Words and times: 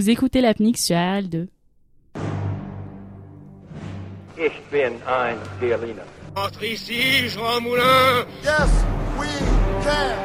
Vous 0.00 0.08
écoutez 0.08 0.40
l'APNIX 0.40 0.82
sur 0.82 0.96
RL2. 0.96 1.48
Ich 4.38 4.62
bin 4.72 4.92
ein 5.06 5.36
Berliner. 5.60 6.08
Entre 6.34 6.64
ici, 6.64 7.28
Jean 7.28 7.60
Moulin 7.60 8.24
Yes, 8.42 8.70
we 9.18 9.28
can. 9.84 10.16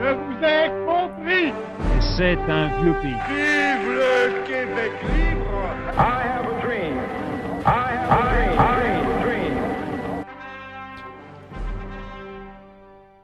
Je 0.00 0.14
vous 0.14 0.42
ai 0.42 0.70
compris 0.86 1.52
C'est 2.16 2.38
un 2.50 2.82
vieux 2.82 2.94
pays. 3.02 3.20
Vive 3.28 3.90
le 3.92 4.42
Québec 4.46 4.92
libre 5.14 5.68
I 5.98 6.22
have 6.24 6.46
a 6.46 6.62
dream. 6.62 6.96
I 7.66 7.92
have 7.92 8.10
a 8.10 8.30
dream. 8.32 8.52
I 8.52 8.58
have 8.58 8.70
a 8.70 8.80
dream. 8.80 8.99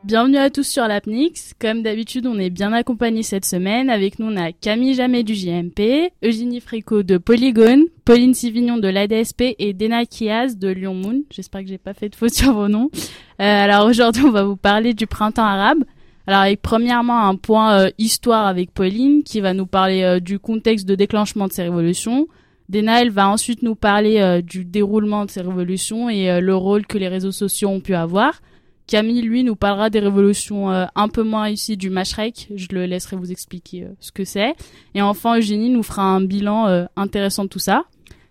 Bienvenue 0.07 0.36
à 0.36 0.50
tous 0.50 0.62
sur 0.62 0.86
l'APNIX. 0.86 1.54
Comme 1.61 1.82
d'habitude, 1.82 2.29
on 2.29 2.38
est 2.38 2.48
bien 2.48 2.73
accompagnés 2.73 3.24
cette 3.24 3.45
semaine. 3.45 3.91
Avec 3.91 4.20
nous, 4.20 4.27
on 4.27 4.37
a 4.37 4.52
Camille 4.52 4.95
Jamet 4.95 5.24
du 5.24 5.34
JMP, 5.34 6.12
Eugénie 6.24 6.60
Fricot 6.60 7.02
de 7.02 7.19
Polygone, 7.19 7.87
Pauline 8.05 8.33
Sivignon 8.33 8.77
de 8.78 8.87
l'ADSP 8.87 9.56
et 9.59 9.73
Dena 9.73 10.06
Kiaz 10.06 10.59
de 10.59 10.69
Lyon 10.69 10.95
Moon. 10.95 11.24
J'espère 11.30 11.62
que 11.62 11.66
j'ai 11.66 11.78
pas 11.78 11.92
fait 11.92 12.09
de 12.09 12.14
faute 12.14 12.30
sur 12.34 12.52
vos 12.52 12.69
noms. 12.69 12.88
Euh, 12.95 13.02
alors 13.41 13.84
aujourd'hui, 13.88 14.23
on 14.23 14.30
va 14.30 14.45
vous 14.45 14.55
parler 14.55 14.95
du 14.95 15.09
printemps 15.09 15.42
arabe. 15.42 15.83
Alors 16.28 16.42
avec 16.42 16.62
premièrement 16.62 17.27
un 17.27 17.34
point 17.34 17.73
euh, 17.73 17.91
histoire 17.98 18.47
avec 18.47 18.70
Pauline 18.70 19.25
qui 19.25 19.41
va 19.41 19.55
nous 19.55 19.66
parler 19.66 20.05
euh, 20.05 20.20
du 20.20 20.38
contexte 20.38 20.86
de 20.86 20.95
déclenchement 20.95 21.48
de 21.48 21.52
ces 21.52 21.64
révolutions. 21.64 22.28
Dena, 22.69 23.02
elle 23.02 23.11
va 23.11 23.28
ensuite 23.28 23.62
nous 23.62 23.75
parler 23.75 24.41
du 24.42 24.64
déroulement 24.64 25.25
de 25.25 25.30
ces 25.30 25.41
révolutions 25.41 26.09
et 26.09 26.41
le 26.41 26.56
rôle 26.56 26.84
que 26.84 26.98
les 26.98 27.06
réseaux 27.06 27.30
sociaux 27.30 27.69
ont 27.69 27.80
pu 27.80 27.95
avoir. 27.95 28.41
Camille, 28.87 29.23
lui, 29.23 29.45
nous 29.45 29.57
parlera 29.57 29.91
des 29.91 30.01
révolutions 30.01 30.71
euh, 30.71 30.87
un 30.95 31.09
peu 31.09 31.23
moins 31.23 31.43
réussies 31.45 31.77
du 31.77 31.91
Mashrek. 31.91 32.49
Je 32.55 32.69
le 32.73 32.87
laisserai 32.87 33.17
vous 33.17 33.33
expliquer 33.33 33.85
euh, 33.85 33.89
ce 34.01 34.12
que 34.12 34.25
c'est. 34.25 34.55
Et 34.95 35.03
enfin, 35.03 35.39
Eugénie 35.39 35.70
nous 35.70 35.83
fera 35.83 36.03
un 36.03 36.20
bilan 36.20 36.69
euh, 36.69 36.84
intéressant 36.97 37.45
de 37.45 37.48
tout 37.48 37.59
ça. 37.59 37.84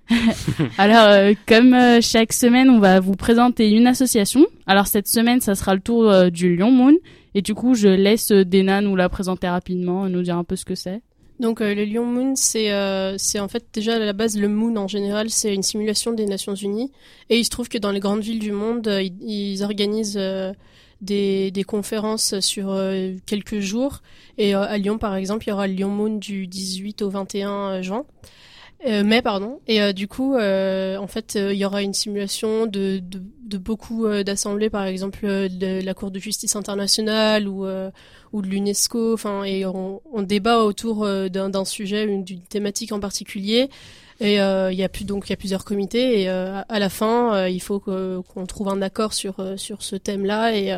Alors, 0.77 1.07
euh, 1.07 1.33
comme 1.47 1.73
euh, 1.73 1.99
chaque 2.01 2.33
semaine, 2.33 2.69
on 2.69 2.79
va 2.79 2.99
vous 2.99 3.15
présenter 3.15 3.69
une 3.71 3.87
association. 3.87 4.45
Alors, 4.67 4.87
cette 4.87 5.07
semaine, 5.07 5.41
ça 5.41 5.55
sera 5.55 5.73
le 5.73 5.81
tour 5.81 6.09
euh, 6.09 6.29
du 6.29 6.55
Lyon 6.55 6.71
Moon. 6.71 6.93
Et 7.33 7.41
du 7.41 7.53
coup, 7.53 7.73
je 7.75 7.87
laisse 7.87 8.31
Dena 8.31 8.81
nous 8.81 8.95
la 8.95 9.09
présenter 9.09 9.47
rapidement, 9.47 10.07
nous 10.07 10.21
dire 10.21 10.37
un 10.37 10.43
peu 10.43 10.55
ce 10.55 10.63
que 10.65 10.75
c'est. 10.75 11.01
Donc 11.39 11.59
euh, 11.61 11.75
le 11.75 11.83
Lyon 11.83 12.05
Moon, 12.05 12.35
c'est 12.35 12.71
euh, 12.71 13.17
en 13.39 13.47
fait 13.47 13.65
déjà 13.73 13.95
à 13.95 13.99
la 13.99 14.13
base 14.13 14.37
le 14.37 14.47
Moon 14.47 14.75
en 14.77 14.87
général, 14.87 15.29
c'est 15.29 15.53
une 15.53 15.63
simulation 15.63 16.13
des 16.13 16.25
Nations 16.25 16.55
Unies. 16.55 16.91
Et 17.29 17.37
il 17.37 17.43
se 17.43 17.49
trouve 17.49 17.67
que 17.67 17.77
dans 17.77 17.91
les 17.91 17.99
grandes 17.99 18.21
villes 18.21 18.39
du 18.39 18.51
monde, 18.51 18.87
euh, 18.87 19.01
ils, 19.01 19.63
organisent 19.63 20.17
euh, 20.17 20.53
des, 21.01 21.51
des 21.51 21.63
conférences 21.63 22.39
sur 22.39 22.69
euh, 22.69 23.13
quelques 23.25 23.59
jours. 23.59 24.01
Et 24.37 24.53
à 24.53 24.77
Lyon, 24.77 24.97
par 24.97 25.15
exemple, 25.15 25.45
il 25.45 25.49
y 25.49 25.53
aura 25.53 25.67
le 25.67 25.73
Lyon 25.73 25.89
Moon 25.89 26.17
du 26.17 26.47
18 26.47 27.01
au 27.01 27.09
21 27.09 27.81
juin. 27.81 28.05
Euh, 28.87 29.03
mai 29.03 29.21
pardon. 29.23 29.59
Et 29.67 29.81
euh, 29.81 29.93
du 29.93 30.07
coup 30.07 30.35
euh, 30.35 30.97
en 30.97 31.07
fait 31.07 31.35
euh, 31.35 31.53
il 31.53 31.57
y 31.59 31.65
aura 31.65 31.81
une 31.81 31.93
simulation 31.95 32.67
de, 32.67 32.99
de, 32.99 33.19
de 33.47 33.57
beaucoup 33.57 34.05
euh, 34.05 34.23
d'assemblées 34.23 34.69
par 34.69 34.85
exemple 34.85 35.21
euh, 35.25 35.49
de 35.49 35.83
la 35.83 35.93
Cour 35.95 36.11
de 36.11 36.19
justice 36.19 36.55
internationale 36.55 37.47
ou 37.47 37.65
ou 38.33 38.41
de 38.41 38.47
l'UNESCO. 38.47 39.13
Enfin 39.13 39.43
et 39.43 39.65
on, 39.65 40.01
on 40.13 40.21
débat 40.21 40.59
autour 40.63 41.07
d'un 41.29 41.65
sujet 41.65 42.03
une- 42.05 42.23
d'une 42.23 42.41
thématique 42.41 42.91
en 42.91 42.99
particulier. 42.99 43.69
Et 44.21 44.35
il 44.35 44.73
y 44.77 44.83
a 44.83 44.89
plus 44.89 45.03
donc 45.05 45.27
il 45.27 45.31
y 45.31 45.33
a 45.33 45.37
plusieurs 45.37 45.65
comités. 45.65 46.21
Et 46.21 46.29
à- 46.29 46.65
la 46.69 46.89
fin 46.89 47.47
il 47.47 47.61
faut 47.61 47.79
qu'on 47.79 48.45
trouve 48.45 48.69
un 48.69 48.81
accord 48.81 49.13
sur 49.13 49.35
sur 49.57 49.81
ce 49.81 49.95
thème 49.95 50.25
là 50.25 50.53
et 50.55 50.71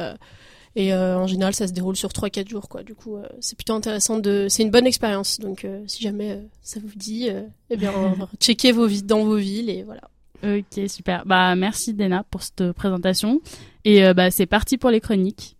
et 0.78 0.94
euh, 0.94 1.18
en 1.18 1.26
général, 1.26 1.56
ça 1.56 1.66
se 1.66 1.74
déroule 1.74 1.96
sur 1.96 2.10
3-4 2.10 2.48
jours, 2.48 2.70
quoi. 2.70 2.84
Du 2.84 2.94
coup, 2.94 3.16
euh, 3.16 3.24
c'est 3.40 3.58
plutôt 3.58 3.74
intéressant 3.74 4.20
de. 4.20 4.46
C'est 4.48 4.62
une 4.62 4.70
bonne 4.70 4.86
expérience. 4.86 5.40
Donc, 5.40 5.66
euh, 5.66 5.84
si 5.88 6.04
jamais 6.04 6.34
euh, 6.34 6.42
ça 6.62 6.80
vous 6.80 6.96
dit, 6.96 7.30
euh, 7.32 7.42
eh 7.72 7.78
bien, 7.78 7.92
checkez 8.40 8.74
vos 8.74 8.86
vies 8.86 9.02
dans 9.02 9.26
vos 9.26 9.38
villes 9.38 9.72
et 9.72 9.82
voilà. 9.82 10.02
Ok, 10.44 10.88
super. 10.88 11.26
Bah, 11.26 11.56
merci 11.56 11.96
Dena 11.96 12.24
pour 12.30 12.44
cette 12.44 12.74
présentation. 12.74 13.42
Et 13.86 14.06
euh, 14.06 14.14
bah, 14.14 14.30
c'est 14.30 14.46
parti 14.46 14.78
pour 14.78 14.92
les 14.92 15.02
chroniques. 15.02 15.58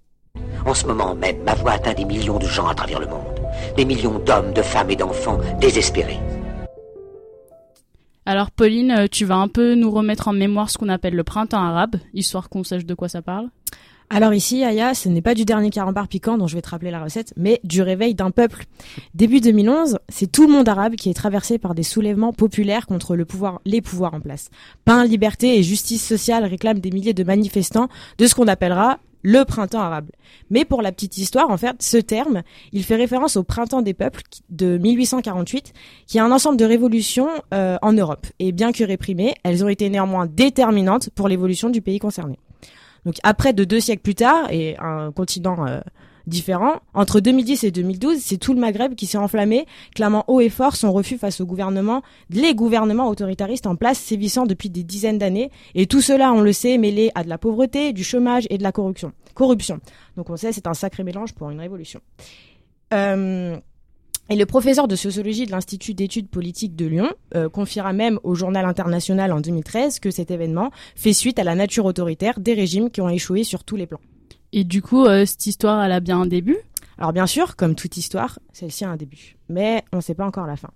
En 0.68 0.76
ce 0.76 0.86
moment 0.86 1.16
même, 1.16 1.42
ma 1.42 1.56
voix 1.56 1.72
atteint 1.72 1.96
des 1.96 2.06
millions 2.06 2.38
de 2.38 2.46
gens 2.46 2.68
à 2.68 2.76
travers 2.76 3.00
le 3.00 3.08
monde. 3.08 3.26
Des 3.76 3.86
millions 3.86 4.20
d'hommes, 4.20 4.54
de 4.54 4.62
femmes 4.62 4.92
et 4.92 4.96
d'enfants 4.96 5.40
désespérés. 5.60 6.20
Alors 8.28 8.52
Pauline, 8.52 9.08
tu 9.10 9.26
vas 9.26 9.38
un 9.38 9.48
peu 9.48 9.74
nous 9.74 9.90
remettre 9.90 10.28
en 10.28 10.34
mémoire 10.34 10.70
ce 10.70 10.78
qu'on 10.78 10.90
appelle 10.90 11.16
le 11.16 11.24
printemps 11.24 11.64
arabe, 11.64 11.96
histoire 12.14 12.50
qu'on 12.50 12.64
sache 12.64 12.86
de 12.86 12.94
quoi 12.94 13.10
ça 13.10 13.24
parle? 13.24 13.50
Alors 14.10 14.34
ici, 14.34 14.64
Aya, 14.64 14.94
ce 14.94 15.10
n'est 15.10 15.22
pas 15.22 15.34
du 15.34 15.44
dernier 15.44 15.70
carambar 15.70 16.08
piquant 16.08 16.38
dont 16.38 16.48
je 16.48 16.56
vais 16.56 16.62
te 16.62 16.70
rappeler 16.70 16.92
la 16.92 17.04
recette, 17.04 17.34
mais 17.36 17.60
du 17.66 17.82
réveil 17.82 18.16
d'un 18.16 18.32
peuple. 18.32 18.64
Début 19.14 19.42
2011, 19.42 20.00
c'est 20.08 20.32
tout 20.32 20.48
le 20.48 20.54
monde 20.54 20.70
arabe 20.70 20.96
qui 20.96 21.10
est 21.10 21.14
traversé 21.14 21.58
par 21.58 21.76
des 21.76 21.84
soulèvements 21.84 22.32
populaires 22.32 22.88
contre 22.88 23.18
le 23.18 23.26
pouvoir, 23.26 23.60
les 23.66 23.82
pouvoirs 23.82 24.14
en 24.14 24.22
place. 24.22 24.50
Pain, 24.86 25.04
liberté 25.04 25.58
et 25.58 25.64
justice 25.64 26.08
sociale 26.08 26.46
réclament 26.46 26.80
des 26.80 26.92
milliers 26.92 27.14
de 27.14 27.26
manifestants 27.26 27.90
de 28.18 28.28
ce 28.28 28.34
qu'on 28.34 28.48
appellera 28.48 29.00
le 29.24 29.44
printemps 29.44 29.82
arabe. 29.82 30.10
Mais 30.50 30.64
pour 30.64 30.82
la 30.82 30.94
petite 30.94 31.18
histoire, 31.18 31.50
en 31.50 31.58
fait, 31.58 31.76
ce 31.84 31.98
terme, 31.98 32.44
il 32.72 32.86
fait 32.86 32.96
référence 32.96 33.36
au 33.36 33.44
printemps 33.44 33.82
des 33.82 33.94
peuples 33.94 34.22
de 34.50 34.78
1848, 34.78 35.74
qui 36.06 36.18
est 36.18 36.22
un 36.22 36.32
ensemble 36.32 36.58
de 36.58 36.64
révolutions 36.64 37.28
euh, 37.54 37.78
en 37.82 37.92
Europe. 37.92 38.26
Et 38.40 38.54
bien 38.54 38.72
que 38.72 38.86
réprimées, 38.86 39.34
elles 39.44 39.66
ont 39.66 39.70
été 39.70 39.90
néanmoins 39.90 40.28
déterminantes 40.28 41.10
pour 41.10 41.28
l'évolution 41.28 41.70
du 41.70 41.82
pays 41.82 42.00
concerné. 42.00 42.40
Donc 43.08 43.16
après 43.24 43.54
de 43.54 43.64
deux 43.64 43.80
siècles 43.80 44.02
plus 44.02 44.16
tard 44.16 44.52
et 44.52 44.76
un 44.80 45.14
continent 45.14 45.66
euh, 45.66 45.80
différent, 46.26 46.82
entre 46.94 47.22
2010 47.22 47.64
et 47.64 47.72
2012, 47.72 48.18
c'est 48.20 48.36
tout 48.36 48.54
le 48.54 48.60
Maghreb 48.60 48.96
qui 48.96 49.06
s'est 49.06 49.18
enflammé, 49.18 49.66
clamant 49.96 50.26
haut 50.28 50.42
et 50.42 50.50
fort 50.50 50.76
son 50.76 50.92
refus 50.92 51.18
face 51.18 51.40
au 51.40 51.46
gouvernement, 51.46 52.02
les 52.30 52.54
gouvernements 52.54 53.08
autoritaristes 53.08 53.66
en 53.66 53.78
place 53.78 53.98
sévissant 53.98 54.46
depuis 54.46 54.70
des 54.70 54.84
dizaines 54.84 55.20
d'années, 55.20 55.52
et 55.74 55.88
tout 55.88 56.02
cela, 56.02 56.34
on 56.34 56.42
le 56.42 56.52
sait, 56.52 56.78
mêlé 56.78 57.10
à 57.16 57.24
de 57.24 57.30
la 57.30 57.38
pauvreté, 57.38 57.94
du 57.94 58.04
chômage 58.04 58.46
et 58.50 58.58
de 58.58 58.64
la 58.64 58.74
corruption. 58.74 59.14
Corruption. 59.36 59.80
Donc 60.18 60.30
on 60.30 60.36
sait, 60.36 60.52
c'est 60.52 60.68
un 60.68 60.74
sacré 60.74 61.06
mélange 61.06 61.34
pour 61.34 61.50
une 61.50 61.62
révolution. 61.62 62.02
Euh, 62.94 63.58
et 64.30 64.36
le 64.36 64.46
professeur 64.46 64.88
de 64.88 64.96
sociologie 64.96 65.46
de 65.46 65.52
l'Institut 65.52 65.94
d'études 65.94 66.28
politiques 66.28 66.76
de 66.76 66.86
Lyon 66.86 67.10
euh, 67.36 67.50
confiera 67.50 67.94
même 67.94 68.20
au 68.24 68.36
journal 68.36 68.66
international 68.66 69.32
en 69.32 69.40
2013 69.40 70.00
que 70.00 70.12
cet 70.12 70.32
événement 70.32 70.72
fait 70.96 71.14
suite 71.14 71.40
à 71.40 71.44
la 71.44 71.56
nature 71.56 71.86
autoritaire 71.86 72.40
des 72.40 72.54
régimes 72.54 72.90
qui 72.90 73.02
ont 73.02 73.10
échoué 73.10 73.44
sur 73.44 73.64
tous 73.64 73.76
les 73.76 73.88
plans. 73.88 74.02
Et 74.54 74.64
du 74.64 74.82
coup, 74.82 75.06
euh, 75.06 75.26
cette 75.26 75.46
histoire, 75.48 75.84
elle 75.84 75.92
a 75.92 76.00
bien 76.00 76.22
un 76.22 76.26
début? 76.26 76.58
Alors 77.00 77.14
bien 77.14 77.28
sûr, 77.28 77.56
comme 77.56 77.76
toute 77.76 77.96
histoire, 77.98 78.40
celle-ci 78.54 78.84
a 78.84 78.90
un 78.90 78.96
début, 78.98 79.36
mais 79.50 79.84
on 79.94 79.98
ne 79.98 80.02
sait 80.02 80.16
pas 80.16 80.26
encore 80.26 80.48
la 80.48 80.56
fin. 80.56 80.72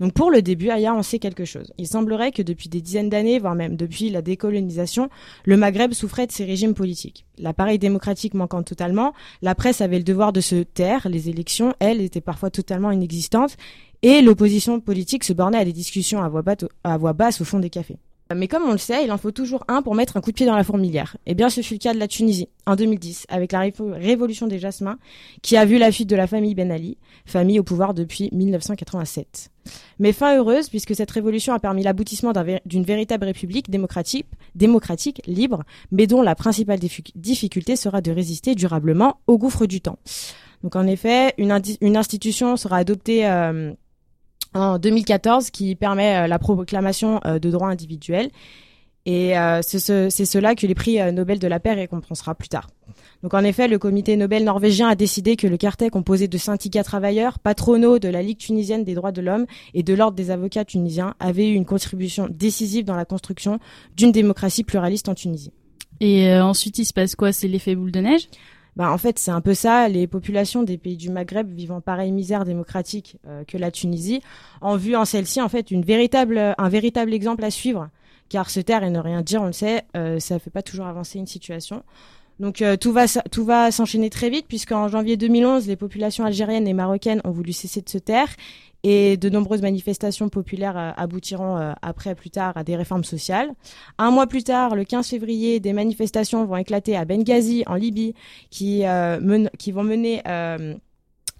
Donc 0.00 0.14
pour 0.14 0.30
le 0.30 0.40
début, 0.40 0.70
Aya, 0.70 0.94
on 0.94 1.02
sait 1.02 1.18
quelque 1.18 1.44
chose. 1.44 1.72
Il 1.76 1.86
semblerait 1.86 2.32
que 2.32 2.40
depuis 2.40 2.70
des 2.70 2.80
dizaines 2.80 3.10
d'années, 3.10 3.38
voire 3.38 3.54
même 3.54 3.76
depuis 3.76 4.08
la 4.08 4.22
décolonisation, 4.22 5.10
le 5.44 5.58
Maghreb 5.58 5.92
souffrait 5.92 6.26
de 6.26 6.32
ces 6.32 6.46
régimes 6.46 6.72
politiques. 6.72 7.26
L'appareil 7.36 7.78
démocratique 7.78 8.32
manquant 8.32 8.62
totalement, 8.62 9.12
la 9.42 9.54
presse 9.54 9.82
avait 9.82 9.98
le 9.98 10.04
devoir 10.04 10.32
de 10.32 10.40
se 10.40 10.62
taire, 10.62 11.08
les 11.10 11.28
élections, 11.28 11.74
elles, 11.78 12.00
étaient 12.00 12.22
parfois 12.22 12.48
totalement 12.48 12.90
inexistantes, 12.90 13.58
et 14.00 14.22
l'opposition 14.22 14.80
politique 14.80 15.24
se 15.24 15.34
bornait 15.34 15.58
à 15.58 15.64
des 15.64 15.72
discussions 15.72 16.22
à 16.22 16.28
voix 16.98 17.12
basse 17.12 17.40
au 17.40 17.44
fond 17.44 17.58
des 17.58 17.70
cafés. 17.70 17.98
Mais 18.34 18.48
comme 18.48 18.64
on 18.64 18.72
le 18.72 18.78
sait, 18.78 19.04
il 19.04 19.12
en 19.12 19.18
faut 19.18 19.30
toujours 19.30 19.62
un 19.68 19.82
pour 19.82 19.94
mettre 19.94 20.16
un 20.16 20.20
coup 20.20 20.30
de 20.32 20.36
pied 20.36 20.46
dans 20.46 20.56
la 20.56 20.64
fourmilière. 20.64 21.16
Eh 21.26 21.34
bien, 21.34 21.48
ce 21.48 21.60
fut 21.60 21.74
le 21.74 21.78
cas 21.78 21.94
de 21.94 21.98
la 21.98 22.08
Tunisie, 22.08 22.48
en 22.66 22.74
2010, 22.74 23.26
avec 23.28 23.52
la 23.52 23.60
révo- 23.64 23.92
révolution 23.92 24.48
des 24.48 24.58
Jasmins, 24.58 24.98
qui 25.42 25.56
a 25.56 25.64
vu 25.64 25.78
la 25.78 25.92
fuite 25.92 26.08
de 26.10 26.16
la 26.16 26.26
famille 26.26 26.54
Ben 26.56 26.72
Ali, 26.72 26.98
famille 27.24 27.60
au 27.60 27.62
pouvoir 27.62 27.94
depuis 27.94 28.28
1987. 28.32 29.50
Mais 30.00 30.12
fin 30.12 30.36
heureuse, 30.36 30.68
puisque 30.68 30.94
cette 30.96 31.10
révolution 31.10 31.54
a 31.54 31.58
permis 31.60 31.82
l'aboutissement 31.84 32.32
d'une 32.64 32.84
véritable 32.84 33.26
république 33.26 33.70
démocratique, 33.70 34.26
démocratique, 34.56 35.22
libre, 35.26 35.62
mais 35.92 36.06
dont 36.08 36.22
la 36.22 36.34
principale 36.34 36.78
diffi- 36.80 37.12
difficulté 37.14 37.76
sera 37.76 38.00
de 38.00 38.10
résister 38.10 38.54
durablement 38.56 39.20
au 39.28 39.38
gouffre 39.38 39.66
du 39.66 39.80
temps. 39.80 39.98
Donc 40.64 40.74
en 40.74 40.86
effet, 40.86 41.32
une, 41.38 41.56
une 41.80 41.96
institution 41.96 42.56
sera 42.56 42.78
adoptée 42.78 43.28
euh, 43.28 43.72
en 44.54 44.78
2014 44.78 45.50
qui 45.50 45.74
permet 45.74 46.24
euh, 46.24 46.26
la 46.26 46.38
proclamation 46.38 47.20
euh, 47.26 47.38
de 47.38 47.50
droits 47.50 47.68
individuels. 47.68 48.30
Et 49.08 49.38
euh, 49.38 49.60
c'est 49.62 49.78
ce- 49.78 50.08
c'est 50.10 50.24
cela 50.24 50.54
que 50.56 50.66
les 50.66 50.74
prix 50.74 50.98
Nobel 51.12 51.38
de 51.38 51.46
la 51.46 51.60
paix 51.60 51.74
récompensera 51.74 52.34
plus 52.34 52.48
tard. 52.48 52.68
Donc 53.22 53.34
en 53.34 53.44
effet, 53.44 53.68
le 53.68 53.78
comité 53.78 54.16
Nobel 54.16 54.42
norvégien 54.44 54.88
a 54.88 54.96
décidé 54.96 55.36
que 55.36 55.46
le 55.46 55.56
quartet 55.56 55.90
composé 55.90 56.26
de 56.26 56.38
syndicats 56.38 56.82
travailleurs, 56.82 57.38
patronaux 57.38 57.98
de 58.00 58.08
la 58.08 58.20
Ligue 58.20 58.38
tunisienne 58.38 58.82
des 58.82 58.94
droits 58.94 59.12
de 59.12 59.20
l'homme 59.20 59.46
et 59.74 59.82
de 59.84 59.94
l'ordre 59.94 60.16
des 60.16 60.30
avocats 60.32 60.64
tunisiens 60.64 61.14
avait 61.20 61.48
eu 61.48 61.54
une 61.54 61.64
contribution 61.64 62.26
décisive 62.28 62.84
dans 62.84 62.96
la 62.96 63.04
construction 63.04 63.60
d'une 63.96 64.10
démocratie 64.10 64.64
pluraliste 64.64 65.08
en 65.08 65.14
Tunisie. 65.14 65.52
Et 66.00 66.34
ensuite, 66.38 66.78
il 66.78 66.84
se 66.84 66.92
passe 66.92 67.14
quoi? 67.14 67.32
C'est 67.32 67.48
l'effet 67.48 67.74
boule 67.76 67.92
de 67.92 68.00
neige? 68.00 68.28
Bah, 68.76 68.92
en 68.92 68.98
fait, 68.98 69.18
c'est 69.18 69.30
un 69.30 69.40
peu 69.40 69.54
ça. 69.54 69.88
Les 69.88 70.06
populations 70.06 70.62
des 70.62 70.76
pays 70.76 70.98
du 70.98 71.10
Maghreb 71.10 71.50
vivant 71.50 71.80
pareille 71.80 72.12
misère 72.12 72.44
démocratique 72.44 73.16
euh, 73.26 73.42
que 73.44 73.56
la 73.56 73.70
Tunisie, 73.70 74.20
ont 74.60 74.76
vu 74.76 74.94
en 74.94 75.06
celle-ci 75.06 75.40
en 75.40 75.48
fait 75.48 75.72
véritable, 75.72 76.54
un 76.56 76.68
véritable 76.68 77.14
exemple 77.14 77.44
à 77.44 77.50
suivre. 77.50 77.88
Car 78.28 78.50
se 78.50 78.60
taire 78.60 78.82
et 78.82 78.90
ne 78.90 78.98
rien 78.98 79.22
dire, 79.22 79.40
on 79.42 79.46
le 79.46 79.52
sait, 79.52 79.84
euh, 79.96 80.18
ça 80.18 80.38
fait 80.38 80.50
pas 80.50 80.62
toujours 80.62 80.86
avancer 80.86 81.18
une 81.18 81.26
situation. 81.26 81.84
Donc 82.38 82.60
euh, 82.60 82.76
tout 82.76 82.92
va 82.92 83.06
tout 83.06 83.44
va 83.44 83.70
s'enchaîner 83.70 84.10
très 84.10 84.28
vite 84.28 84.46
puisqu'en 84.46 84.88
janvier 84.88 85.16
2011, 85.16 85.66
les 85.66 85.76
populations 85.76 86.24
algériennes 86.24 86.68
et 86.68 86.74
marocaines 86.74 87.20
ont 87.24 87.30
voulu 87.30 87.52
cesser 87.52 87.80
de 87.80 87.88
se 87.88 87.98
taire 87.98 88.28
et 88.82 89.16
de 89.16 89.28
nombreuses 89.30 89.62
manifestations 89.62 90.28
populaires 90.28 90.76
euh, 90.76 90.90
aboutiront 90.96 91.56
euh, 91.56 91.72
après 91.80 92.14
plus 92.14 92.30
tard 92.30 92.52
à 92.56 92.62
des 92.62 92.76
réformes 92.76 93.04
sociales. 93.04 93.50
Un 93.98 94.10
mois 94.10 94.26
plus 94.26 94.44
tard, 94.44 94.76
le 94.76 94.84
15 94.84 95.08
février, 95.08 95.60
des 95.60 95.72
manifestations 95.72 96.44
vont 96.44 96.56
éclater 96.56 96.96
à 96.96 97.04
Benghazi 97.04 97.64
en 97.66 97.74
Libye 97.74 98.14
qui 98.50 98.82
vont 98.82 99.84
mener 99.84 100.22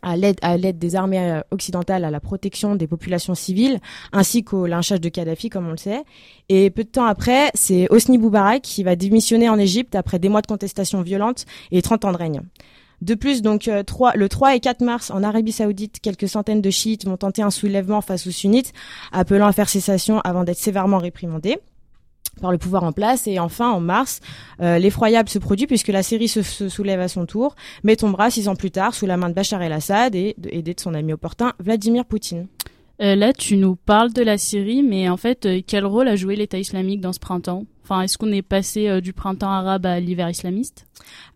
à 0.03 0.17
l'aide 0.17 0.39
à 0.43 0.57
l'aide 0.57 0.79
des 0.79 0.97
armées 0.97 1.31
euh, 1.31 1.41
occidentales 1.51 2.05
à 2.05 2.11
la 2.11 2.21
protection 2.21 2.77
des 2.77 2.87
populations 2.87 3.35
civiles 3.35 3.81
ainsi 4.13 4.45
qu'au 4.45 4.67
lynchage 4.67 5.01
de 5.01 5.09
Kadhafi 5.09 5.49
comme 5.49 5.67
on 5.67 5.73
le 5.73 5.77
sait. 5.77 6.03
Et 6.49 6.71
peu 6.71 6.85
de 6.85 6.89
temps 6.89 7.07
après, 7.07 7.51
c'est 7.55 7.87
Hosni 7.91 8.19
Moubarak 8.19 8.63
qui 8.63 8.83
va 8.83 8.97
démissionner 8.97 9.49
en 9.49 9.59
Égypte 9.59 9.95
après 9.95 10.19
des 10.19 10.29
mois 10.29 10.43
de 10.43 10.47
contestation 10.47 11.03
violente 11.03 11.45
et 11.73 11.83
30 11.83 12.05
ans 12.05 12.13
de 12.13 12.17
règne. 12.17 12.43
De 13.03 13.15
plus, 13.15 13.43
donc 13.43 13.69
euh, 13.69 13.83
le 14.15 14.29
3 14.29 14.57
et 14.57 14.61
4 14.61 14.83
mars 14.83 15.11
en 15.11 15.23
Arabie 15.23 15.53
Saoudite, 15.53 16.01
quelques 16.01 16.29
centaines 16.29 16.63
de 16.63 16.71
chiites 16.71 17.05
vont 17.05 17.17
tenter 17.19 17.43
un 17.43 17.51
soulèvement 17.51 18.01
face 18.01 18.27
aux 18.27 18.31
sunnites, 18.31 18.73
appelant 19.13 19.47
à 19.47 19.53
faire 19.53 19.69
cessation 19.69 20.21
avant 20.21 20.45
d'être 20.45 20.59
sévèrement 20.59 20.99
réprimandés 20.99 21.59
par 22.41 22.53
le 22.53 22.59
pouvoir 22.59 22.85
en 22.85 22.93
place. 22.93 23.27
Et 23.27 23.39
enfin, 23.39 23.71
en 23.71 23.81
mars, 23.81 24.21
euh, 24.61 24.79
l'effroyable 24.79 25.29
se 25.29 25.39
produit 25.39 25.67
puisque 25.67 25.89
la 25.89 26.03
Syrie 26.03 26.29
se, 26.29 26.43
se 26.43 26.69
soulève 26.69 27.01
à 27.01 27.09
son 27.09 27.27
tour, 27.27 27.55
mais 27.83 27.97
tombera 27.97 28.31
six 28.31 28.49
ans 28.49 28.57
plus 28.57 28.71
tard 28.71 28.95
sous 28.95 29.07
la 29.07 29.17
main 29.17 29.29
de 29.29 29.35
Bachar 29.35 29.63
el-Assad 29.63 30.15
et 30.15 30.37
aidé 30.51 30.75
de 30.75 30.81
son 30.81 30.95
ami 30.95 31.13
opportun 31.13 31.53
Vladimir 31.59 32.05
Poutine. 32.05 32.47
Euh, 33.03 33.15
là, 33.15 33.33
tu 33.33 33.57
nous 33.57 33.77
parles 33.77 34.13
de 34.13 34.23
la 34.23 34.39
Syrie, 34.39 34.83
mais 34.83 35.09
en 35.09 35.19
fait, 35.19 35.45
euh, 35.45 35.61
quel 35.67 35.85
rôle 35.85 36.09
a 36.09 36.17
joué 36.17 36.35
l'État 36.35 36.59
islamique 36.59 37.01
dans 37.01 37.13
ce 37.13 37.19
printemps? 37.19 37.67
Enfin, 37.85 38.01
est-ce 38.01 38.17
qu'on 38.17 38.33
est 38.33 38.43
passé 38.43 38.89
euh, 38.89 39.01
du 39.01 39.13
printemps 39.13 39.51
arabe 39.51 39.85
à 39.85 40.01
l'hiver 40.01 40.31
islamiste? 40.31 40.87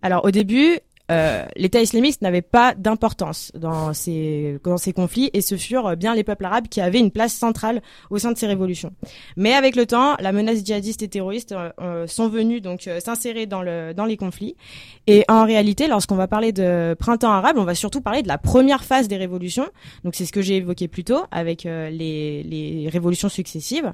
Alors 0.01 0.25
au 0.25 0.31
début, 0.31 0.79
euh, 1.11 1.45
l'État 1.57 1.81
islamiste 1.81 2.23
n'avait 2.23 2.43
pas 2.43 2.75
d'importance 2.75 3.53
dans 3.55 3.93
ces 3.93 4.59
dans 4.65 4.77
ces 4.77 4.93
conflits 4.93 5.31
et 5.33 5.41
ce 5.41 5.57
furent 5.57 5.97
bien 5.97 6.15
les 6.15 6.25
peuples 6.25 6.45
arabes 6.45 6.69
qui 6.69 6.81
avaient 6.81 7.01
une 7.01 7.11
place 7.11 7.35
centrale 7.35 7.83
au 8.11 8.19
sein 8.19 8.33
de 8.33 8.39
ces 8.39 8.47
révolutions. 8.47 8.93
Mais 9.37 9.55
avec 9.55 9.77
le 9.77 9.87
temps, 9.87 10.17
la 10.21 10.33
menace 10.33 10.65
djihadiste 10.65 11.03
et 11.03 11.09
terroriste 11.09 11.53
euh, 11.53 11.71
euh, 11.81 12.07
sont 12.07 12.29
venues 12.29 12.61
donc 12.61 12.87
euh, 12.87 13.01
s'insérer 13.01 13.47
dans 13.47 13.63
le 13.63 13.93
dans 13.95 14.05
les 14.05 14.17
conflits. 14.17 14.57
Et 15.07 15.25
en 15.29 15.45
réalité, 15.45 15.89
lorsqu'on 15.89 16.17
va 16.17 16.29
parler 16.29 16.53
de 16.53 16.95
printemps 16.99 17.33
arabe, 17.33 17.57
on 17.59 17.65
va 17.65 17.75
surtout 17.75 18.01
parler 18.01 18.23
de 18.23 18.29
la 18.29 18.39
première 18.39 18.85
phase 18.85 19.09
des 19.09 19.17
révolutions. 19.17 19.69
Donc 20.05 20.15
c'est 20.15 20.25
ce 20.25 20.33
que 20.33 20.43
j'ai 20.43 20.57
évoqué 20.57 20.89
plus 20.89 21.05
tôt 21.05 21.25
avec 21.31 21.65
les 21.65 22.43
les 22.43 22.89
révolutions 22.89 23.29
successives. 23.29 23.93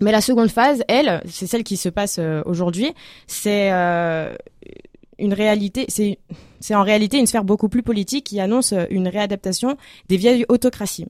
Mais 0.00 0.12
la 0.12 0.20
seconde 0.20 0.50
phase, 0.50 0.82
elle, 0.88 1.22
c'est 1.26 1.46
celle 1.46 1.64
qui 1.64 1.76
se 1.76 1.88
passe 1.88 2.20
aujourd'hui. 2.44 2.92
C'est 3.26 3.72
euh, 3.72 4.34
une 5.18 5.34
réalité, 5.34 5.86
c'est 5.88 6.18
c'est 6.60 6.74
en 6.74 6.82
réalité 6.82 7.18
une 7.18 7.26
sphère 7.26 7.44
beaucoup 7.44 7.68
plus 7.68 7.82
politique 7.82 8.24
qui 8.24 8.40
annonce 8.40 8.72
euh, 8.72 8.84
une 8.90 9.08
réadaptation 9.08 9.76
des 10.08 10.16
vieilles 10.16 10.46
autocraties. 10.48 11.06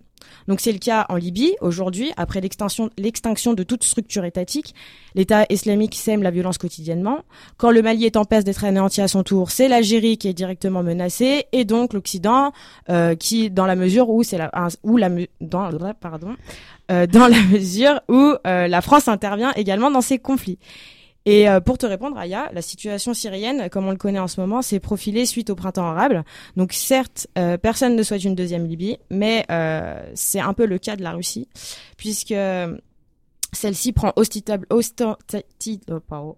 Donc 0.48 0.60
c'est 0.60 0.72
le 0.72 0.78
cas 0.78 1.06
en 1.08 1.16
Libye 1.16 1.54
aujourd'hui, 1.60 2.12
après 2.16 2.40
l'extinction 2.40 2.90
l'extinction 2.98 3.54
de 3.54 3.62
toute 3.62 3.84
structure 3.84 4.24
étatique, 4.24 4.74
l'État 5.14 5.44
islamique 5.50 5.94
sème 5.94 6.22
la 6.22 6.30
violence 6.30 6.58
quotidiennement. 6.58 7.20
Quand 7.56 7.70
le 7.70 7.82
Mali 7.82 8.04
est 8.04 8.16
en 8.16 8.24
passe 8.24 8.44
d'être 8.44 8.64
anéanti 8.64 9.00
à 9.00 9.08
son 9.08 9.22
tour, 9.22 9.50
c'est 9.50 9.68
l'Algérie 9.68 10.18
qui 10.18 10.28
est 10.28 10.34
directement 10.34 10.82
menacée 10.82 11.46
et 11.52 11.64
donc 11.64 11.92
l'Occident 11.92 12.52
euh, 12.88 13.14
qui, 13.14 13.50
dans 13.50 13.66
la 13.66 13.76
mesure 13.76 14.10
où 14.10 14.22
c'est 14.22 14.38
la 14.38 14.50
où 14.82 14.96
la 14.96 15.10
dans 15.40 15.70
pardon 16.00 16.36
euh, 16.90 17.06
dans 17.06 17.26
la 17.26 17.42
mesure 17.52 18.00
où 18.08 18.34
euh, 18.46 18.68
la 18.68 18.80
France 18.80 19.08
intervient 19.08 19.52
également 19.56 19.90
dans 19.90 20.00
ces 20.00 20.18
conflits. 20.18 20.58
Et 21.26 21.48
euh, 21.48 21.60
pour 21.60 21.76
te 21.76 21.86
répondre, 21.86 22.16
Aya, 22.16 22.48
la 22.52 22.62
situation 22.62 23.12
syrienne, 23.12 23.68
comme 23.68 23.86
on 23.86 23.90
le 23.90 23.96
connaît 23.96 24.20
en 24.20 24.28
ce 24.28 24.40
moment, 24.40 24.62
s'est 24.62 24.78
profilée 24.78 25.26
suite 25.26 25.50
au 25.50 25.56
printemps 25.56 25.86
arabe. 25.86 26.22
Donc 26.56 26.72
certes, 26.72 27.26
euh, 27.36 27.58
personne 27.58 27.96
ne 27.96 28.02
souhaite 28.04 28.22
une 28.22 28.36
deuxième 28.36 28.64
Libye, 28.64 28.98
mais 29.10 29.44
euh, 29.50 30.00
c'est 30.14 30.38
un 30.40 30.54
peu 30.54 30.66
le 30.66 30.78
cas 30.78 30.94
de 30.94 31.02
la 31.02 31.10
Russie, 31.10 31.48
puisque 31.96 32.34
celle-ci 33.52 33.92
prend 33.92 34.12
ostitable, 34.14 34.66
ostenti, 34.70 35.80
oh, 35.90 35.98
pardon, 36.00 36.36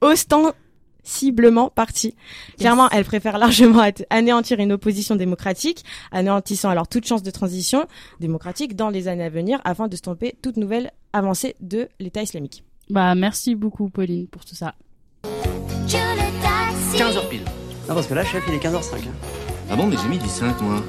ostensiblement 1.06 1.70
parti. 1.70 2.14
Clairement, 2.58 2.88
elle 2.90 3.04
préfère 3.04 3.38
largement 3.38 3.82
anéantir 4.10 4.58
une 4.60 4.72
opposition 4.72 5.16
démocratique, 5.16 5.84
anéantissant 6.12 6.68
alors 6.70 6.88
toute 6.88 7.06
chance 7.06 7.22
de 7.22 7.30
transition 7.30 7.86
démocratique 8.20 8.76
dans 8.76 8.90
les 8.90 9.08
années 9.08 9.24
à 9.24 9.30
venir 9.30 9.60
afin 9.64 9.88
de 9.88 9.96
stopper 9.96 10.36
toute 10.42 10.56
nouvelle 10.56 10.90
avancée 11.12 11.54
de 11.60 11.88
l'État 12.00 12.22
islamique. 12.22 12.64
Bah, 12.90 13.14
merci 13.14 13.54
beaucoup, 13.54 13.88
Pauline, 13.88 14.26
pour 14.28 14.44
tout 14.44 14.54
ça. 14.54 14.74
15h 16.94 17.28
pile. 17.28 17.44
Non, 17.88 17.94
parce 17.94 18.06
que 18.06 18.14
là, 18.14 18.24
chef, 18.24 18.42
il 18.48 18.54
est 18.54 18.58
15h05. 18.58 18.96
hein. 18.96 19.12
Ah 19.70 19.76
bon, 19.76 19.86
mais 19.86 19.96
j'ai 20.00 20.08
mis 20.08 20.18
du 20.18 20.28
5, 20.28 20.60
moi. 20.60 20.82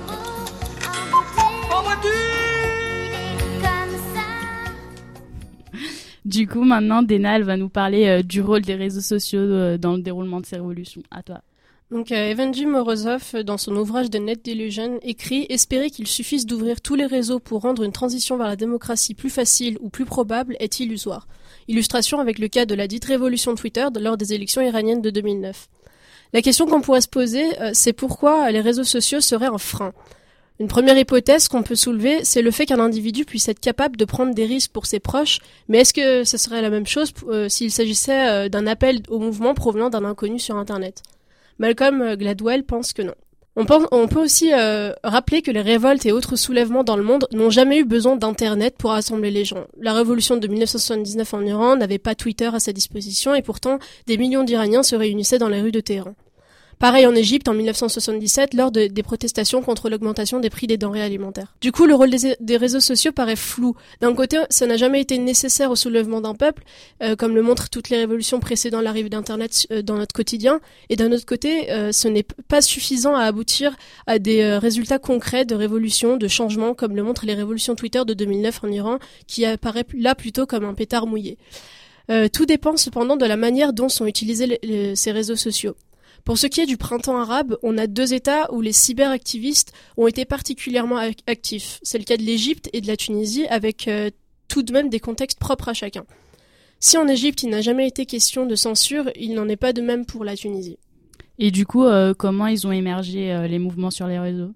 Du 6.27 6.45
coup, 6.45 6.65
maintenant, 6.65 7.03
Dena, 7.03 7.37
elle 7.37 7.43
va 7.43 7.55
nous 7.55 7.69
parler 7.69 8.05
euh, 8.05 8.21
du 8.21 8.41
rôle 8.41 8.61
des 8.61 8.75
réseaux 8.75 8.99
sociaux 8.99 9.39
euh, 9.39 9.77
dans 9.77 9.93
le 9.93 10.01
déroulement 10.01 10.41
de 10.41 10.45
ces 10.45 10.57
révolutions. 10.57 11.01
À 11.09 11.23
toi. 11.23 11.39
Donc, 11.89 12.11
euh, 12.11 12.35
Morozov, 12.67 13.31
euh, 13.33 13.43
dans 13.43 13.57
son 13.57 13.73
ouvrage 13.77 14.09
The 14.09 14.19
Net 14.19 14.43
Delusion, 14.43 14.99
écrit 15.03 15.45
Espérer 15.47 15.89
qu'il 15.89 16.05
suffise 16.05 16.45
d'ouvrir 16.45 16.81
tous 16.81 16.95
les 16.95 17.05
réseaux 17.05 17.39
pour 17.39 17.61
rendre 17.61 17.81
une 17.83 17.93
transition 17.93 18.35
vers 18.35 18.47
la 18.47 18.57
démocratie 18.57 19.13
plus 19.13 19.29
facile 19.29 19.77
ou 19.79 19.87
plus 19.87 20.03
probable 20.03 20.57
est 20.59 20.81
illusoire. 20.81 21.29
Illustration 21.69 22.19
avec 22.19 22.39
le 22.39 22.49
cas 22.49 22.65
de 22.65 22.75
la 22.75 22.89
dite 22.89 23.05
révolution 23.05 23.55
Twitter 23.55 23.87
lors 23.97 24.17
des 24.17 24.33
élections 24.33 24.61
iraniennes 24.61 25.01
de 25.01 25.09
2009. 25.09 25.69
La 26.33 26.41
question 26.41 26.65
qu'on 26.65 26.81
pourrait 26.81 26.99
se 26.99 27.07
poser, 27.07 27.45
c'est 27.71 27.93
pourquoi 27.93 28.51
les 28.51 28.59
réseaux 28.59 28.83
sociaux 28.83 29.21
seraient 29.21 29.45
un 29.45 29.57
frein? 29.57 29.93
Une 30.59 30.67
première 30.67 30.97
hypothèse 30.97 31.47
qu'on 31.47 31.61
peut 31.61 31.75
soulever, 31.75 32.23
c'est 32.23 32.41
le 32.41 32.49
fait 32.49 32.65
qu'un 32.65 32.79
individu 32.79 33.25
puisse 33.25 33.47
être 33.47 33.59
capable 33.59 33.95
de 33.95 34.05
prendre 34.05 34.33
des 34.33 34.45
risques 34.45 34.71
pour 34.71 34.87
ses 34.87 34.99
proches, 34.99 35.39
mais 35.67 35.79
est-ce 35.79 35.93
que 35.93 36.23
ce 36.23 36.37
serait 36.37 36.63
la 36.63 36.71
même 36.71 36.87
chose 36.87 37.13
euh, 37.29 37.47
s'il 37.47 37.71
s'agissait 37.71 38.27
euh, 38.27 38.49
d'un 38.49 38.65
appel 38.65 39.01
au 39.07 39.19
mouvement 39.19 39.53
provenant 39.53 39.91
d'un 39.91 40.03
inconnu 40.03 40.39
sur 40.39 40.55
Internet? 40.55 41.03
Malcolm 41.59 42.01
euh, 42.01 42.15
Gladwell 42.15 42.63
pense 42.63 42.93
que 42.93 43.03
non. 43.03 43.13
On, 43.55 43.65
peut 44.07 44.19
aussi 44.19 44.51
rappeler 45.03 45.41
que 45.41 45.49
les 45.49 45.61
révoltes 45.61 46.05
et 46.05 46.11
autres 46.11 46.35
soulèvements 46.35 46.83
dans 46.83 46.95
le 46.95 47.01
monde 47.01 47.27
n'ont 47.31 47.49
jamais 47.49 47.79
eu 47.79 47.85
besoin 47.85 48.15
d'Internet 48.15 48.75
pour 48.77 48.91
rassembler 48.91 49.31
les 49.31 49.45
gens. 49.45 49.65
La 49.81 49.93
révolution 49.93 50.37
de 50.37 50.47
1979 50.47 51.33
en 51.33 51.41
Iran 51.41 51.75
n'avait 51.75 51.97
pas 51.97 52.13
Twitter 52.13 52.51
à 52.53 52.59
sa 52.59 52.71
disposition 52.71 53.33
et 53.33 53.41
pourtant 53.41 53.79
des 54.05 54.19
millions 54.19 54.43
d'Iraniens 54.43 54.83
se 54.83 54.95
réunissaient 54.95 55.39
dans 55.39 55.49
les 55.49 55.59
rues 55.59 55.71
de 55.71 55.79
Téhéran. 55.79 56.13
Pareil 56.79 57.07
en 57.07 57.15
Égypte 57.15 57.47
en 57.47 57.55
1977 57.55 58.53
lors 58.53 58.71
de- 58.71 58.85
des 58.85 59.01
protestations 59.01 59.63
contre 59.63 59.89
l'augmentation 59.89 60.39
des 60.39 60.51
prix 60.51 60.67
des 60.67 60.77
denrées 60.77 61.01
alimentaires. 61.01 61.55
Du 61.59 61.71
coup, 61.71 61.87
le 61.87 61.95
rôle 61.95 62.11
des, 62.11 62.57
réseaux 62.57 62.79
sociaux 62.79 63.11
paraît 63.11 63.35
flou. 63.35 63.75
D'un 63.99 64.13
côté, 64.13 64.37
ça 64.51 64.67
n'a 64.67 64.77
jamais 64.77 65.01
été 65.01 65.17
nécessaire 65.17 65.71
au 65.71 65.75
soulèvement 65.75 66.21
d'un 66.21 66.35
peuple, 66.35 66.63
euh, 67.01 67.15
comme 67.15 67.33
le 67.33 67.41
montrent 67.41 67.71
toutes 67.71 67.89
les 67.89 67.97
révolutions 67.97 68.39
précédant 68.39 68.79
l'arrivée 68.79 69.09
d'Internet 69.09 69.65
euh, 69.71 69.81
dans 69.81 69.95
notre 69.95 70.13
quotidien, 70.13 70.59
et 70.89 70.95
d'un 70.95 71.11
autre 71.11 71.25
côté, 71.25 71.71
euh, 71.71 71.91
ce 71.91 72.07
n'est 72.07 72.25
pas 72.47 72.61
suffisant 72.61 73.15
à 73.15 73.23
aboutir 73.23 73.75
à 74.05 74.19
des 74.19 74.57
résultats 74.57 74.99
concrets 74.99 75.45
de 75.45 75.55
révolution, 75.55 76.15
de 76.15 76.27
changement, 76.27 76.75
comme 76.75 76.95
le 76.95 77.01
montrent 77.01 77.25
les 77.25 77.33
révolutions 77.33 77.73
Twitter 77.73 78.03
de 78.05 78.13
2009 78.13 78.63
en 78.63 78.67
Iran, 78.67 78.99
qui 79.25 79.45
apparaît 79.45 79.85
là 79.97 80.13
plutôt 80.13 80.45
comme 80.45 80.63
un 80.63 80.75
pétard 80.75 81.07
mouillé. 81.07 81.37
Tout 82.31 82.45
dépend 82.45 82.77
cependant 82.77 83.17
de 83.17 83.25
la 83.25 83.35
manière 83.35 83.73
dont 83.73 83.89
sont 83.89 84.05
utilisés 84.05 84.59
ces 84.95 85.11
réseaux 85.11 85.35
sociaux. 85.35 85.75
Pour 86.23 86.37
ce 86.37 86.47
qui 86.47 86.61
est 86.61 86.65
du 86.65 86.77
printemps 86.77 87.17
arabe, 87.17 87.57
on 87.63 87.77
a 87.77 87.87
deux 87.87 88.13
États 88.13 88.51
où 88.53 88.61
les 88.61 88.73
cyberactivistes 88.73 89.71
ont 89.95 90.07
été 90.07 90.25
particulièrement 90.25 90.97
ac- 90.99 91.19
actifs. 91.25 91.79
C'est 91.83 91.97
le 91.97 92.03
cas 92.03 92.17
de 92.17 92.23
l'Égypte 92.23 92.69
et 92.73 92.81
de 92.81 92.87
la 92.87 92.97
Tunisie, 92.97 93.47
avec 93.47 93.87
euh, 93.87 94.09
tout 94.47 94.63
de 94.63 94.73
même 94.73 94.89
des 94.89 94.99
contextes 94.99 95.39
propres 95.39 95.69
à 95.69 95.73
chacun. 95.73 96.05
Si 96.79 96.97
en 96.97 97.07
Égypte 97.07 97.43
il 97.43 97.49
n'a 97.49 97.61
jamais 97.61 97.87
été 97.87 98.05
question 98.05 98.45
de 98.45 98.55
censure, 98.55 99.09
il 99.15 99.33
n'en 99.33 99.47
est 99.49 99.55
pas 99.55 99.73
de 99.73 99.81
même 99.81 100.05
pour 100.05 100.23
la 100.25 100.35
Tunisie. 100.35 100.77
Et 101.39 101.51
du 101.51 101.65
coup, 101.65 101.85
euh, 101.85 102.13
comment 102.13 102.47
ils 102.47 102.67
ont 102.67 102.71
émergé 102.71 103.31
euh, 103.31 103.47
les 103.47 103.59
mouvements 103.59 103.91
sur 103.91 104.07
les 104.07 104.19
réseaux? 104.19 104.51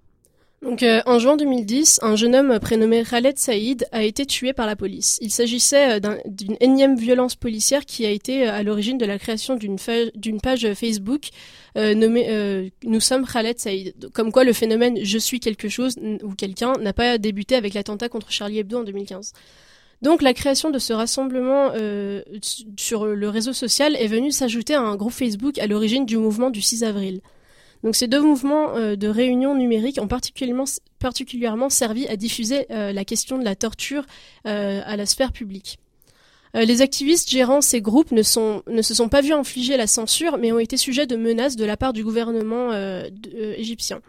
Donc, 0.62 0.84
euh, 0.84 1.00
en 1.06 1.18
juin 1.18 1.36
2010, 1.36 1.98
un 2.02 2.14
jeune 2.14 2.36
homme 2.36 2.60
prénommé 2.60 3.02
Khaled 3.02 3.36
Saïd 3.36 3.84
a 3.90 4.04
été 4.04 4.24
tué 4.26 4.52
par 4.52 4.66
la 4.66 4.76
police. 4.76 5.18
Il 5.20 5.32
s'agissait 5.32 5.96
euh, 5.96 6.00
d'un- 6.00 6.18
d'une 6.24 6.56
énième 6.60 6.96
violence 6.96 7.34
policière 7.34 7.84
qui 7.84 8.06
a 8.06 8.10
été 8.10 8.46
euh, 8.46 8.52
à 8.52 8.62
l'origine 8.62 8.96
de 8.96 9.04
la 9.04 9.18
création 9.18 9.56
d'une 9.56 10.40
page 10.40 10.72
Facebook 10.74 11.30
euh, 11.76 11.94
nommée 11.96 12.70
Nous 12.84 13.00
sommes 13.00 13.26
Khaled 13.26 13.58
Saïd. 13.58 14.10
Comme 14.12 14.30
quoi, 14.30 14.44
le 14.44 14.52
phénomène 14.52 14.98
Je 15.02 15.18
suis 15.18 15.40
quelque 15.40 15.68
chose 15.68 15.96
ou 16.22 16.34
quelqu'un 16.36 16.74
n'a 16.80 16.92
pas 16.92 17.18
débuté 17.18 17.56
avec 17.56 17.74
l'attentat 17.74 18.08
contre 18.08 18.30
Charlie 18.30 18.58
Hebdo 18.60 18.78
en 18.78 18.84
2015. 18.84 19.32
Donc 20.00 20.22
la 20.22 20.32
création 20.32 20.70
de 20.70 20.78
ce 20.78 20.92
rassemblement 20.92 21.72
sur 22.76 23.06
le 23.06 23.28
réseau 23.28 23.52
social 23.52 23.96
est 23.96 24.06
venue 24.08 24.30
s'ajouter 24.32 24.74
à 24.74 24.80
un 24.82 24.94
groupe 24.96 25.12
Facebook 25.12 25.58
à 25.58 25.66
l'origine 25.66 26.06
du 26.06 26.16
mouvement 26.18 26.50
du 26.50 26.60
6 26.60 26.84
avril. 26.84 27.20
Donc 27.82 27.96
ces 27.96 28.06
deux 28.06 28.20
mouvements 28.20 28.76
euh, 28.76 28.96
de 28.96 29.08
réunion 29.08 29.54
numérique 29.54 29.98
ont 30.00 30.08
particulièrement, 30.08 31.68
servi 31.68 32.06
à 32.06 32.16
diffuser 32.16 32.66
euh, 32.70 32.92
la 32.92 33.04
question 33.04 33.38
de 33.38 33.44
la 33.44 33.56
torture 33.56 34.04
euh, 34.46 34.80
à 34.84 34.96
la 34.96 35.06
sphère 35.06 35.32
publique. 35.32 35.78
Les 36.54 36.82
activistes 36.82 37.30
gérant 37.30 37.62
ces 37.62 37.80
groupes 37.80 38.10
ne, 38.10 38.20
ne 38.70 38.82
se 38.82 38.94
sont 38.94 39.08
pas 39.08 39.22
vus 39.22 39.32
infliger 39.32 39.78
la 39.78 39.86
censure, 39.86 40.36
mais 40.36 40.52
ont 40.52 40.58
été 40.58 40.76
sujets 40.76 41.06
de 41.06 41.16
menaces 41.16 41.56
de 41.56 41.64
la 41.64 41.78
part 41.78 41.94
du 41.94 42.04
gouvernement 42.04 42.72
égyptien. 43.56 44.02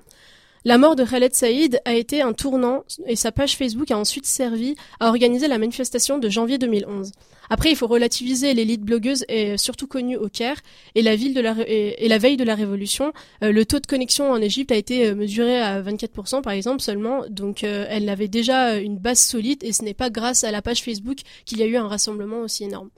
La 0.65 0.77
mort 0.77 0.95
de 0.95 1.03
Khaled 1.03 1.33
Saïd 1.33 1.81
a 1.83 1.93
été 1.93 2.21
un 2.21 2.31
tournant 2.31 2.85
et 3.05 3.17
sa 3.17 3.33
page 3.33 3.57
Facebook 3.57 3.91
a 3.91 3.97
ensuite 3.97 4.25
servi 4.25 4.75
à 5.01 5.09
organiser 5.09 5.49
la 5.49 5.57
manifestation 5.57 6.19
de 6.19 6.29
janvier 6.29 6.57
2011. 6.57 7.11
Après, 7.49 7.69
il 7.69 7.75
faut 7.75 7.87
relativiser 7.87 8.53
l'élite 8.53 8.81
blogueuse 8.81 9.25
est 9.27 9.57
surtout 9.57 9.87
connue 9.87 10.15
au 10.15 10.29
Caire 10.29 10.61
et 10.95 11.01
la 11.01 11.17
ville 11.17 11.33
de 11.33 11.41
la 11.41 11.55
et, 11.67 12.07
la 12.07 12.17
veille 12.17 12.37
de 12.37 12.45
la 12.45 12.55
révolution, 12.55 13.11
euh, 13.43 13.51
le 13.51 13.65
taux 13.65 13.81
de 13.81 13.87
connexion 13.87 14.31
en 14.31 14.41
Égypte 14.41 14.71
a 14.71 14.75
été 14.75 15.07
euh, 15.07 15.15
mesuré 15.15 15.59
à 15.61 15.81
24% 15.81 16.41
par 16.41 16.53
exemple 16.53 16.81
seulement, 16.81 17.25
donc 17.29 17.65
euh, 17.65 17.85
elle 17.89 18.07
avait 18.07 18.29
déjà 18.29 18.69
euh, 18.69 18.81
une 18.81 18.97
base 18.97 19.19
solide 19.19 19.61
et 19.63 19.73
ce 19.73 19.83
n'est 19.83 19.93
pas 19.93 20.09
grâce 20.09 20.45
à 20.45 20.51
la 20.51 20.61
page 20.61 20.81
Facebook 20.81 21.17
qu'il 21.45 21.59
y 21.59 21.63
a 21.63 21.65
eu 21.65 21.75
un 21.75 21.89
rassemblement 21.89 22.39
aussi 22.39 22.63
énorme. 22.63 22.89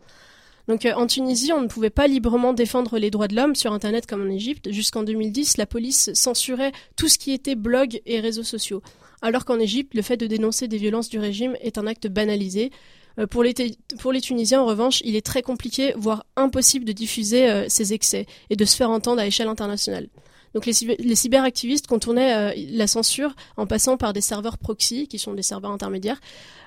Donc 0.67 0.85
euh, 0.85 0.93
en 0.93 1.07
Tunisie, 1.07 1.53
on 1.53 1.61
ne 1.61 1.67
pouvait 1.67 1.89
pas 1.89 2.07
librement 2.07 2.53
défendre 2.53 2.97
les 2.97 3.11
droits 3.11 3.27
de 3.27 3.35
l'homme 3.35 3.55
sur 3.55 3.71
Internet 3.73 4.05
comme 4.07 4.23
en 4.23 4.31
Égypte. 4.31 4.71
Jusqu'en 4.71 5.03
2010, 5.03 5.57
la 5.57 5.65
police 5.65 6.11
censurait 6.13 6.71
tout 6.95 7.07
ce 7.07 7.17
qui 7.17 7.31
était 7.31 7.55
blog 7.55 8.01
et 8.05 8.19
réseaux 8.19 8.43
sociaux. 8.43 8.81
Alors 9.21 9.45
qu'en 9.45 9.59
Égypte, 9.59 9.93
le 9.93 10.01
fait 10.01 10.17
de 10.17 10.27
dénoncer 10.27 10.67
des 10.67 10.77
violences 10.77 11.09
du 11.09 11.19
régime 11.19 11.55
est 11.61 11.77
un 11.77 11.87
acte 11.87 12.07
banalisé. 12.07 12.71
Euh, 13.19 13.27
Pour 13.27 13.43
les, 13.43 14.21
Tunisiens, 14.21 14.61
en 14.61 14.65
revanche, 14.65 15.01
il 15.05 15.15
est 15.15 15.25
très 15.25 15.41
compliqué, 15.41 15.93
voire 15.97 16.25
impossible 16.35 16.85
de 16.85 16.91
diffuser 16.91 17.49
euh, 17.49 17.65
ces 17.69 17.93
excès 17.93 18.25
et 18.49 18.55
de 18.55 18.65
se 18.65 18.75
faire 18.75 18.89
entendre 18.89 19.21
à 19.21 19.27
échelle 19.27 19.47
internationale. 19.47 20.09
Donc 20.55 20.65
les, 20.65 20.71
cyber- 20.71 20.95
les 20.97 21.15
cyberactivistes 21.15 21.85
contournaient 21.85 22.33
euh, 22.33 22.65
la 22.69 22.87
censure 22.87 23.35
en 23.57 23.67
passant 23.67 23.97
par 23.97 24.13
des 24.13 24.21
serveurs 24.21 24.57
proxy, 24.57 25.07
qui 25.07 25.19
sont 25.19 25.33
des 25.33 25.43
serveurs 25.43 25.71
intermédiaires. 25.71 26.21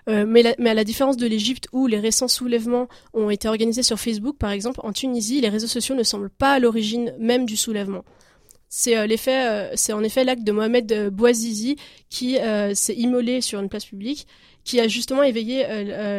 Euh, 0.09 0.27
mais, 0.29 0.45
à 0.47 0.75
la 0.75 0.85
différence 0.85 1.17
de 1.17 1.27
l'Égypte, 1.27 1.69
où 1.73 1.87
les 1.87 1.99
récents 1.99 2.29
soulèvements 2.29 2.89
ont 3.15 3.31
été 3.31 3.49
organisés 3.49 3.83
sur 3.83 3.99
Facebook, 3.99 4.37
par 4.37 4.51
exemple, 4.51 4.81
en 4.83 4.93
Tunisie, 4.93 5.41
les 5.41 5.49
réseaux 5.49 5.67
sociaux 5.67 5.95
ne 5.95 6.03
semblent 6.03 6.29
pas 6.29 6.53
à 6.53 6.59
l'origine 6.59 7.15
même 7.19 7.47
du 7.47 7.57
soulèvement. 7.57 8.05
C'est 8.69 8.99
euh, 8.99 9.07
en 9.95 10.03
effet 10.05 10.25
l'acte 10.25 10.45
de 10.45 10.53
Mohamed 10.53 11.09
Bouazizi 11.09 11.77
qui 12.11 12.37
s'est 12.75 12.95
immolé 12.95 13.41
sur 13.41 13.59
une 13.59 13.71
place 13.71 13.87
publique, 13.87 14.27
qui 14.65 14.81
a 14.81 14.89
justement 14.89 15.23
éveillé 15.23 15.65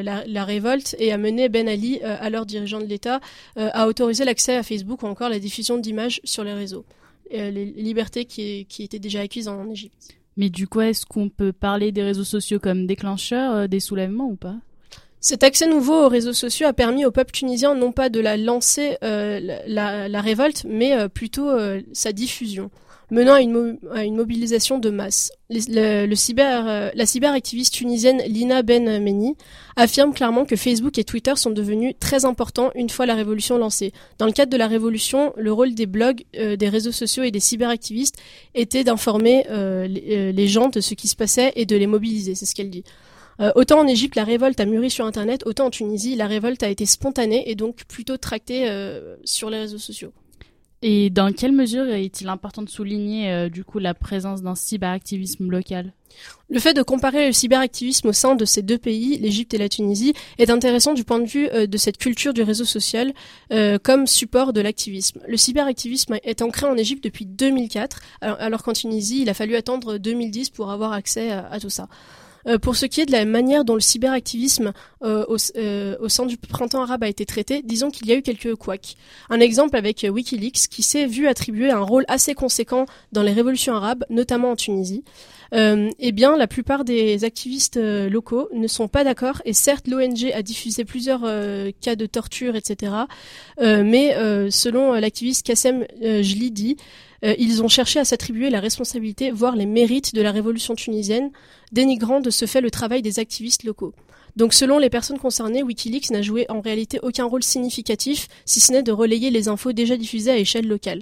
la, 0.04 0.44
révolte 0.44 0.96
et 0.98 1.12
a 1.12 1.20
mené 1.20 1.50
Ben 1.50 1.70
Ali, 1.70 2.02
alors 2.02 2.48
dirigeant 2.48 2.80
de 2.80 2.86
l'État, 2.86 3.20
à 3.56 3.88
autoriser 3.88 4.26
l'accès 4.26 4.56
à 4.56 4.64
Facebook 4.64 5.04
ou 5.04 5.06
encore 5.06 5.30
la 5.30 5.38
diffusion 5.38 5.78
d'images 5.78 6.20
sur 6.24 6.44
les 6.44 6.54
réseaux. 6.54 6.86
Euh, 7.34 7.52
les 7.52 7.66
libertés 7.66 8.26
qui, 8.26 8.66
qui 8.66 8.84
étaient 8.84 8.98
déjà 9.00 9.22
acquises 9.22 9.48
en 9.48 9.70
Égypte. 9.70 10.16
Mais 10.36 10.50
du 10.50 10.68
coup, 10.68 10.82
est-ce 10.82 11.06
qu'on 11.06 11.30
peut 11.30 11.52
parler 11.54 11.92
des 11.92 12.02
réseaux 12.02 12.24
sociaux 12.24 12.60
comme 12.60 12.88
déclencheurs 12.88 13.54
euh, 13.54 13.68
des 13.68 13.80
soulèvements 13.80 14.30
ou 14.30 14.36
pas? 14.36 14.56
Cet 15.20 15.44
accès 15.44 15.68
nouveau 15.68 16.06
aux 16.06 16.10
réseaux 16.10 16.34
sociaux 16.34 16.66
a 16.68 16.74
permis 16.74 17.06
au 17.06 17.12
peuple 17.12 17.32
tunisien 17.32 17.76
non 17.76 17.92
pas 17.92 18.10
de 18.10 18.20
la 18.22 18.38
lancer 18.38 18.98
euh, 19.04 19.40
la, 19.42 19.68
la- 19.68 20.08
la 20.08 20.22
révolte, 20.22 20.66
mais 20.68 20.98
euh, 20.98 21.08
plutôt 21.10 21.50
euh, 21.50 21.82
sa 21.94 22.14
diffusion, 22.14 22.72
menant 23.12 23.34
à 23.34 23.42
une, 23.42 24.16
mobilisation 24.16 24.78
de 24.78 24.90
masse. 24.90 25.32
Le, 25.50 26.14
cyber, 26.16 26.68
euh, 26.68 26.90
la 26.94 27.06
cyberactiviste 27.06 27.74
tunisienne 27.74 28.22
Lina 28.28 28.62
Ben 28.62 29.02
Meni 29.02 29.36
affirme 29.76 30.14
clairement 30.14 30.46
que 30.46 30.56
Facebook 30.56 30.98
et 30.98 31.04
Twitter 31.04 31.36
sont 31.36 31.50
devenus 31.50 31.96
très 32.00 32.26
importants 32.26 32.72
une 32.76 32.90
fois 32.90 33.06
la 33.06 33.16
révolution 33.16 33.58
lancée. 33.58 33.94
Dans 34.18 34.26
le 34.26 34.32
cadre 34.32 34.52
de 34.52 34.58
la 34.58 34.68
révolution, 34.68 35.34
le 35.38 35.52
rôle 35.52 35.74
des 35.74 35.86
blogs, 35.86 36.24
euh, 36.38 36.56
des 36.56 36.70
réseaux 36.70 36.92
sociaux 36.92 37.24
et 37.24 37.32
des 37.32 37.40
cyberactivistes 37.40 38.18
était 38.54 38.84
d'informer 38.84 39.46
euh, 39.50 39.88
les, 39.88 40.48
gens 40.48 40.70
de 40.70 40.82
ce 40.82 40.94
qui 40.94 41.08
se 41.08 41.16
passait 41.16 41.52
et 41.56 41.66
de 41.66 41.76
les 41.76 41.88
mobiliser, 41.88 42.36
c'est 42.36 42.46
ce 42.46 42.56
qu'elle 42.56 42.70
dit. 42.70 42.84
Autant 43.56 43.80
en 43.80 43.88
Égypte, 43.88 44.18
la 44.18 44.26
révolte 44.26 44.60
a 44.60 44.66
mûri 44.66 44.90
sur 44.90 45.06
Internet, 45.06 45.44
autant 45.46 45.68
en 45.68 45.70
Tunisie, 45.70 46.18
la 46.18 46.28
révolte 46.28 46.62
a 46.62 46.68
été 46.68 46.86
spontanée 46.86 47.50
et 47.50 47.56
donc 47.56 47.86
plutôt 47.88 48.18
tractée 48.18 48.70
sur 49.24 49.50
les 49.50 49.60
réseaux 49.60 49.78
sociaux. 49.78 50.12
Et 50.82 51.10
dans 51.10 51.34
quelle 51.34 51.52
mesure 51.52 51.90
est-il 51.90 52.30
important 52.30 52.62
de 52.62 52.70
souligner 52.70 53.32
euh, 53.32 53.50
du 53.50 53.66
coup 53.66 53.80
la 53.80 53.94
présence 53.94 54.42
d'un 54.42 54.56
cyberactivisme 54.56 55.50
local? 55.50 55.94
Le 56.50 56.60
fait 56.60 56.74
de 56.74 56.82
comparer 56.82 57.28
le 57.28 57.34
cyberactivisme 57.34 58.08
au 58.08 58.14
sein 58.14 58.36
de 58.36 58.46
ces 58.46 58.62
deux 58.62 58.78
pays, 58.78 59.18
l'Égypte 59.18 59.54
et 59.54 59.58
la 59.58 59.68
Tunisie, 59.68 60.14
est 60.38 60.50
intéressant 60.50 60.94
du 60.94 61.04
point 61.04 61.20
de 61.20 61.28
vue 61.28 61.50
euh, 61.50 61.68
de 61.68 61.78
cette 61.78 61.98
culture 61.98 62.34
du 62.34 62.44
réseau 62.44 62.66
social 62.66 63.14
euh, 63.52 63.78
comme 63.78 64.08
support 64.08 64.54
de 64.54 64.62
l'activisme. 64.62 65.22
Le 65.28 65.38
cyberactivisme 65.38 66.18
est 66.24 66.42
ancré 66.42 66.66
en 66.66 66.78
Égypte 66.78 67.04
depuis 67.04 67.26
2004, 67.26 68.00
alors, 68.22 68.38
alors 68.40 68.64
qu'en 68.64 68.74
Tunisie, 68.74 69.22
il 69.22 69.30
a 69.30 69.34
fallu 69.34 69.56
attendre 69.56 69.98
2010 69.98 70.50
pour 70.50 70.72
avoir 70.72 70.94
accès 70.94 71.30
à, 71.32 71.48
à 71.48 71.60
tout 71.60 71.70
ça. 71.70 71.90
Euh, 72.50 72.58
pour 72.58 72.76
ce 72.76 72.86
qui 72.86 73.02
est 73.02 73.06
de 73.06 73.12
la 73.12 73.26
manière 73.26 73.64
dont 73.64 73.76
le 73.76 73.80
cyberactivisme 73.80 74.74
euh, 75.04 75.24
au, 75.28 75.38
euh, 75.56 75.96
au 76.00 76.10
sein 76.10 76.26
du 76.26 76.38
printemps 76.38 76.82
arabe 76.82 77.04
a 77.04 77.08
été 77.08 77.26
traité, 77.26 77.62
disons 77.64 77.92
qu'il 77.92 78.08
y 78.08 78.12
a 78.12 78.16
eu 78.16 78.22
quelques 78.22 78.56
couacs. 78.56 78.96
Un 79.30 79.40
exemple 79.40 79.78
avec 79.78 80.06
Wikileaks 80.10 80.68
qui 80.70 80.82
s'est 80.82 81.06
vu 81.06 81.28
attribuer 81.28 81.70
un 81.70 81.82
rôle 81.82 82.06
assez 82.08 82.34
conséquent 82.34 82.86
dans 83.12 83.22
les 83.22 83.34
révolutions 83.34 83.76
arabes, 83.76 84.04
notamment 84.10 84.52
en 84.52 84.56
Tunisie. 84.56 85.04
Eh 85.52 86.12
bien, 86.12 86.38
la 86.38 86.46
plupart 86.46 86.86
des 86.86 87.24
activistes 87.24 87.78
locaux 87.78 88.50
ne 88.54 88.68
sont 88.68 88.88
pas 88.88 89.04
d'accord 89.04 89.42
et 89.46 89.54
certes, 89.54 89.88
l'ONG 89.88 90.32
a 90.32 90.44
diffusé 90.44 90.86
plusieurs 90.86 91.22
cas 91.82 91.96
de 91.96 92.06
torture, 92.06 92.56
etc. 92.56 92.94
Mais 93.60 94.16
selon 94.52 94.94
l'activiste 94.94 95.46
Kassem 95.46 95.86
Jlidi, 96.02 96.78
euh, 97.24 97.36
ils 97.38 97.64
ont 97.64 97.68
cherché 97.68 98.00
à 98.00 98.06
s'attribuer 98.06 98.50
la 98.50 98.60
responsabilité, 98.60 99.32
voire 99.32 99.56
les 99.56 99.66
mérites 99.66 100.16
de 100.16 100.22
la 100.22 100.32
révolution 100.32 100.76
tunisienne, 100.76 101.32
dénigrant 101.72 102.20
de 102.20 102.30
ce 102.30 102.46
fait 102.46 102.62
le 102.62 102.72
travail 102.72 103.02
des 103.02 103.20
activistes 103.20 103.64
locaux. 103.64 103.94
Donc 104.36 104.54
selon 104.54 104.78
les 104.78 104.90
personnes 104.90 105.20
concernées, 105.20 105.64
Wikileaks 105.64 106.12
n'a 106.12 106.22
joué 106.22 106.46
en 106.50 106.62
réalité 106.62 107.00
aucun 107.02 107.26
rôle 107.26 107.44
significatif, 107.44 108.28
si 108.46 108.60
ce 108.60 108.72
n'est 108.72 108.84
de 108.84 108.92
relayer 108.92 109.32
les 109.32 109.48
infos 109.48 109.74
déjà 109.74 109.98
diffusées 109.98 110.32
à 110.32 110.38
échelle 110.38 110.68
locale. 110.68 111.02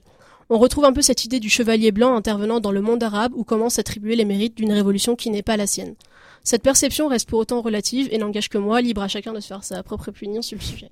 On 0.49 0.57
retrouve 0.59 0.85
un 0.85 0.93
peu 0.93 1.01
cette 1.01 1.25
idée 1.25 1.41
du 1.41 1.49
chevalier 1.49 1.91
blanc 1.91 2.15
intervenant 2.15 2.61
dans 2.61 2.71
le 2.71 2.81
monde 2.81 3.03
arabe 3.03 3.33
où 3.35 3.43
comment 3.43 3.69
s'attribuer 3.69 4.15
les 4.15 4.23
mérites 4.23 4.55
d'une 4.55 4.71
révolution 4.71 5.17
qui 5.17 5.29
n'est 5.29 5.43
pas 5.43 5.57
la 5.57 5.67
sienne. 5.67 5.95
Cette 6.43 6.63
perception 6.63 7.09
reste 7.09 7.27
pour 7.27 7.39
autant 7.39 7.61
relative 7.61 8.07
et 8.11 8.17
n'engage 8.17 8.47
que 8.47 8.57
moi, 8.57 8.79
libre 8.79 9.01
à 9.01 9.09
chacun 9.09 9.33
de 9.33 9.41
se 9.41 9.47
faire 9.47 9.65
sa 9.65 9.83
propre 9.83 10.07
opinion 10.07 10.41
sur 10.41 10.57
le 10.57 10.63
sujet. 10.63 10.89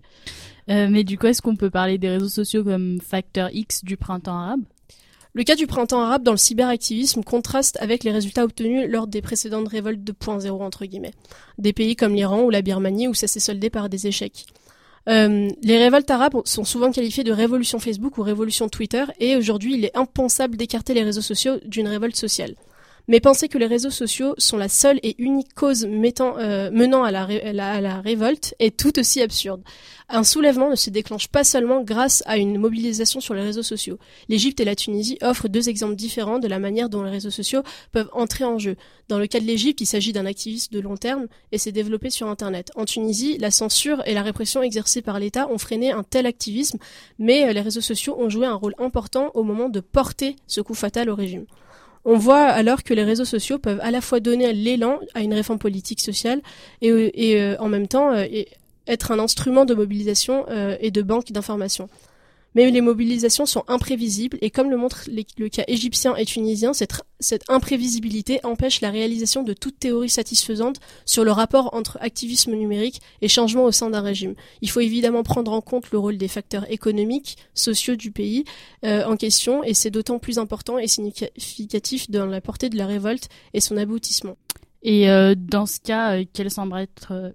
Euh, 0.69 0.89
Mais 0.89 1.05
du 1.05 1.17
coup, 1.17 1.27
est-ce 1.27 1.41
qu'on 1.41 1.55
peut 1.55 1.69
parler 1.69 1.97
des 1.97 2.09
réseaux 2.09 2.27
sociaux 2.27 2.65
comme 2.65 2.99
facteur 2.99 3.49
X 3.53 3.85
du 3.85 3.95
printemps 3.95 4.37
arabe? 4.37 4.61
Le 5.35 5.43
cas 5.43 5.55
du 5.55 5.67
printemps 5.67 6.01
arabe 6.01 6.23
dans 6.23 6.31
le 6.31 6.37
cyberactivisme 6.37 7.21
contraste 7.21 7.77
avec 7.81 8.05
les 8.05 8.11
résultats 8.11 8.45
obtenus 8.45 8.89
lors 8.89 9.05
des 9.05 9.21
précédentes 9.21 9.67
révoltes 9.67 9.99
2.0 9.99 10.49
entre 10.63 10.85
guillemets. 10.85 11.11
Des 11.57 11.73
pays 11.73 11.97
comme 11.97 12.15
l'Iran 12.15 12.43
ou 12.43 12.49
la 12.49 12.61
Birmanie 12.61 13.09
où 13.09 13.13
ça 13.13 13.27
s'est 13.27 13.41
soldé 13.41 13.69
par 13.69 13.89
des 13.89 14.07
échecs. 14.07 14.45
Euh, 15.09 15.49
les 15.61 15.77
révoltes 15.77 16.09
arabes 16.09 16.41
sont 16.45 16.63
souvent 16.63 16.89
qualifiées 16.89 17.25
de 17.25 17.33
révolution 17.33 17.79
Facebook 17.79 18.17
ou 18.17 18.23
révolution 18.23 18.69
Twitter 18.69 19.03
et 19.19 19.35
aujourd'hui 19.35 19.75
il 19.75 19.83
est 19.83 19.95
impensable 19.97 20.55
d'écarter 20.55 20.93
les 20.93 21.03
réseaux 21.03 21.21
sociaux 21.21 21.57
d'une 21.65 21.89
révolte 21.89 22.15
sociale. 22.15 22.55
Mais 23.07 23.19
penser 23.19 23.47
que 23.47 23.57
les 23.57 23.67
réseaux 23.67 23.91
sociaux 23.91 24.33
sont 24.37 24.57
la 24.57 24.67
seule 24.67 24.99
et 25.03 25.15
unique 25.19 25.53
cause 25.53 25.85
euh, 25.85 26.71
menant 26.71 27.03
à 27.03 27.11
la, 27.11 28.01
révolte 28.01 28.55
est 28.59 28.75
tout 28.75 28.97
aussi 28.97 29.21
absurde. 29.21 29.61
Un 30.09 30.23
soulèvement 30.23 30.69
ne 30.69 30.75
se 30.75 30.89
déclenche 30.89 31.27
pas 31.27 31.43
seulement 31.43 31.83
grâce 31.83 32.23
à 32.25 32.37
une 32.37 32.57
mobilisation 32.57 33.19
sur 33.19 33.33
les 33.33 33.41
réseaux 33.41 33.63
sociaux. 33.63 33.97
L'Égypte 34.29 34.59
et 34.59 34.65
la 34.65 34.75
Tunisie 34.75 35.17
offrent 35.21 35.47
deux 35.47 35.69
exemples 35.69 35.95
différents 35.95 36.39
de 36.39 36.47
la 36.47 36.59
manière 36.59 36.89
dont 36.89 37.03
les 37.03 37.11
réseaux 37.11 37.31
sociaux 37.31 37.61
peuvent 37.91 38.09
entrer 38.13 38.43
en 38.43 38.57
jeu. 38.59 38.75
Dans 39.07 39.19
le 39.19 39.27
cas 39.27 39.39
de 39.39 39.45
l'Égypte, 39.45 39.81
il 39.81 39.85
s'agit 39.85 40.13
d'un 40.13 40.25
activisme 40.25 40.73
de 40.73 40.79
long 40.79 40.97
terme 40.97 41.27
et 41.51 41.57
s'est 41.57 41.71
développé 41.71 42.09
sur 42.09 42.27
Internet. 42.27 42.71
En 42.75 42.85
Tunisie, 42.85 43.37
la 43.39 43.51
censure 43.51 44.01
et 44.07 44.13
la 44.13 44.23
répression 44.23 44.63
exercée 44.63 45.01
par 45.01 45.19
l'État 45.19 45.47
ont 45.49 45.57
freiné 45.57 45.91
un 45.91 46.03
tel 46.03 46.25
activisme, 46.25 46.79
mais 47.19 47.47
euh, 47.47 47.53
les 47.53 47.61
réseaux 47.61 47.81
sociaux 47.81 48.15
ont 48.19 48.29
joué 48.29 48.47
un 48.47 48.55
rôle 48.55 48.75
important 48.79 49.31
au 49.33 49.43
moment 49.43 49.69
de 49.69 49.79
porter 49.79 50.35
ce 50.47 50.61
coup 50.61 50.75
fatal 50.75 51.09
au 51.09 51.15
régime. 51.15 51.45
On 52.07 52.17
voit 52.17 52.43
alors 52.43 52.83
que 52.83 52.93
les 52.93 53.03
réseaux 53.03 53.25
sociaux 53.25 53.57
peuvent 53.57 53.79
à 53.81 53.89
la 53.89 53.99
fois 53.99 54.19
donner 54.19 54.53
l'élan 54.53 54.99
à 55.15 55.21
une 55.21 55.33
réforme 55.33 55.57
politique 55.57 56.01
sociale 56.01 56.41
et, 56.81 56.91
euh, 57.41 57.55
en 57.59 57.67
même 57.67 57.87
temps 57.87 58.13
euh, 58.13 58.25
être 58.87 59.11
un 59.11 59.17
instrument 59.17 59.65
de 59.65 59.73
mobilisation 59.73 60.45
euh, 60.49 60.77
et 60.79 60.91
de 60.91 61.01
banque 61.01 61.31
d'informations. 61.31 61.89
Mais 62.55 62.71
les 62.71 62.81
mobilisations 62.81 63.45
sont 63.45 63.63
imprévisibles 63.67 64.37
et 64.41 64.49
comme 64.49 64.69
le 64.69 64.77
montre 64.77 65.07
le 65.07 65.49
cas 65.49 65.63
égyptien 65.67 66.15
et 66.15 66.25
tunisien, 66.25 66.73
cette, 66.73 66.93
cette 67.19 67.43
imprévisibilité 67.49 68.39
empêche 68.43 68.81
la 68.81 68.89
réalisation 68.89 69.43
de 69.43 69.53
toute 69.53 69.77
théorie 69.77 70.09
satisfaisante 70.09 70.79
sur 71.05 71.23
le 71.23 71.31
rapport 71.31 71.73
entre 71.73 71.97
activisme 72.01 72.53
numérique 72.55 73.01
et 73.21 73.27
changement 73.27 73.65
au 73.65 73.71
sein 73.71 73.89
d'un 73.89 74.01
régime. 74.01 74.35
Il 74.61 74.69
faut 74.69 74.79
évidemment 74.79 75.23
prendre 75.23 75.51
en 75.51 75.61
compte 75.61 75.91
le 75.91 75.99
rôle 75.99 76.17
des 76.17 76.27
facteurs 76.27 76.69
économiques, 76.71 77.37
sociaux 77.53 77.95
du 77.95 78.11
pays 78.11 78.45
euh, 78.85 79.03
en 79.05 79.17
question 79.17 79.63
et 79.63 79.73
c'est 79.73 79.91
d'autant 79.91 80.19
plus 80.19 80.39
important 80.39 80.77
et 80.77 80.87
significatif 80.87 82.09
dans 82.09 82.25
la 82.25 82.41
portée 82.41 82.69
de 82.69 82.77
la 82.77 82.87
révolte 82.87 83.29
et 83.53 83.61
son 83.61 83.77
aboutissement. 83.77 84.37
Et 84.87 85.09
euh, 85.09 85.33
dans 85.35 85.65
ce 85.65 85.79
cas, 85.79 86.15
euh, 86.15 86.25
quel 86.31 86.51
semble 86.51 86.77
être 86.77 87.11
euh, 87.11 87.31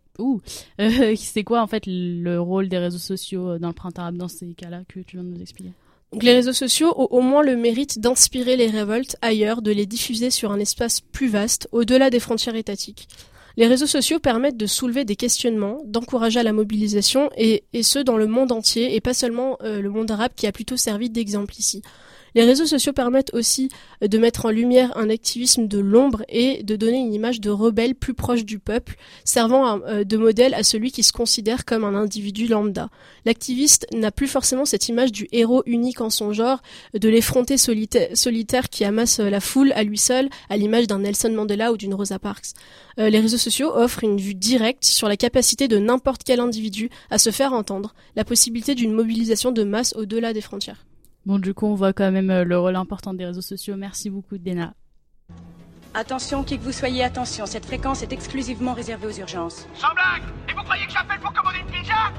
euh, 0.81 1.15
c'est 1.19 1.43
quoi 1.43 1.61
en 1.61 1.67
fait 1.67 1.83
le 1.85 2.41
rôle 2.41 2.69
des 2.69 2.79
réseaux 2.79 2.99
sociaux 2.99 3.59
dans 3.59 3.67
le 3.67 3.75
printemps 3.75 4.03
arabe 4.03 4.17
dans 4.17 4.29
ces 4.29 4.55
cas-là 4.55 4.83
que 4.89 5.01
tu 5.01 5.17
viens 5.17 5.25
de 5.25 5.31
nous 5.31 5.43
expliquer? 5.43 5.73
Donc 6.13 6.23
les 6.23 6.33
réseaux 6.33 6.53
sociaux 6.53 6.95
ont 6.97 7.09
au 7.11 7.21
moins 7.21 7.43
le 7.43 7.57
mérite 7.57 7.99
d'inspirer 7.99 8.57
les 8.57 8.69
révoltes 8.69 9.17
ailleurs, 9.21 9.63
de 9.63 9.73
les 9.73 9.85
diffuser 9.85 10.31
sur 10.31 10.53
un 10.53 10.61
espace 10.61 11.01
plus 11.01 11.27
vaste, 11.27 11.69
au-delà 11.73 12.09
des 12.09 12.21
frontières 12.21 12.55
étatiques. 12.55 13.09
Les 13.57 13.67
réseaux 13.67 13.87
sociaux 13.89 14.21
permettent 14.21 14.57
de 14.57 14.67
soulever 14.67 15.05
des 15.05 15.17
questionnements, 15.17 15.83
d'encourager 15.87 16.39
à 16.39 16.45
la 16.45 16.53
mobilisation, 16.53 17.31
et, 17.37 17.65
et 17.73 17.83
ce 17.83 17.99
dans 17.99 18.17
le 18.17 18.29
monde 18.29 18.53
entier, 18.53 18.95
et 18.95 19.01
pas 19.01 19.15
seulement 19.15 19.59
le 19.63 19.89
monde 19.89 20.11
arabe 20.11 20.33
qui 20.37 20.47
a 20.47 20.53
plutôt 20.53 20.77
servi 20.77 21.11
d'exemple 21.11 21.55
ici. 21.59 21.83
Les 22.35 22.45
réseaux 22.45 22.67
sociaux 22.67 22.93
permettent 22.93 23.35
aussi 23.35 23.69
euh, 24.03 24.09
de 24.09 24.19
mettre 24.19 24.47
en 24.47 24.51
lumière 24.51 24.97
un 24.97 25.11
activisme 25.11 25.67
de 25.67 25.79
l'ombre 25.79 26.23
et 26.29 26.63
de 26.63 26.77
donner 26.77 26.99
une 26.99 27.15
image 27.15 27.41
de 27.41 27.51
rebelle 27.51 27.95
plus 27.95 28.15
proche 28.15 28.45
du 28.45 28.59
peuple, 28.59 28.97
servant 29.25 29.81
euh, 29.87 30.05
de 30.05 30.17
modèle 30.17 30.55
à 30.55 30.63
celui 30.63 30.93
qui 30.93 31.03
se 31.03 31.13
considère 31.13 31.65
comme 31.65 31.85
un 31.85 31.95
individu 31.95 32.47
lambda. 32.47 32.89
L'activiste 33.25 33.87
n'a 33.93 34.11
plus 34.11 34.29
forcément 34.29 34.65
cette 34.65 34.89
image 34.89 35.13
du 35.13 35.29
héros 35.33 35.63
unique 35.67 36.01
en 36.01 36.11
son 36.11 36.33
genre, 36.33 36.63
de 36.95 37.09
l'effronté 37.09 37.57
solitaire, 37.59 38.69
qui 38.69 38.85
amasse 38.85 39.21
euh, 39.21 39.31
la 39.31 39.41
foule 39.41 39.73
à 39.73 39.83
lui 39.83 39.99
seul, 39.99 40.29
à 40.49 40.57
l'image 40.57 40.87
d'un 40.87 41.01
Nelson 41.01 41.33
Mandela 41.33 41.73
ou 41.73 41.77
d'une 41.77 41.95
Rosa 41.95 42.19
Parks. 42.19 42.55
les 42.97 43.21
réseaux 43.21 43.39
sociaux 43.39 43.71
offrent 43.75 44.05
une 44.05 44.19
vue 44.19 44.35
directe 44.35 44.85
sur 44.85 45.09
la 45.09 45.17
capacité 45.17 45.69
de 45.69 45.79
n'importe 45.79 46.23
quel 46.25 46.41
individu 46.41 46.91
à 47.11 47.19
se 47.19 47.31
faire 47.31 47.53
entendre, 47.53 47.95
la 48.17 48.25
possibilité 48.25 48.75
d'une 48.75 48.93
mobilisation 48.93 49.53
de 49.53 49.65
masse 49.65 49.95
au-delà 49.97 50.33
des 50.33 50.41
frontières. 50.41 50.85
Bon, 51.27 51.39
du 51.39 51.55
coup, 51.55 51.67
on 51.67 51.75
voit 51.75 51.93
quand 51.93 52.11
même 52.11 52.31
euh, 52.31 52.45
le 52.45 52.59
rôle 52.59 52.77
important 52.77 53.15
des 53.15 53.27
réseaux 53.27 53.43
sociaux. 53.43 53.77
Merci 53.77 54.11
beaucoup, 54.11 54.39
Dena. 54.39 54.75
Attention, 55.93 56.45
qui 56.45 56.57
que 56.57 56.63
vous 56.63 56.73
soyez, 56.73 57.03
attention, 57.03 57.47
cette 57.47 57.67
fréquence 57.67 58.03
est 58.03 58.13
exclusivement 58.13 58.75
réservée 58.75 59.09
aux 59.09 59.19
urgences. 59.19 59.67
Sans 59.75 59.93
blague 59.93 60.23
Et 60.49 60.53
vous 60.53 60.63
croyez 60.63 60.87
que 60.87 60.93
j'appelle 60.93 61.19
pour 61.21 61.33
commander 61.33 61.59
une 61.59 61.67
pizza? 61.67 62.13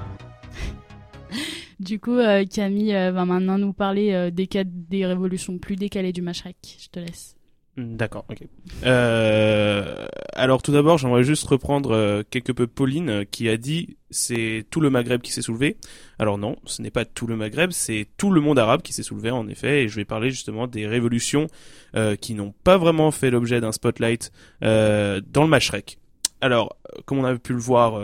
Du 1.80 2.00
coup, 2.00 2.18
euh, 2.18 2.46
Camille 2.46 2.94
euh, 2.94 3.12
va 3.12 3.26
maintenant 3.26 3.58
nous 3.58 3.74
parler 3.74 4.12
euh, 4.12 4.30
des 4.30 4.46
cas 4.46 4.64
des 4.66 5.06
révolutions 5.06 5.58
plus 5.58 5.78
décalées 5.78 6.12
du 6.14 6.22
Mashrek. 6.22 6.58
Je 6.80 6.90
te 6.90 7.00
laisse. 7.00 7.36
D'accord, 7.78 8.26
ok. 8.30 8.40
Euh, 8.84 10.06
alors 10.34 10.62
tout 10.62 10.74
d'abord, 10.74 10.98
j'aimerais 10.98 11.24
juste 11.24 11.48
reprendre 11.48 11.92
euh, 11.92 12.22
quelque 12.30 12.52
peu 12.52 12.68
Pauline 12.68 13.10
euh, 13.10 13.24
qui 13.24 13.48
a 13.48 13.56
dit 13.56 13.96
c'est 14.10 14.66
tout 14.70 14.82
le 14.82 14.90
Maghreb 14.90 15.22
qui 15.22 15.32
s'est 15.32 15.42
soulevé. 15.42 15.78
Alors 16.20 16.38
non, 16.38 16.58
ce 16.66 16.82
n'est 16.82 16.92
pas 16.92 17.06
tout 17.06 17.28
le 17.28 17.38
Maghreb, 17.38 17.72
c'est 17.72 18.08
tout 18.18 18.30
le 18.30 18.42
monde 18.42 18.60
arabe 18.60 18.82
qui 18.82 18.92
s'est 18.92 19.04
soulevé 19.04 19.32
en 19.32 19.48
effet. 19.48 19.84
Et 19.84 19.88
je 19.88 19.96
vais 19.96 20.04
parler 20.04 20.32
justement 20.32 20.68
des 20.68 20.86
révolutions 20.86 21.48
euh, 21.96 22.18
qui 22.18 22.34
n'ont 22.34 22.54
pas 22.64 22.78
vraiment 22.78 23.10
fait 23.12 23.32
l'objet 23.32 23.62
d'un 23.62 23.72
spotlight 23.72 24.34
euh, 24.64 25.22
dans 25.26 25.44
le 25.44 25.50
Mashrek. 25.50 25.98
Alors, 26.42 26.76
euh, 26.88 27.02
comme 27.06 27.20
on 27.20 27.24
avait 27.24 27.40
pu 27.40 27.54
le 27.54 27.60
voir 27.60 28.02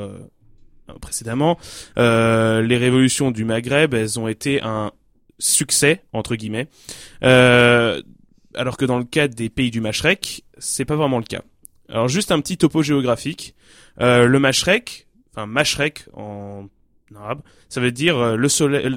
précédemment, 1.01 1.57
les 1.97 2.77
révolutions 2.77 3.31
du 3.31 3.43
Maghreb, 3.43 3.93
elles 3.93 4.17
ont 4.17 4.29
été 4.29 4.61
un 4.63 4.93
succès 5.39 6.03
entre 6.13 6.35
guillemets. 6.35 6.67
Euh, 7.23 8.01
alors 8.57 8.77
que 8.77 8.85
dans 8.85 8.97
le 8.97 9.03
cas 9.03 9.27
des 9.27 9.49
pays 9.49 9.71
du 9.71 9.81
Mashrek, 9.81 10.43
c'est 10.57 10.85
pas 10.85 10.95
vraiment 10.95 11.19
le 11.19 11.23
cas. 11.23 11.41
Alors 11.89 12.07
juste 12.07 12.31
un 12.31 12.41
petit 12.41 12.57
topo 12.57 12.81
géographique. 12.83 13.55
Euh, 14.01 14.25
le 14.25 14.39
Mashrek, 14.39 15.07
enfin 15.31 15.45
Mashrek 15.45 16.05
en 16.13 16.67
arabe, 17.15 17.41
ça 17.69 17.79
veut 17.79 17.91
dire 17.91 18.17
euh, 18.17 18.37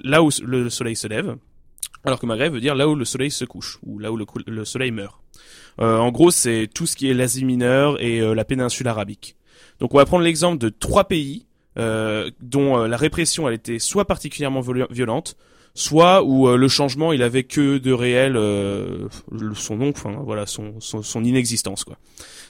là 0.04 0.22
où 0.22 0.30
le 0.42 0.70
soleil 0.70 0.96
se 0.96 1.06
lève, 1.06 1.36
alors 2.04 2.18
que 2.18 2.26
Maghreb 2.26 2.52
veut 2.52 2.60
dire 2.60 2.74
là 2.74 2.88
où 2.88 2.94
le 2.94 3.04
soleil 3.04 3.30
se 3.30 3.44
couche 3.44 3.78
ou 3.82 3.98
là 3.98 4.10
où 4.10 4.16
le, 4.16 4.64
soleil 4.64 4.90
meurt. 4.90 5.20
Euh, 5.80 5.98
en 5.98 6.10
gros, 6.10 6.30
c'est 6.30 6.68
tout 6.72 6.86
ce 6.86 6.96
qui 6.96 7.08
est 7.08 7.14
l'Asie 7.14 7.44
mineure 7.44 8.00
et 8.02 8.20
la 8.20 8.44
péninsule 8.44 8.88
arabique. 8.88 9.36
Donc 9.78 9.94
on 9.94 9.98
va 9.98 10.04
prendre 10.04 10.24
l'exemple 10.24 10.58
de 10.58 10.68
trois 10.68 11.04
pays 11.04 11.46
dont 11.76 12.76
la 12.84 12.96
répression 12.96 13.48
elle 13.48 13.54
était 13.54 13.78
soit 13.78 14.06
particulièrement 14.06 14.60
viol- 14.60 14.88
violente, 14.90 15.36
soit 15.74 16.22
où 16.22 16.48
euh, 16.48 16.56
le 16.56 16.68
changement 16.68 17.12
il 17.12 17.22
avait 17.22 17.44
que 17.44 17.78
de 17.78 17.92
réel 17.92 18.36
euh, 18.36 19.08
son 19.54 19.76
nom, 19.76 19.90
enfin 19.90 20.18
voilà 20.24 20.46
son, 20.46 20.74
son, 20.80 21.02
son 21.02 21.24
inexistence 21.24 21.84
quoi. 21.84 21.96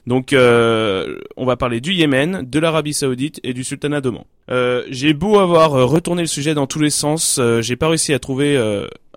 Donc 0.07 0.33
euh, 0.33 1.19
on 1.37 1.45
va 1.45 1.57
parler 1.57 1.81
du 1.81 1.93
Yémen, 1.93 2.43
de 2.49 2.59
l'Arabie 2.59 2.95
Saoudite 2.95 3.39
et 3.45 3.53
du 3.53 3.65
Sultanat 3.65 4.01
d'Oman. 4.01 4.25
Euh, 4.51 4.85
j'ai 4.89 5.13
beau 5.13 5.39
avoir 5.39 5.75
euh, 5.75 5.85
retourné 5.85 6.23
le 6.23 6.29
sujet 6.29 6.55
dans 6.55 6.67
tous 6.67 6.81
les 6.81 6.91
sens, 6.91 7.39
euh, 7.39 7.61
j'ai 7.61 7.77
pas 7.77 7.89
réussi 7.89 8.15
à 8.15 8.19
trouver 8.19 8.57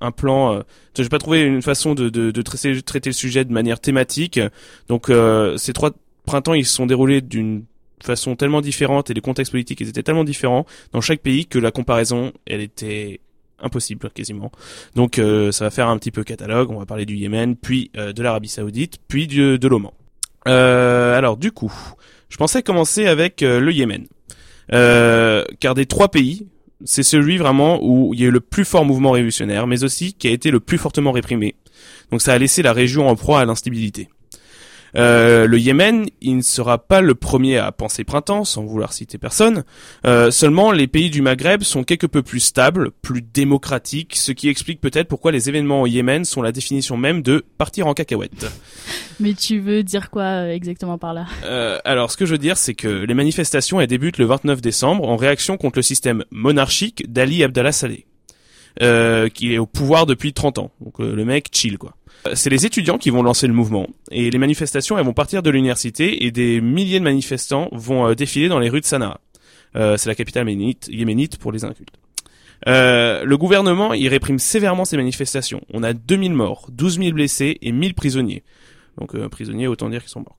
un 0.01 0.11
plan. 0.11 0.53
Euh, 0.53 0.61
j'ai 0.97 1.09
pas 1.09 1.19
trouvé 1.19 1.41
une 1.41 1.61
façon 1.61 1.95
de, 1.95 2.09
de, 2.09 2.31
de 2.31 2.41
traiter, 2.41 2.81
traiter 2.81 3.09
le 3.09 3.13
sujet 3.13 3.45
de 3.45 3.53
manière 3.53 3.79
thématique. 3.79 4.39
Donc 4.89 5.09
ces 5.57 5.73
trois 5.73 5.91
printemps 6.25 6.53
ils 6.53 6.65
se 6.65 6.75
sont 6.75 6.85
déroulés 6.85 7.21
d'une 7.21 7.63
façon 8.01 8.35
tellement 8.35 8.59
différente 8.59 9.09
et 9.09 9.13
les 9.13 9.21
contextes 9.21 9.51
politiques 9.51 9.79
ils 9.79 9.87
étaient 9.87 10.03
tellement 10.03 10.25
différents 10.25 10.65
dans 10.91 10.99
chaque 10.99 11.21
pays 11.21 11.45
que 11.45 11.57
la 11.57 11.71
comparaison 11.71 12.33
elle 12.45 12.59
était 12.59 13.21
impossible 13.63 14.09
quasiment. 14.09 14.51
Donc 14.95 15.19
euh, 15.19 15.51
ça 15.51 15.65
va 15.65 15.71
faire 15.71 15.87
un 15.87 15.97
petit 15.97 16.11
peu 16.11 16.23
catalogue. 16.23 16.69
On 16.71 16.79
va 16.79 16.85
parler 16.85 17.05
du 17.05 17.15
Yémen, 17.15 17.55
puis 17.55 17.91
euh, 17.97 18.13
de 18.13 18.21
l'Arabie 18.21 18.49
Saoudite, 18.49 18.97
puis 19.07 19.27
de 19.27 19.67
l'Oman. 19.67 19.91
Euh, 20.47 21.17
alors 21.17 21.37
du 21.37 21.51
coup, 21.51 21.73
je 22.29 22.37
pensais 22.37 22.63
commencer 22.63 23.07
avec 23.07 23.41
le 23.41 23.71
Yémen, 23.71 24.07
car 24.69 25.75
des 25.75 25.85
trois 25.85 26.09
pays, 26.09 26.47
c'est 26.85 27.03
celui 27.03 27.37
vraiment 27.37 27.79
où 27.81 28.13
il 28.13 28.19
y 28.19 28.23
a 28.23 28.27
eu 28.27 28.31
le 28.31 28.41
plus 28.41 28.65
fort 28.65 28.85
mouvement 28.85 29.11
révolutionnaire, 29.11 29.67
mais 29.67 29.83
aussi 29.83 30.13
qui 30.13 30.27
a 30.27 30.31
été 30.31 30.51
le 30.51 30.59
plus 30.59 30.77
fortement 30.77 31.11
réprimé. 31.11 31.55
Donc 32.11 32.21
ça 32.21 32.33
a 32.33 32.37
laissé 32.37 32.61
la 32.61 32.73
région 32.73 33.07
en 33.07 33.15
proie 33.15 33.39
à 33.39 33.45
l'instabilité. 33.45 34.09
Euh, 34.95 35.47
le 35.47 35.59
Yémen, 35.59 36.05
il 36.21 36.37
ne 36.37 36.41
sera 36.41 36.77
pas 36.77 37.01
le 37.01 37.15
premier 37.15 37.57
à 37.57 37.71
penser 37.71 38.03
printemps, 38.03 38.43
sans 38.43 38.63
vouloir 38.63 38.93
citer 38.93 39.17
personne. 39.17 39.63
Euh, 40.05 40.31
seulement, 40.31 40.71
les 40.71 40.87
pays 40.87 41.09
du 41.09 41.21
Maghreb 41.21 41.63
sont 41.63 41.83
quelque 41.83 42.07
peu 42.07 42.21
plus 42.21 42.39
stables, 42.39 42.91
plus 43.01 43.21
démocratiques, 43.21 44.15
ce 44.15 44.31
qui 44.31 44.49
explique 44.49 44.81
peut-être 44.81 45.07
pourquoi 45.07 45.31
les 45.31 45.49
événements 45.49 45.81
au 45.81 45.87
Yémen 45.87 46.25
sont 46.25 46.41
la 46.41 46.51
définition 46.51 46.97
même 46.97 47.21
de 47.21 47.43
partir 47.57 47.87
en 47.87 47.93
cacahuète. 47.93 48.45
Mais 49.19 49.33
tu 49.33 49.59
veux 49.59 49.83
dire 49.83 50.09
quoi 50.09 50.23
euh, 50.23 50.53
exactement 50.53 50.97
par 50.97 51.13
là? 51.13 51.25
Euh, 51.43 51.79
alors, 51.85 52.11
ce 52.11 52.17
que 52.17 52.25
je 52.25 52.31
veux 52.31 52.37
dire, 52.37 52.57
c'est 52.57 52.73
que 52.73 52.87
les 52.87 53.13
manifestations 53.13 53.79
elles 53.79 53.87
débutent 53.87 54.17
le 54.17 54.25
29 54.25 54.61
décembre 54.61 55.07
en 55.07 55.15
réaction 55.15 55.57
contre 55.57 55.77
le 55.77 55.83
système 55.83 56.23
monarchique 56.31 57.11
d'Ali 57.11 57.43
Abdallah 57.43 57.71
Saleh, 57.71 58.05
euh, 58.81 59.29
qui 59.29 59.53
est 59.53 59.57
au 59.57 59.65
pouvoir 59.65 60.05
depuis 60.05 60.33
30 60.33 60.57
ans. 60.57 60.71
Donc 60.81 60.99
euh, 60.99 61.15
le 61.15 61.25
mec 61.25 61.49
chill 61.51 61.77
quoi. 61.77 61.95
Euh, 62.27 62.31
C'est 62.35 62.49
les 62.49 62.65
étudiants 62.65 62.97
qui 62.97 63.09
vont 63.09 63.23
lancer 63.23 63.47
le 63.47 63.53
mouvement 63.53 63.87
et 64.11 64.29
les 64.31 64.37
manifestations 64.37 64.97
elles 64.97 65.05
vont 65.05 65.13
partir 65.13 65.43
de 65.43 65.49
l'université 65.49 66.25
et 66.25 66.31
des 66.31 66.61
milliers 66.61 66.99
de 66.99 67.03
manifestants 67.03 67.69
vont 67.71 68.07
euh, 68.07 68.15
défiler 68.15 68.47
dans 68.47 68.59
les 68.59 68.69
rues 68.69 68.81
de 68.81 68.85
Sanaa. 68.85 69.19
C'est 69.75 70.05
la 70.05 70.13
capitale 70.13 70.47
yéménite, 70.47 70.87
yéménite 70.91 71.37
pour 71.39 71.51
les 71.51 71.65
incultes. 71.65 71.97
Euh, 72.67 73.23
le 73.25 73.37
gouvernement 73.37 73.93
il 73.93 74.07
réprime 74.07 74.39
sévèrement 74.39 74.85
ces 74.85 74.97
manifestations. 74.97 75.61
On 75.73 75.83
a 75.83 75.93
2000 75.93 76.33
morts, 76.33 76.67
12 76.71 76.99
000 76.99 77.11
blessés 77.11 77.57
et 77.61 77.71
1000 77.71 77.93
prisonniers. 77.93 78.43
Donc 78.99 79.15
euh, 79.15 79.29
prisonniers, 79.29 79.67
autant 79.67 79.89
dire 79.89 80.01
qu'ils 80.01 80.09
sont 80.09 80.19
morts. 80.21 80.37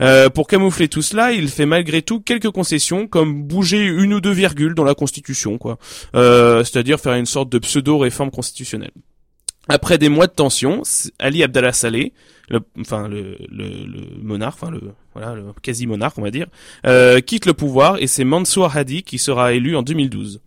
Euh, 0.00 0.30
pour 0.30 0.46
camoufler 0.46 0.88
tout 0.88 1.02
cela, 1.02 1.32
il 1.32 1.48
fait 1.48 1.66
malgré 1.66 2.02
tout 2.02 2.20
quelques 2.20 2.50
concessions, 2.50 3.06
comme 3.06 3.42
bouger 3.42 3.84
une 3.84 4.14
ou 4.14 4.20
deux 4.20 4.32
virgules 4.32 4.74
dans 4.74 4.84
la 4.84 4.94
Constitution, 4.94 5.58
quoi. 5.58 5.78
Euh, 6.14 6.64
C'est-à-dire 6.64 7.00
faire 7.00 7.14
une 7.14 7.26
sorte 7.26 7.50
de 7.50 7.58
pseudo-réforme 7.58 8.30
constitutionnelle. 8.30 8.92
Après 9.68 9.98
des 9.98 10.08
mois 10.08 10.26
de 10.26 10.32
tension, 10.32 10.82
Ali 11.18 11.42
Abdallah 11.42 11.72
Saleh, 11.72 12.12
le, 12.48 12.60
enfin 12.80 13.08
le, 13.08 13.36
monarque, 14.20 14.58
enfin 14.62 14.70
le 14.72 15.44
quasi 15.62 15.86
monarque 15.86 16.18
on 16.18 16.22
va 16.22 16.30
dire, 16.30 16.46
euh, 16.86 17.20
quitte 17.20 17.46
le 17.46 17.54
pouvoir 17.54 17.98
et 18.02 18.06
c'est 18.06 18.24
Mansour 18.24 18.74
Hadi 18.76 19.02
qui 19.04 19.18
sera 19.18 19.52
élu 19.52 19.76
en 19.76 19.82
2012. 19.82 20.40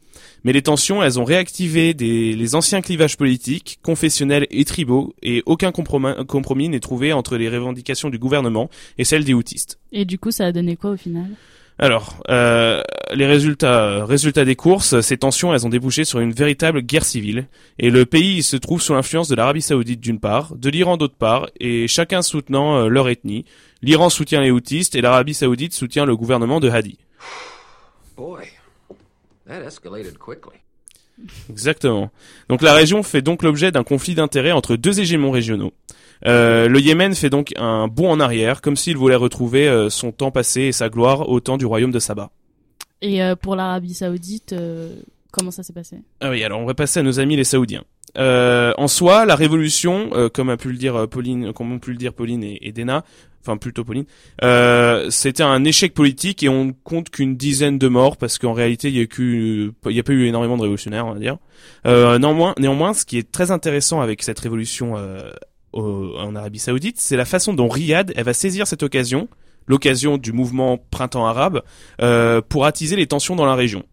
Mais 0.43 0.51
les 0.51 0.61
tensions, 0.61 1.01
elles 1.01 1.19
ont 1.19 1.23
réactivé 1.23 1.93
des, 1.93 2.33
les 2.33 2.55
anciens 2.55 2.81
clivages 2.81 3.17
politiques, 3.17 3.79
confessionnels 3.81 4.47
et 4.51 4.65
tribaux, 4.65 5.13
et 5.21 5.43
aucun 5.45 5.71
compromis, 5.71 6.13
compromis 6.27 6.69
n'est 6.69 6.79
trouvé 6.79 7.13
entre 7.13 7.37
les 7.37 7.49
revendications 7.49 8.09
du 8.09 8.19
gouvernement 8.19 8.69
et 8.97 9.03
celles 9.03 9.23
des 9.23 9.33
houtistes. 9.33 9.79
Et 9.91 10.05
du 10.05 10.19
coup, 10.19 10.31
ça 10.31 10.45
a 10.45 10.51
donné 10.51 10.75
quoi 10.75 10.91
au 10.91 10.97
final? 10.97 11.27
Alors, 11.79 12.21
euh, 12.29 12.83
les 13.13 13.25
résultats, 13.25 14.05
résultats 14.05 14.45
des 14.45 14.55
courses, 14.55 15.01
ces 15.01 15.17
tensions, 15.17 15.53
elles 15.53 15.65
ont 15.65 15.69
débouché 15.69 16.05
sur 16.05 16.19
une 16.19 16.31
véritable 16.31 16.81
guerre 16.81 17.03
civile, 17.03 17.47
et 17.79 17.89
le 17.89 18.05
pays 18.05 18.43
se 18.43 18.57
trouve 18.57 18.81
sous 18.81 18.93
l'influence 18.93 19.27
de 19.27 19.35
l'Arabie 19.35 19.61
Saoudite 19.61 19.99
d'une 19.99 20.19
part, 20.19 20.55
de 20.55 20.69
l'Iran 20.69 20.97
d'autre 20.97 21.15
part, 21.15 21.47
et 21.59 21.87
chacun 21.87 22.21
soutenant 22.21 22.77
euh, 22.77 22.87
leur 22.89 23.09
ethnie. 23.09 23.45
L'Iran 23.81 24.09
soutient 24.09 24.41
les 24.41 24.51
houtistes 24.51 24.95
et 24.95 25.01
l'Arabie 25.01 25.33
Saoudite 25.33 25.73
soutient 25.73 26.05
le 26.05 26.15
gouvernement 26.15 26.59
de 26.59 26.69
Hadi. 26.69 26.97
Boy, 28.15 28.45
that 29.53 29.65
escalated 29.65 30.17
quickly. 30.17 30.57
Exactement. 31.49 32.09
Donc 32.49 32.61
la 32.61 32.73
région 32.73 33.03
fait 33.03 33.21
donc 33.21 33.43
l'objet 33.43 33.71
d'un 33.71 33.83
conflit 33.83 34.15
d'intérêts 34.15 34.51
entre 34.51 34.75
deux 34.75 34.99
hégémons 34.99 35.31
régionaux. 35.31 35.73
Euh, 36.25 36.67
le 36.67 36.79
Yémen 36.79 37.13
fait 37.13 37.29
donc 37.29 37.53
un 37.57 37.87
bond 37.87 38.09
en 38.09 38.19
arrière, 38.19 38.61
comme 38.61 38.75
s'il 38.75 38.97
voulait 38.97 39.15
retrouver 39.15 39.67
euh, 39.67 39.89
son 39.89 40.11
temps 40.11 40.31
passé 40.31 40.61
et 40.61 40.71
sa 40.71 40.89
gloire 40.89 41.29
au 41.29 41.39
temps 41.39 41.57
du 41.57 41.65
royaume 41.65 41.91
de 41.91 41.99
Saba. 41.99 42.31
Et 43.01 43.21
euh, 43.21 43.35
pour 43.35 43.55
l'Arabie 43.55 43.93
Saoudite, 43.93 44.53
euh, 44.53 44.95
comment 45.31 45.51
ça 45.51 45.61
s'est 45.61 45.73
passé? 45.73 45.97
Ah 46.21 46.29
oui, 46.29 46.43
alors 46.43 46.59
on 46.59 46.65
va 46.65 46.73
passer 46.73 47.01
à 47.01 47.03
nos 47.03 47.19
amis 47.19 47.35
les 47.35 47.43
Saoudiens. 47.43 47.83
Euh, 48.17 48.73
en 48.77 48.87
soi, 48.87 49.25
la 49.25 49.35
révolution, 49.35 50.11
euh, 50.13 50.29
comme 50.29 50.49
a 50.49 50.57
pu 50.57 50.69
le 50.69 50.77
dire 50.77 51.07
Pauline, 51.09 51.51
comme 51.51 51.73
ont 51.73 51.79
pu 51.79 51.91
le 51.91 51.97
dire 51.97 52.13
Pauline 52.13 52.43
et, 52.43 52.59
et 52.61 52.71
Dena, 52.71 53.03
enfin 53.45 53.57
plutôt 53.57 53.83
Pauline, 53.83 54.05
euh, 54.43 55.09
c'était 55.09 55.43
un 55.43 55.63
échec 55.65 55.93
politique 55.93 56.43
et 56.43 56.49
on 56.49 56.73
compte 56.83 57.09
qu'une 57.09 57.35
dizaine 57.35 57.77
de 57.77 57.87
morts 57.87 58.17
parce 58.17 58.37
qu'en 58.37 58.53
réalité 58.53 58.89
il 58.89 58.95
y 58.95 59.01
a 59.01 59.05
eu, 59.19 59.71
a 59.85 60.03
pas 60.03 60.13
eu 60.13 60.25
énormément 60.27 60.55
de 60.57 60.61
révolutionnaires, 60.61 61.05
on 61.05 61.13
va 61.13 61.19
dire. 61.19 61.37
Euh, 61.85 62.17
néanmoins, 62.19 62.55
néanmoins, 62.57 62.93
ce 62.93 63.05
qui 63.05 63.17
est 63.17 63.31
très 63.31 63.51
intéressant 63.51 64.01
avec 64.01 64.23
cette 64.23 64.39
révolution 64.39 64.93
euh, 64.97 65.31
au- 65.73 66.15
en 66.17 66.35
Arabie 66.35 66.59
Saoudite, 66.59 66.99
c'est 66.99 67.17
la 67.17 67.25
façon 67.25 67.53
dont 67.53 67.67
Riyad 67.67 68.13
elle 68.15 68.23
va 68.23 68.33
saisir 68.33 68.65
cette 68.67 68.83
occasion 68.83 69.27
l'occasion 69.65 70.17
du 70.17 70.33
mouvement 70.33 70.77
printemps 70.91 71.25
arabe, 71.25 71.61
euh, 72.01 72.41
pour 72.41 72.65
attiser 72.65 72.97
les 72.97 73.07
tensions 73.07 73.37
dans 73.37 73.45
la 73.45 73.55
région. 73.55 73.83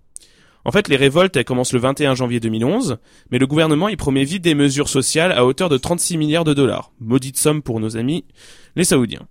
En 0.65 0.73
fait, 0.73 0.89
les 0.89 0.97
révoltes, 0.97 1.37
elles 1.37 1.45
commencent 1.45 1.73
le 1.73 1.81
21 1.81 2.15
janvier 2.15 2.41
2011, 2.41 2.99
mais 3.31 3.39
le 3.39 3.47
gouvernement 3.47 3.89
y 3.89 3.97
promet 3.97 4.25
vite 4.25 4.43
des 4.43 4.55
mesures 4.55 4.89
sociales 4.89 5.33
à 5.33 5.45
hauteur 5.45 5.69
de 5.69 5.79
36 5.79 6.19
milliards 6.19 6.45
de 6.45 6.55
dollars. 6.55 6.93
Maudite 7.01 7.39
somme 7.39 7.63
pour 7.63 7.81
nos 7.81 7.97
amis, 7.97 8.25
les 8.77 8.85
Saoudiens. 8.85 9.27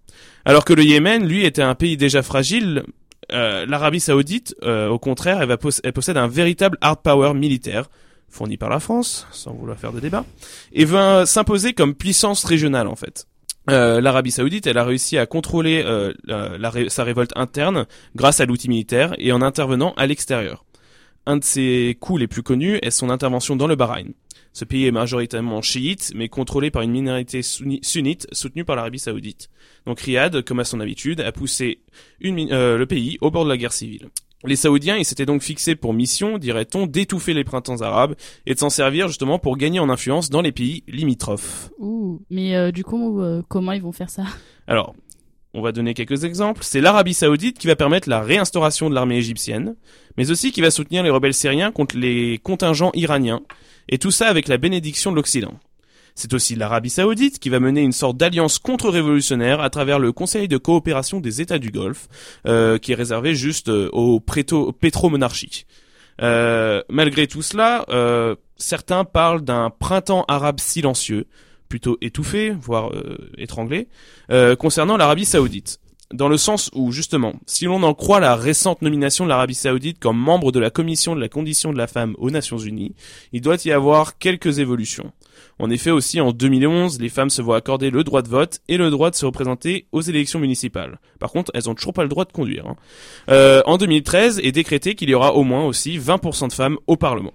Alors 0.45 0.65
que 0.65 0.73
le 0.73 0.83
Yémen, 0.83 1.27
lui, 1.27 1.45
était 1.45 1.61
un 1.61 1.75
pays 1.75 1.97
déjà 1.97 2.23
fragile, 2.23 2.83
euh, 3.31 3.65
l'Arabie 3.67 3.99
Saoudite, 3.99 4.55
euh, 4.63 4.89
au 4.89 4.97
contraire, 4.97 5.41
elle, 5.41 5.93
possède 5.93 6.17
un 6.17 6.27
véritable 6.27 6.77
hard 6.81 7.01
power 7.03 7.33
militaire, 7.33 7.89
fourni 8.27 8.57
par 8.57 8.69
la 8.69 8.79
France, 8.79 9.27
sans 9.31 9.53
vouloir 9.53 9.77
faire 9.77 9.93
de 9.93 9.99
débat, 9.99 10.25
et 10.73 10.85
va 10.85 11.25
s'imposer 11.25 11.73
comme 11.73 11.93
puissance 11.93 12.43
régionale, 12.43 12.87
en 12.87 12.95
fait. 12.95 13.27
Euh, 13.69 14.01
L'Arabie 14.01 14.31
Saoudite, 14.31 14.65
elle 14.65 14.77
a 14.77 14.83
réussi 14.83 15.17
à 15.17 15.25
contrôler 15.25 15.83
euh, 15.85 16.13
sa 16.89 17.03
révolte 17.03 17.33
interne 17.35 17.85
grâce 18.15 18.39
à 18.39 18.45
l'outil 18.45 18.69
militaire 18.69 19.13
et 19.17 19.31
en 19.31 19.41
intervenant 19.41 19.93
à 19.95 20.07
l'extérieur. 20.07 20.65
Un 21.29 21.37
de 21.37 21.43
ses 21.43 21.95
coups 21.99 22.21
les 22.21 22.27
plus 22.27 22.41
connus 22.41 22.79
est 22.81 22.89
son 22.89 23.11
intervention 23.11 23.55
dans 23.55 23.67
le 23.67 23.75
Bahreïn. 23.75 24.13
Ce 24.51 24.65
pays 24.65 24.87
est 24.87 24.91
majoritairement 24.91 25.61
chiite, 25.61 26.11
mais 26.15 26.27
contrôlé 26.27 26.71
par 26.71 26.81
une 26.81 26.89
minorité 26.89 27.43
sunni- 27.43 27.77
sunnite 27.83 28.25
soutenue 28.31 28.65
par 28.65 28.75
l'Arabie 28.75 28.97
Saoudite. 28.97 29.51
Donc 29.85 29.99
Riyad, 29.99 30.43
comme 30.43 30.59
à 30.59 30.63
son 30.63 30.79
habitude, 30.79 31.21
a 31.21 31.31
poussé 31.31 31.81
une 32.19 32.51
euh, 32.51 32.79
le 32.79 32.87
pays 32.87 33.19
au 33.21 33.29
bord 33.29 33.43
de 33.43 33.49
la 33.49 33.57
guerre 33.57 33.73
civile. 33.73 34.09
Les 34.43 34.55
Saoudiens, 34.55 34.97
ils 34.97 35.05
s'étaient 35.05 35.27
donc 35.27 35.43
fixés 35.43 35.75
pour 35.75 35.93
mission, 35.93 36.39
dirait-on, 36.39 36.87
d'étouffer 36.87 37.35
les 37.35 37.43
printemps 37.43 37.81
arabes 37.81 38.15
et 38.47 38.55
de 38.55 38.59
s'en 38.59 38.71
servir 38.71 39.07
justement 39.07 39.37
pour 39.37 39.55
gagner 39.55 39.79
en 39.79 39.89
influence 39.91 40.31
dans 40.31 40.41
les 40.41 40.51
pays 40.51 40.83
limitrophes. 40.87 41.69
Ouh, 41.77 42.23
mais 42.31 42.55
euh, 42.55 42.71
du 42.71 42.83
coup, 42.83 43.21
euh, 43.21 43.43
comment 43.47 43.73
ils 43.73 43.83
vont 43.83 43.91
faire 43.91 44.09
ça? 44.09 44.23
Alors, 44.65 44.95
on 45.59 45.61
va 45.61 45.71
donner 45.71 45.93
quelques 45.93 46.23
exemples. 46.23 46.61
C'est 46.63 46.81
l'Arabie 46.81 47.13
Saoudite 47.13 47.59
qui 47.59 47.67
va 47.67 47.75
permettre 47.75 48.09
la 48.09 48.21
réinstauration 48.21 48.89
de 48.89 48.95
l'armée 48.95 49.17
égyptienne, 49.17 49.75
mais 50.17 50.31
aussi 50.31 50.51
qui 50.51 50.61
va 50.61 50.71
soutenir 50.71 51.03
les 51.03 51.09
rebelles 51.09 51.33
syriens 51.33 51.71
contre 51.71 51.97
les 51.97 52.39
contingents 52.41 52.91
iraniens, 52.93 53.41
et 53.89 53.97
tout 53.97 54.11
ça 54.11 54.27
avec 54.27 54.47
la 54.47 54.57
bénédiction 54.57 55.11
de 55.11 55.17
l'Occident. 55.17 55.53
C'est 56.15 56.33
aussi 56.33 56.55
l'Arabie 56.55 56.89
Saoudite 56.89 57.39
qui 57.39 57.49
va 57.49 57.59
mener 57.59 57.81
une 57.81 57.91
sorte 57.91 58.17
d'alliance 58.17 58.57
contre-révolutionnaire 58.59 59.61
à 59.61 59.69
travers 59.69 59.99
le 59.99 60.11
Conseil 60.11 60.47
de 60.47 60.57
coopération 60.57 61.19
des 61.19 61.41
États 61.41 61.59
du 61.59 61.71
Golfe, 61.71 62.07
euh, 62.47 62.77
qui 62.77 62.93
est 62.93 62.95
réservé 62.95 63.35
juste 63.35 63.69
euh, 63.69 63.89
aux, 63.91 64.19
pétromonarchies. 64.19 65.65
Euh, 66.21 66.81
malgré 66.89 67.27
tout 67.27 67.41
cela, 67.41 67.85
certains 68.57 69.05
parlent 69.05 69.41
d'un 69.41 69.69
printemps 69.69 70.25
arabe 70.27 70.59
silencieux, 70.59 71.27
plutôt 71.69 71.97
étouffé, 72.01 72.49
voire 72.49 72.91
euh, 72.93 73.31
étranglé, 73.37 73.87
euh, 74.31 74.55
concernant 74.55 74.97
l'Arabie 74.97 75.25
Saoudite. 75.25 75.79
Dans 76.11 76.27
le 76.27 76.37
sens 76.37 76.71
où, 76.73 76.91
justement, 76.91 77.33
si 77.45 77.65
l'on 77.65 77.83
en 77.83 77.93
croit 77.93 78.19
la 78.19 78.35
récente 78.35 78.81
nomination 78.81 79.25
de 79.25 79.29
l'Arabie 79.29 79.53
Saoudite 79.53 79.99
comme 79.99 80.17
membre 80.17 80.51
de 80.51 80.59
la 80.59 80.71
Commission 80.71 81.15
de 81.15 81.21
la 81.21 81.29
condition 81.29 81.71
de 81.71 81.77
la 81.77 81.85
femme 81.85 82.15
aux 82.17 82.31
Nations 82.31 82.57
Unies, 82.57 82.95
il 83.31 83.41
doit 83.41 83.63
y 83.63 83.71
avoir 83.71 84.17
quelques 84.17 84.57
évolutions. 84.57 85.11
En 85.59 85.69
effet, 85.69 85.91
aussi 85.91 86.19
en 86.19 86.31
2011, 86.31 86.99
les 86.99 87.09
femmes 87.09 87.29
se 87.29 87.43
voient 87.43 87.57
accorder 87.57 87.91
le 87.91 88.03
droit 88.03 88.23
de 88.23 88.27
vote 88.27 88.59
et 88.67 88.77
le 88.77 88.89
droit 88.89 89.11
de 89.11 89.15
se 89.15 89.25
représenter 89.27 89.85
aux 89.91 90.01
élections 90.01 90.39
municipales. 90.39 90.99
Par 91.19 91.31
contre, 91.31 91.51
elles 91.53 91.69
ont 91.69 91.75
toujours 91.75 91.93
pas 91.93 92.03
le 92.03 92.09
droit 92.09 92.25
de 92.25 92.31
conduire. 92.31 92.65
hein. 92.65 92.75
Euh, 93.29 93.61
en 93.67 93.77
2013 93.77 94.39
est 94.43 94.51
décrété 94.51 94.95
qu'il 94.95 95.09
y 95.09 95.13
aura 95.13 95.35
au 95.35 95.43
moins 95.43 95.65
aussi 95.65 95.99
20% 95.99 96.47
de 96.47 96.53
femmes 96.53 96.77
au 96.87 96.95
Parlement. 96.95 97.33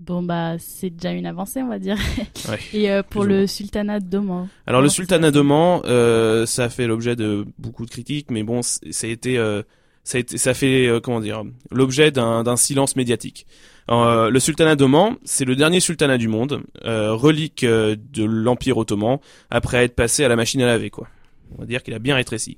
Bon, 0.00 0.22
bah, 0.22 0.56
c'est 0.58 0.88
déjà 0.88 1.12
une 1.12 1.26
avancée, 1.26 1.62
on 1.62 1.68
va 1.68 1.78
dire. 1.78 1.96
Ouais, 2.48 2.58
Et 2.72 2.90
euh, 2.90 3.02
pour 3.02 3.24
le 3.24 3.46
sultanat 3.46 4.00
d'Oman 4.00 4.48
Alors 4.66 4.80
le 4.80 4.86
Alors, 4.86 4.90
sultanat 4.90 5.30
d'Oman, 5.30 5.82
euh, 5.84 6.46
ça 6.46 6.64
a 6.64 6.68
fait 6.70 6.86
l'objet 6.86 7.16
de 7.16 7.44
beaucoup 7.58 7.84
de 7.84 7.90
critiques, 7.90 8.30
mais 8.30 8.42
bon, 8.42 8.62
ça 8.62 8.78
a 9.02 9.06
été, 9.10 9.36
euh, 9.36 9.62
ça 10.02 10.16
a 10.16 10.20
été, 10.22 10.38
ça 10.38 10.54
fait 10.54 10.86
euh, 10.86 11.00
comment 11.00 11.20
dire, 11.20 11.42
l'objet 11.70 12.10
d'un 12.10 12.56
silence 12.56 12.96
médiatique. 12.96 13.46
Euh, 13.90 14.30
le 14.30 14.40
sultanat 14.40 14.74
d'Oman, 14.74 15.16
c'est 15.24 15.44
le 15.44 15.54
dernier 15.54 15.80
sultanat 15.80 16.16
du 16.16 16.28
monde, 16.28 16.62
euh, 16.84 17.12
relique 17.12 17.64
de 17.64 18.24
l'empire 18.24 18.78
ottoman, 18.78 19.18
après 19.50 19.84
être 19.84 19.94
passé 19.94 20.24
à 20.24 20.28
la 20.28 20.36
machine 20.36 20.62
à 20.62 20.66
laver, 20.66 20.88
quoi. 20.88 21.08
On 21.56 21.60
va 21.60 21.66
dire 21.66 21.82
qu'il 21.82 21.92
a 21.92 21.98
bien 21.98 22.14
rétréci. 22.14 22.56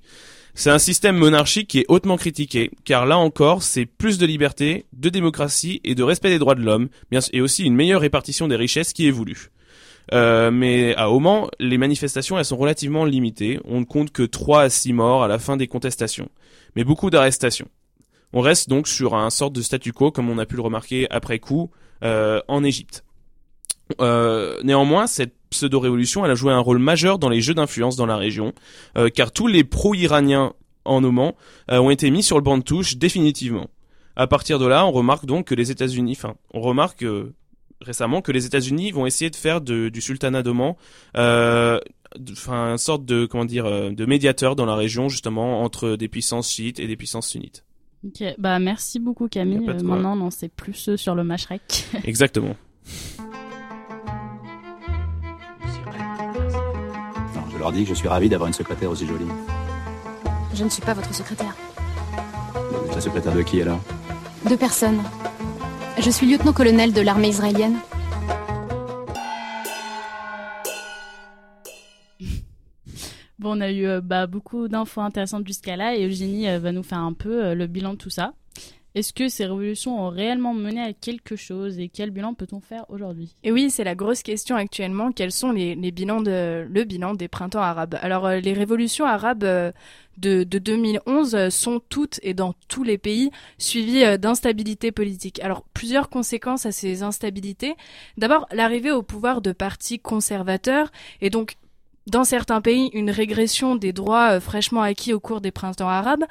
C'est 0.54 0.70
un 0.70 0.78
système 0.78 1.16
monarchique 1.16 1.68
qui 1.68 1.80
est 1.80 1.86
hautement 1.88 2.16
critiqué, 2.16 2.70
car 2.84 3.06
là 3.06 3.16
encore, 3.16 3.62
c'est 3.62 3.86
plus 3.86 4.18
de 4.18 4.26
liberté, 4.26 4.84
de 4.92 5.08
démocratie 5.08 5.80
et 5.82 5.94
de 5.94 6.02
respect 6.02 6.28
des 6.28 6.38
droits 6.38 6.54
de 6.54 6.62
l'homme, 6.62 6.88
et 7.32 7.40
aussi 7.40 7.64
une 7.64 7.74
meilleure 7.74 8.02
répartition 8.02 8.48
des 8.48 8.56
richesses 8.56 8.92
qui 8.92 9.08
est 9.08 9.10
voulue. 9.10 9.50
Euh, 10.12 10.50
mais 10.50 10.94
à 10.96 11.10
Oman, 11.10 11.48
les 11.58 11.78
manifestations 11.78 12.38
elles 12.38 12.44
sont 12.44 12.56
relativement 12.56 13.04
limitées. 13.04 13.60
On 13.64 13.80
ne 13.80 13.84
compte 13.84 14.10
que 14.10 14.24
3 14.24 14.62
à 14.62 14.68
6 14.68 14.92
morts 14.92 15.22
à 15.22 15.28
la 15.28 15.38
fin 15.38 15.56
des 15.56 15.68
contestations, 15.68 16.28
mais 16.76 16.84
beaucoup 16.84 17.08
d'arrestations. 17.08 17.68
On 18.32 18.40
reste 18.40 18.68
donc 18.68 18.88
sur 18.88 19.14
un 19.14 19.30
sorte 19.30 19.54
de 19.54 19.62
statu 19.62 19.92
quo, 19.92 20.10
comme 20.10 20.28
on 20.28 20.38
a 20.38 20.46
pu 20.46 20.56
le 20.56 20.62
remarquer 20.62 21.06
après 21.10 21.38
coup 21.38 21.70
euh, 22.02 22.40
en 22.48 22.64
Égypte. 22.64 23.04
Euh, 24.00 24.58
néanmoins, 24.62 25.06
cette 25.06 25.34
pseudo-révolution, 25.52 26.24
elle 26.24 26.30
a 26.32 26.34
joué 26.34 26.52
un 26.52 26.58
rôle 26.58 26.78
majeur 26.78 27.18
dans 27.18 27.28
les 27.28 27.40
jeux 27.40 27.54
d'influence 27.54 27.96
dans 27.96 28.06
la 28.06 28.16
région, 28.16 28.52
euh, 28.98 29.08
car 29.08 29.30
tous 29.32 29.46
les 29.46 29.62
pro-iraniens 29.64 30.52
en 30.84 31.04
Oman 31.04 31.32
euh, 31.70 31.78
ont 31.78 31.90
été 31.90 32.10
mis 32.10 32.22
sur 32.22 32.36
le 32.36 32.42
banc 32.42 32.58
de 32.58 32.62
touche 32.64 32.96
définitivement. 32.96 33.68
À 34.16 34.26
partir 34.26 34.58
de 34.58 34.66
là, 34.66 34.84
on 34.86 34.90
remarque 34.92 35.24
donc 35.26 35.46
que 35.46 35.54
les 35.54 35.70
États-Unis, 35.70 36.12
enfin, 36.18 36.34
on 36.52 36.60
remarque 36.60 37.02
euh, 37.04 37.32
récemment 37.80 38.20
que 38.20 38.32
les 38.32 38.46
États-Unis 38.46 38.90
vont 38.90 39.06
essayer 39.06 39.30
de 39.30 39.36
faire 39.36 39.60
de- 39.60 39.88
du 39.88 40.00
sultanat 40.00 40.42
d'Oman, 40.42 40.74
enfin, 41.14 42.72
une 42.72 42.78
sorte 42.78 43.04
de 43.04 43.26
comment 43.26 43.44
dire, 43.44 43.64
de 43.92 44.06
médiateur 44.06 44.56
dans 44.56 44.66
la 44.66 44.74
région 44.74 45.08
justement 45.08 45.62
entre 45.62 45.96
des 45.96 46.08
puissances 46.08 46.50
chiites 46.50 46.78
et 46.80 46.86
des 46.86 46.96
puissances 46.96 47.28
sunnites. 47.28 47.64
Ok, 48.04 48.22
bah 48.38 48.58
merci 48.58 48.98
beaucoup 48.98 49.28
Camille. 49.28 49.60
Maintenant, 49.60 50.18
on 50.18 50.22
en 50.22 50.30
sait 50.30 50.48
plus 50.48 50.96
sur 50.96 51.14
le 51.14 51.22
Mashrek. 51.24 51.86
Exactement. 52.04 52.56
leur 57.62 57.70
dis 57.70 57.84
que 57.84 57.90
je 57.90 57.94
suis 57.94 58.08
ravi 58.08 58.28
d'avoir 58.28 58.48
une 58.48 58.54
secrétaire 58.54 58.90
aussi 58.90 59.06
jolie. 59.06 59.24
Je 60.52 60.64
ne 60.64 60.68
suis 60.68 60.82
pas 60.82 60.94
votre 60.94 61.14
secrétaire. 61.14 61.54
Vous 62.54 62.88
êtes 62.88 62.94
La 62.96 63.00
secrétaire 63.00 63.32
de 63.32 63.42
qui 63.42 63.62
alors 63.62 63.78
Deux 64.48 64.56
personnes. 64.56 65.00
Je 65.96 66.10
suis 66.10 66.26
lieutenant-colonel 66.26 66.92
de 66.92 67.00
l'armée 67.00 67.28
israélienne. 67.28 67.76
Bon, 73.38 73.56
on 73.56 73.60
a 73.60 73.70
eu 73.70 73.86
euh, 73.86 74.00
bah, 74.00 74.26
beaucoup 74.26 74.66
d'infos 74.66 75.00
intéressantes 75.00 75.46
jusqu'à 75.46 75.76
là 75.76 75.94
et 75.94 76.04
Eugénie 76.04 76.48
euh, 76.48 76.58
va 76.58 76.72
nous 76.72 76.82
faire 76.82 76.98
un 76.98 77.12
peu 77.12 77.44
euh, 77.44 77.54
le 77.54 77.68
bilan 77.68 77.92
de 77.92 77.98
tout 77.98 78.10
ça. 78.10 78.34
Est-ce 78.94 79.14
que 79.14 79.28
ces 79.28 79.46
révolutions 79.46 80.04
ont 80.04 80.10
réellement 80.10 80.52
mené 80.52 80.80
à 80.82 80.92
quelque 80.92 81.34
chose 81.34 81.78
et 81.78 81.88
quel 81.88 82.10
bilan 82.10 82.34
peut-on 82.34 82.60
faire 82.60 82.84
aujourd'hui? 82.90 83.34
Et 83.42 83.50
oui, 83.50 83.70
c'est 83.70 83.84
la 83.84 83.94
grosse 83.94 84.22
question 84.22 84.54
actuellement. 84.54 85.12
Quels 85.12 85.32
sont 85.32 85.50
les, 85.50 85.74
bilans 85.90 86.20
de, 86.20 86.66
le 86.68 86.84
bilan 86.84 87.14
des 87.14 87.28
printemps 87.28 87.62
arabes? 87.62 87.98
Alors, 88.02 88.26
euh, 88.26 88.40
les 88.40 88.52
révolutions 88.52 89.06
arabes 89.06 89.44
euh, 89.44 89.72
de, 90.18 90.44
de 90.44 90.58
2011 90.58 91.34
euh, 91.34 91.48
sont 91.48 91.80
toutes 91.88 92.20
et 92.22 92.34
dans 92.34 92.54
tous 92.68 92.84
les 92.84 92.98
pays 92.98 93.30
suivies 93.56 94.18
d'instabilité 94.18 94.92
politique. 94.92 95.40
Alors, 95.40 95.62
plusieurs 95.72 96.10
conséquences 96.10 96.66
à 96.66 96.72
ces 96.72 97.02
instabilités. 97.02 97.74
D'abord, 98.18 98.46
l'arrivée 98.52 98.92
au 98.92 99.02
pouvoir 99.02 99.40
de 99.40 99.52
partis 99.52 100.00
conservateurs 100.00 100.92
et 101.22 101.30
donc 101.30 101.56
dans 102.06 102.24
certains 102.24 102.60
pays, 102.60 102.90
une 102.92 103.10
régression 103.10 103.76
des 103.76 103.92
droits 103.92 104.32
euh, 104.32 104.40
fraîchement 104.40 104.82
acquis 104.82 105.12
au 105.12 105.20
cours 105.20 105.40
des 105.40 105.50
printemps 105.50 105.88
arabes, 105.88 106.24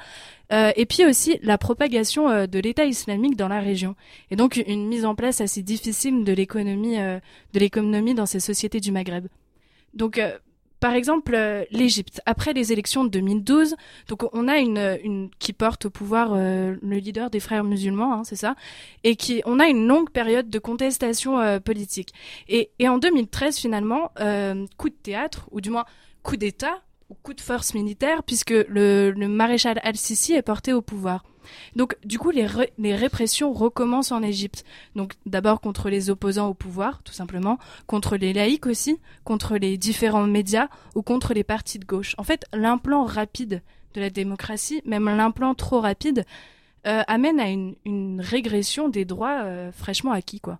euh, 0.52 0.70
et 0.76 0.86
puis 0.86 1.06
aussi 1.06 1.38
la 1.42 1.56
propagation 1.56 2.28
euh, 2.28 2.46
de 2.46 2.58
l'État 2.58 2.84
islamique 2.84 3.36
dans 3.36 3.48
la 3.48 3.60
région, 3.60 3.94
et 4.30 4.36
donc 4.36 4.62
une 4.66 4.86
mise 4.86 5.04
en 5.04 5.14
place 5.14 5.40
assez 5.40 5.62
difficile 5.62 6.24
de 6.24 6.32
l'économie, 6.32 6.98
euh, 6.98 7.20
de 7.54 7.58
l'économie 7.58 8.14
dans 8.14 8.26
ces 8.26 8.40
sociétés 8.40 8.80
du 8.80 8.92
Maghreb. 8.92 9.26
Donc, 9.94 10.20
par 10.82 10.94
exemple, 10.94 11.36
euh, 11.36 11.64
l'Égypte, 11.70 12.20
après 12.26 12.52
les 12.54 12.72
élections 12.72 13.04
de 13.04 13.08
2012, 13.08 13.76
donc 14.08 14.24
on 14.32 14.48
a 14.48 14.58
une, 14.58 15.30
qui 15.38 15.52
porte 15.52 15.86
au 15.86 15.90
pouvoir 15.90 16.32
euh, 16.34 16.74
le 16.82 16.96
leader 16.96 17.30
des 17.30 17.38
frères 17.38 17.62
musulmans, 17.62 18.12
hein, 18.14 18.22
c'est 18.24 18.34
ça, 18.34 18.56
et 19.04 19.14
qui 19.14 19.42
on 19.46 19.60
a 19.60 19.68
une 19.68 19.86
longue 19.86 20.10
période 20.10 20.50
de 20.50 20.58
contestation 20.58 21.38
euh, 21.38 21.60
politique. 21.60 22.12
Et, 22.48 22.72
et 22.80 22.88
en 22.88 22.98
2013, 22.98 23.58
finalement, 23.58 24.10
coup 24.76 24.88
de 24.88 24.94
théâtre, 25.00 25.48
ou 25.52 25.60
du 25.60 25.70
moins 25.70 25.84
coup 26.24 26.36
d'État, 26.36 26.82
ou 27.10 27.14
coup 27.14 27.32
de 27.32 27.40
force 27.40 27.74
militaire, 27.74 28.24
puisque 28.24 28.50
le, 28.50 29.12
le 29.12 29.28
maréchal 29.28 29.78
al-Sisi 29.84 30.32
est 30.32 30.42
porté 30.42 30.72
au 30.72 30.82
pouvoir. 30.82 31.22
Donc, 31.76 31.96
du 32.04 32.18
coup, 32.18 32.30
les, 32.30 32.46
ré- 32.46 32.72
les 32.78 32.94
répressions 32.94 33.52
recommencent 33.52 34.12
en 34.12 34.22
Égypte. 34.22 34.64
Donc, 34.96 35.14
d'abord 35.26 35.60
contre 35.60 35.90
les 35.90 36.10
opposants 36.10 36.48
au 36.48 36.54
pouvoir, 36.54 37.02
tout 37.02 37.12
simplement, 37.12 37.58
contre 37.86 38.16
les 38.16 38.32
laïcs 38.32 38.66
aussi, 38.66 38.98
contre 39.24 39.56
les 39.56 39.76
différents 39.76 40.26
médias 40.26 40.68
ou 40.94 41.02
contre 41.02 41.34
les 41.34 41.44
partis 41.44 41.78
de 41.78 41.84
gauche. 41.84 42.14
En 42.18 42.24
fait, 42.24 42.44
l'implant 42.52 43.04
rapide 43.04 43.62
de 43.94 44.00
la 44.00 44.10
démocratie, 44.10 44.82
même 44.84 45.04
l'implant 45.04 45.54
trop 45.54 45.80
rapide, 45.80 46.24
euh, 46.86 47.02
amène 47.06 47.38
à 47.40 47.48
une, 47.48 47.74
une 47.84 48.20
régression 48.20 48.88
des 48.88 49.04
droits 49.04 49.42
euh, 49.44 49.70
fraîchement 49.72 50.12
acquis, 50.12 50.40
quoi. 50.40 50.58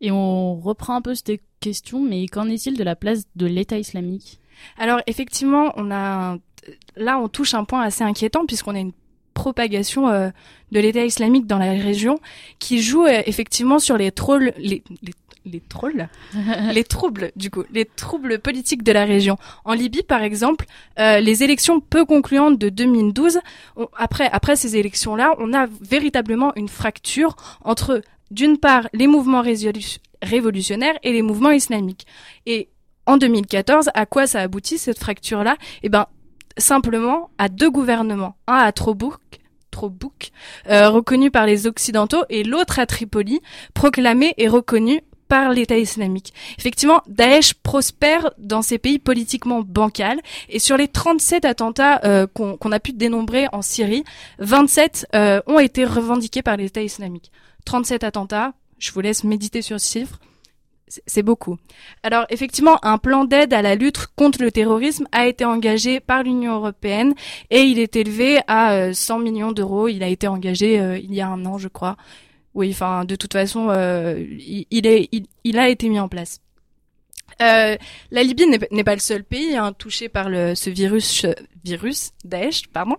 Et 0.00 0.10
on 0.10 0.54
reprend 0.56 0.96
un 0.96 1.02
peu 1.02 1.14
cette 1.14 1.42
question, 1.60 2.00
mais 2.00 2.26
qu'en 2.26 2.48
est-il 2.48 2.78
de 2.78 2.84
la 2.84 2.96
place 2.96 3.24
de 3.36 3.44
l'État 3.44 3.76
islamique? 3.76 4.40
Alors 4.78 5.00
effectivement, 5.06 5.72
on 5.76 5.90
a 5.90 6.38
là, 6.96 7.18
on 7.18 7.28
touche 7.28 7.52
un 7.52 7.64
point 7.64 7.82
assez 7.82 8.02
inquiétant 8.02 8.46
puisqu'on 8.46 8.74
a 8.74 8.78
une 8.78 8.92
propagation 9.44 10.08
euh, 10.08 10.28
de 10.72 10.80
l'État 10.80 11.04
islamique 11.04 11.46
dans 11.46 11.58
la 11.58 11.72
région 11.72 12.18
qui 12.58 12.82
joue 12.82 13.06
euh, 13.06 13.22
effectivement 13.26 13.78
sur 13.78 13.96
les 13.96 14.10
trolls, 14.12 14.52
les, 14.58 14.82
les, 15.02 15.14
les 15.46 15.60
trolls, 15.60 16.08
les 16.76 16.84
troubles 16.84 17.32
du 17.36 17.48
coup, 17.50 17.64
les 17.72 17.86
troubles 17.86 18.38
politiques 18.38 18.82
de 18.82 18.92
la 18.92 19.04
région. 19.06 19.36
En 19.64 19.72
Libye, 19.72 20.02
par 20.02 20.22
exemple, 20.22 20.66
euh, 20.98 21.20
les 21.20 21.42
élections 21.42 21.80
peu 21.80 22.04
concluantes 22.04 22.58
de 22.58 22.68
2012, 22.68 23.38
on- 23.76 23.88
après 23.96 24.28
après 24.30 24.56
ces 24.56 24.76
élections-là, 24.76 25.34
on 25.38 25.54
a 25.54 25.66
véritablement 25.94 26.52
une 26.56 26.68
fracture 26.68 27.34
entre 27.64 28.02
d'une 28.30 28.58
part 28.58 28.84
les 28.92 29.06
mouvements 29.08 29.42
révolutionnaires 30.22 30.98
et 31.02 31.12
les 31.12 31.22
mouvements 31.22 31.50
islamiques. 31.50 32.06
Et 32.46 32.68
en 33.06 33.16
2014, 33.16 33.90
à 33.94 34.06
quoi 34.06 34.26
ça 34.26 34.40
aboutit 34.40 34.78
cette 34.78 34.98
fracture-là? 34.98 35.56
Eh 35.82 35.88
ben 35.88 36.06
simplement 36.58 37.30
à 37.38 37.48
deux 37.48 37.70
gouvernements, 37.70 38.36
un 38.46 38.56
à 38.56 38.72
Tobruk, 38.72 39.20
Tobruk, 39.70 40.32
euh, 40.68 40.90
reconnu 40.90 41.30
par 41.30 41.46
les 41.46 41.66
Occidentaux, 41.66 42.24
et 42.28 42.42
l'autre 42.42 42.78
à 42.78 42.86
Tripoli, 42.86 43.40
proclamé 43.74 44.34
et 44.36 44.48
reconnu 44.48 45.02
par 45.28 45.52
l'État 45.52 45.78
islamique. 45.78 46.34
Effectivement, 46.58 47.02
Daesh 47.06 47.54
prospère 47.54 48.32
dans 48.38 48.62
ces 48.62 48.78
pays 48.78 48.98
politiquement 48.98 49.62
bancals 49.64 50.18
et 50.48 50.58
sur 50.58 50.76
les 50.76 50.88
37 50.88 51.44
attentats 51.44 52.00
euh, 52.04 52.26
qu'on 52.26 52.56
qu'on 52.56 52.72
a 52.72 52.80
pu 52.80 52.92
dénombrer 52.92 53.46
en 53.52 53.62
Syrie, 53.62 54.02
27 54.40 55.06
euh, 55.14 55.40
ont 55.46 55.60
été 55.60 55.84
revendiqués 55.84 56.42
par 56.42 56.56
l'État 56.56 56.82
islamique. 56.82 57.30
37 57.64 58.02
attentats, 58.02 58.54
je 58.80 58.90
vous 58.90 59.00
laisse 59.00 59.22
méditer 59.22 59.62
sur 59.62 59.80
ce 59.80 59.92
chiffre. 59.92 60.18
C'est- 61.06 61.22
beaucoup. 61.22 61.56
Alors 62.02 62.26
effectivement, 62.30 62.78
un 62.84 62.98
plan 62.98 63.24
d'aide 63.24 63.54
à 63.54 63.62
la 63.62 63.74
lutte 63.76 64.08
contre 64.16 64.42
le 64.42 64.50
terrorisme 64.50 65.06
a 65.12 65.26
été 65.26 65.44
engagé 65.44 66.00
par 66.00 66.22
l'Union 66.24 66.56
européenne 66.56 67.14
et 67.50 67.60
il 67.60 67.78
est 67.78 67.94
élevé 67.94 68.40
à 68.48 68.72
euh, 68.72 68.92
100 68.92 69.20
millions 69.20 69.52
d'euros. 69.52 69.88
Il 69.88 70.02
a 70.02 70.08
été 70.08 70.26
engagé 70.26 70.80
euh, 70.80 70.98
il 70.98 71.14
y 71.14 71.20
a 71.20 71.28
un 71.28 71.46
an, 71.46 71.58
je 71.58 71.68
crois. 71.68 71.96
Oui, 72.54 72.70
enfin, 72.72 73.04
de 73.04 73.14
toute 73.14 73.32
façon, 73.32 73.68
euh, 73.70 74.24
il, 74.28 74.86
est, 74.86 75.08
il, 75.44 75.58
a 75.58 75.68
été 75.68 75.88
mis 75.88 76.00
en 76.00 76.08
place. 76.08 76.40
Euh, 77.40 77.76
la 78.10 78.22
Libye 78.22 78.46
n'est 78.70 78.84
pas 78.84 78.94
le 78.94 79.00
seul 79.00 79.24
pays 79.24 79.56
hein, 79.56 79.72
touché 79.72 80.08
par 80.08 80.28
le, 80.28 80.54
ce 80.54 80.68
virus, 80.68 81.24
euh, 81.24 81.32
virus 81.64 82.10
Daesh, 82.24 82.66
pardon, 82.72 82.96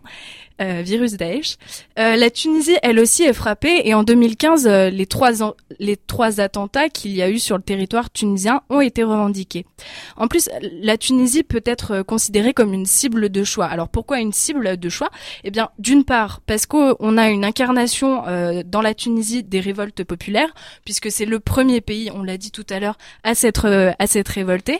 euh, 0.62 0.82
virus 0.84 1.14
Daesh. 1.14 1.58
Euh, 2.00 2.16
la 2.16 2.30
Tunisie, 2.30 2.78
elle 2.84 3.00
aussi, 3.00 3.24
est 3.24 3.34
frappée 3.34 3.82
et 3.86 3.94
en 3.94 4.04
2015, 4.04 4.68
euh, 4.68 4.90
les 4.90 5.06
trois 5.06 5.32
les 5.80 5.98
trois 5.98 6.40
attentats 6.40 6.90
qu'il 6.90 7.12
y 7.12 7.22
a 7.22 7.30
eu 7.30 7.40
sur 7.40 7.58
le 7.58 7.64
territoire 7.64 8.12
tunisien 8.12 8.62
ont 8.70 8.82
été 8.82 9.04
revendiqués. 9.04 9.66
En 10.18 10.28
plus, 10.28 10.50
la 10.62 10.98
Tunisie 10.98 11.44
peut 11.44 11.64
être 11.66 11.92
euh, 11.92 12.04
considérée 12.04 12.54
comme 12.54 12.74
une 12.74 12.86
cible 12.86 13.30
de 13.30 13.44
choix. 13.44 13.66
Alors 13.66 13.90
pourquoi 13.90 14.20
une 14.20 14.34
cible 14.34 14.78
de 14.78 14.90
choix? 14.90 15.10
Eh 15.44 15.52
bien, 15.52 15.70
d'une 15.80 16.04
part, 16.04 16.42
parce 16.46 16.66
qu'on 16.66 17.18
a 17.18 17.30
une 17.30 17.46
incarnation 17.46 18.28
euh, 18.28 18.64
dans 18.66 18.82
la 18.82 18.94
Tunisie 18.94 19.44
des 19.44 19.60
révoltes 19.60 20.04
populaires, 20.04 20.54
puisque 20.86 21.12
c'est 21.12 21.26
le 21.26 21.40
premier 21.40 21.82
pays, 21.82 22.12
on 22.14 22.24
l'a 22.24 22.38
dit 22.38 22.52
tout 22.52 22.66
à 22.70 22.80
l'heure, 22.80 22.98
à 23.24 23.36
s'être 23.36 23.68
euh, 23.68 23.92
à 24.00 24.08
s'être 24.08 24.30
révolté. 24.30 24.80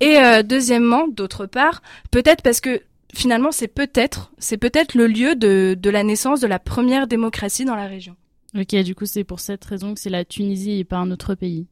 Et 0.00 0.16
deuxièmement, 0.44 1.08
d'autre 1.08 1.46
part, 1.46 1.82
peut-être 2.12 2.42
parce 2.42 2.60
que 2.60 2.82
finalement, 3.14 3.52
c'est 3.52 3.68
peut-être 3.68 4.32
c'est 4.38 4.56
peut-être 4.58 4.94
le 4.94 5.06
lieu 5.06 5.34
de 5.34 5.76
de 5.78 5.90
la 5.90 6.02
naissance 6.02 6.40
de 6.40 6.46
la 6.46 6.58
première 6.58 7.06
démocratie 7.06 7.64
dans 7.64 7.76
la 7.76 7.86
région. 7.86 8.16
Ok, 8.58 8.74
du 8.76 8.94
coup, 8.94 9.06
c'est 9.06 9.24
pour 9.24 9.40
cette 9.40 9.64
raison 9.64 9.94
que 9.94 10.00
c'est 10.00 10.10
la 10.10 10.24
Tunisie 10.24 10.78
et 10.78 10.84
pas 10.84 10.96
un 10.96 11.10
autre 11.10 11.34
pays. 11.34 11.66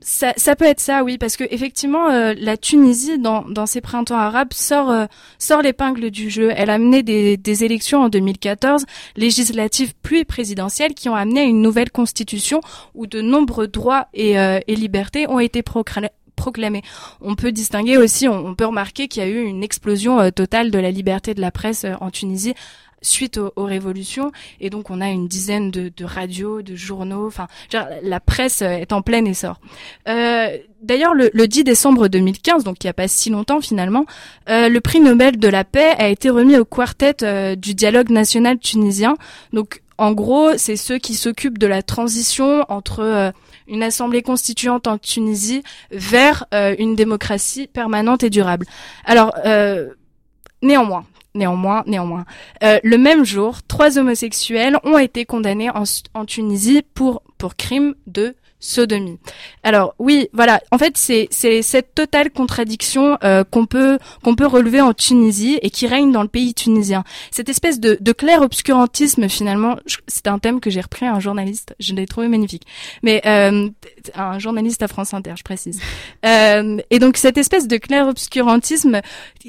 Ça, 0.00 0.34
ça 0.36 0.54
peut 0.54 0.66
être 0.66 0.80
ça, 0.80 1.02
oui, 1.02 1.16
parce 1.16 1.36
que 1.38 1.44
effectivement, 1.50 2.10
euh, 2.10 2.34
la 2.36 2.58
Tunisie, 2.58 3.18
dans, 3.18 3.48
dans 3.48 3.64
ses 3.64 3.80
printemps 3.80 4.18
arabes, 4.18 4.52
sort 4.52 4.90
euh, 4.90 5.06
sort 5.38 5.62
l'épingle 5.62 6.10
du 6.10 6.28
jeu. 6.28 6.50
Elle 6.54 6.68
a 6.68 6.76
mené 6.76 7.02
des, 7.02 7.38
des 7.38 7.64
élections 7.64 8.02
en 8.02 8.08
2014, 8.10 8.84
législatives 9.16 9.94
puis 10.02 10.24
présidentielles, 10.24 10.92
qui 10.94 11.08
ont 11.08 11.14
amené 11.14 11.40
à 11.40 11.44
une 11.44 11.62
nouvelle 11.62 11.90
constitution 11.90 12.60
où 12.94 13.06
de 13.06 13.22
nombreux 13.22 13.66
droits 13.68 14.08
et, 14.12 14.38
euh, 14.38 14.58
et 14.66 14.76
libertés 14.76 15.26
ont 15.28 15.38
été 15.40 15.62
procla- 15.62 16.10
proclamés. 16.38 16.82
On 17.20 17.34
peut 17.34 17.52
distinguer 17.52 17.98
aussi, 17.98 18.28
on, 18.28 18.54
peut 18.54 18.64
remarquer 18.64 19.08
qu'il 19.08 19.22
y 19.22 19.26
a 19.26 19.28
eu 19.28 19.42
une 19.42 19.62
explosion 19.62 20.18
euh, 20.20 20.30
totale 20.30 20.70
de 20.70 20.78
la 20.78 20.90
liberté 20.90 21.34
de 21.34 21.42
la 21.42 21.50
presse 21.50 21.84
euh, 21.84 21.94
en 22.00 22.10
Tunisie 22.10 22.54
suite 23.00 23.38
aux, 23.38 23.64
révolutions 23.64 24.32
et 24.60 24.70
donc 24.70 24.90
on 24.90 25.00
a 25.00 25.08
une 25.08 25.28
dizaine 25.28 25.70
de, 25.70 25.92
radios, 26.04 26.62
de 26.62 26.74
journaux, 26.74 27.28
enfin 27.28 27.46
la 28.02 28.18
presse 28.18 28.60
euh, 28.60 28.70
est 28.70 28.92
en 28.92 29.02
plein 29.02 29.24
essor. 29.24 29.60
D'ailleurs 30.04 31.14
le, 31.14 31.30
le 31.32 31.46
10 31.46 31.62
décembre 31.62 32.08
2015, 32.08 32.64
donc 32.64 32.82
il 32.82 32.86
n'y 32.86 32.90
a 32.90 32.94
pas 32.94 33.06
si 33.06 33.30
longtemps 33.30 33.60
finalement, 33.60 34.04
le 34.48 34.78
prix 34.80 34.98
Nobel 34.98 35.38
de 35.38 35.46
la 35.46 35.62
paix 35.62 35.94
a 35.96 36.08
été 36.08 36.28
remis 36.28 36.56
au 36.56 36.64
quartet 36.64 37.56
du 37.56 37.74
dialogue 37.74 38.10
national 38.10 38.58
tunisien. 38.58 39.16
Donc 39.52 39.80
en 39.98 40.12
gros, 40.12 40.56
c'est 40.56 40.76
ceux 40.76 40.98
qui 40.98 41.14
s'occupent 41.14 41.58
de 41.58 41.66
la 41.66 41.82
transition 41.82 42.64
entre 42.68 43.00
euh, 43.00 43.30
une 43.66 43.82
assemblée 43.82 44.22
constituante 44.22 44.86
en 44.86 44.96
Tunisie 44.96 45.62
vers 45.90 46.46
euh, 46.54 46.74
une 46.78 46.94
démocratie 46.94 47.66
permanente 47.66 48.22
et 48.22 48.30
durable. 48.30 48.66
Alors, 49.04 49.34
euh, 49.44 49.88
néanmoins, 50.62 51.04
néanmoins, 51.34 51.82
néanmoins, 51.86 52.24
le 52.62 52.96
même 52.96 53.24
jour, 53.24 53.62
trois 53.66 53.98
homosexuels 53.98 54.78
ont 54.84 54.98
été 54.98 55.24
condamnés 55.24 55.70
en, 55.70 55.82
en 56.14 56.24
Tunisie 56.24 56.82
pour 56.94 57.22
pour 57.36 57.54
crime 57.54 57.94
de 58.06 58.34
sodomie. 58.60 59.18
Alors 59.62 59.94
oui, 59.98 60.28
voilà. 60.32 60.60
En 60.70 60.78
fait, 60.78 60.96
c'est 60.96 61.28
c'est 61.30 61.62
cette 61.62 61.94
totale 61.94 62.30
contradiction 62.30 63.18
euh, 63.22 63.44
qu'on 63.44 63.66
peut 63.66 63.98
qu'on 64.22 64.34
peut 64.34 64.46
relever 64.46 64.80
en 64.80 64.94
Tunisie 64.94 65.58
et 65.62 65.70
qui 65.70 65.86
règne 65.86 66.12
dans 66.12 66.22
le 66.22 66.28
pays 66.28 66.54
tunisien. 66.54 67.04
Cette 67.30 67.48
espèce 67.48 67.80
de, 67.80 67.98
de 68.00 68.12
clair 68.12 68.42
obscurantisme 68.42 69.28
finalement, 69.28 69.76
c'est 70.06 70.26
un 70.26 70.38
thème 70.38 70.60
que 70.60 70.70
j'ai 70.70 70.80
repris 70.80 71.06
à 71.06 71.14
un 71.14 71.20
journaliste. 71.20 71.74
Je 71.78 71.94
l'ai 71.94 72.06
trouvé 72.06 72.28
magnifique. 72.28 72.64
Mais 73.02 73.22
euh, 73.26 73.68
un 74.14 74.38
journaliste 74.38 74.82
à 74.82 74.88
France 74.88 75.14
Inter, 75.14 75.34
je 75.36 75.42
précise. 75.42 75.80
Euh, 76.24 76.78
et 76.90 76.98
donc 76.98 77.16
cette 77.16 77.38
espèce 77.38 77.68
de 77.68 77.76
clair 77.76 78.08
obscurantisme 78.08 79.00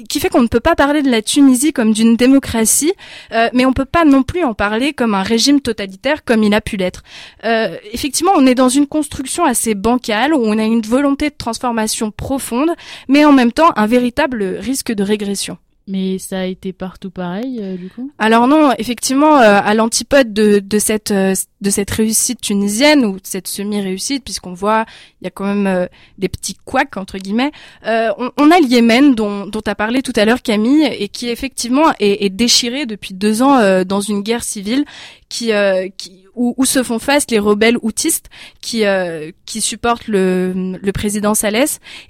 qui 0.08 0.20
fait 0.20 0.28
qu'on 0.28 0.42
ne 0.42 0.48
peut 0.48 0.60
pas 0.60 0.74
parler 0.74 1.02
de 1.02 1.10
la 1.10 1.22
Tunisie 1.22 1.72
comme 1.72 1.92
d'une 1.92 2.16
démocratie, 2.16 2.92
euh, 3.32 3.48
mais 3.52 3.64
on 3.66 3.72
peut 3.72 3.84
pas 3.84 4.04
non 4.04 4.22
plus 4.22 4.44
en 4.44 4.54
parler 4.54 4.92
comme 4.92 5.14
un 5.14 5.22
régime 5.22 5.60
totalitaire 5.60 6.24
comme 6.24 6.42
il 6.42 6.54
a 6.54 6.60
pu 6.60 6.76
l'être. 6.76 7.02
Euh, 7.44 7.76
effectivement, 7.92 8.32
on 8.36 8.46
est 8.46 8.54
dans 8.54 8.68
une 8.68 8.86
construction 9.00 9.46
assez 9.46 9.74
bancale 9.74 10.34
où 10.34 10.42
on 10.44 10.58
a 10.58 10.64
une 10.64 10.82
volonté 10.82 11.30
de 11.30 11.34
transformation 11.34 12.10
profonde, 12.10 12.72
mais 13.08 13.24
en 13.24 13.32
même 13.32 13.50
temps 13.50 13.72
un 13.76 13.86
véritable 13.86 14.42
risque 14.60 14.92
de 14.92 15.02
régression. 15.02 15.56
Mais 15.88 16.18
ça 16.18 16.40
a 16.40 16.44
été 16.44 16.72
partout 16.72 17.10
pareil, 17.10 17.58
euh, 17.62 17.76
du 17.76 17.88
coup? 17.88 18.12
Alors 18.18 18.46
non, 18.46 18.72
effectivement, 18.78 19.38
euh, 19.38 19.60
à 19.64 19.72
l'antipode 19.74 20.32
de, 20.34 20.60
de 20.60 20.78
cette 20.78 21.10
euh, 21.10 21.34
de 21.62 21.70
cette 21.70 21.90
réussite 21.90 22.40
tunisienne 22.42 23.04
ou 23.06 23.14
de 23.14 23.26
cette 23.34 23.48
semi-réussite, 23.48 24.22
puisqu'on 24.22 24.52
voit 24.52 24.84
il 25.20 25.24
y 25.24 25.28
a 25.28 25.30
quand 25.30 25.52
même 25.52 25.88
des 26.18 26.28
petits 26.28 26.56
couacs 26.64 26.96
entre 26.96 27.18
guillemets, 27.18 27.52
on, 27.84 28.30
on 28.36 28.50
a 28.50 28.60
le 28.60 28.66
Yémen 28.66 29.14
dont 29.14 29.46
dont 29.46 29.62
a 29.66 29.74
parlé 29.74 30.02
tout 30.02 30.12
à 30.16 30.24
l'heure 30.24 30.42
Camille 30.42 30.84
et 30.84 31.08
qui 31.08 31.28
effectivement 31.28 31.88
est, 31.98 32.24
est 32.24 32.30
déchiré 32.30 32.86
depuis 32.86 33.12
deux 33.12 33.42
ans 33.42 33.84
dans 33.84 34.00
une 34.00 34.22
guerre 34.22 34.44
civile 34.44 34.84
qui 35.30 35.52
euh, 35.52 35.88
qui 35.96 36.24
où, 36.34 36.54
où 36.56 36.64
se 36.64 36.82
font 36.82 36.98
face 36.98 37.26
les 37.30 37.38
rebelles 37.38 37.78
houtistes 37.82 38.28
qui 38.60 38.84
euh, 38.84 39.30
qui 39.46 39.60
supportent 39.60 40.08
le 40.08 40.76
le 40.80 40.92
président 40.92 41.34
Saleh 41.34 41.66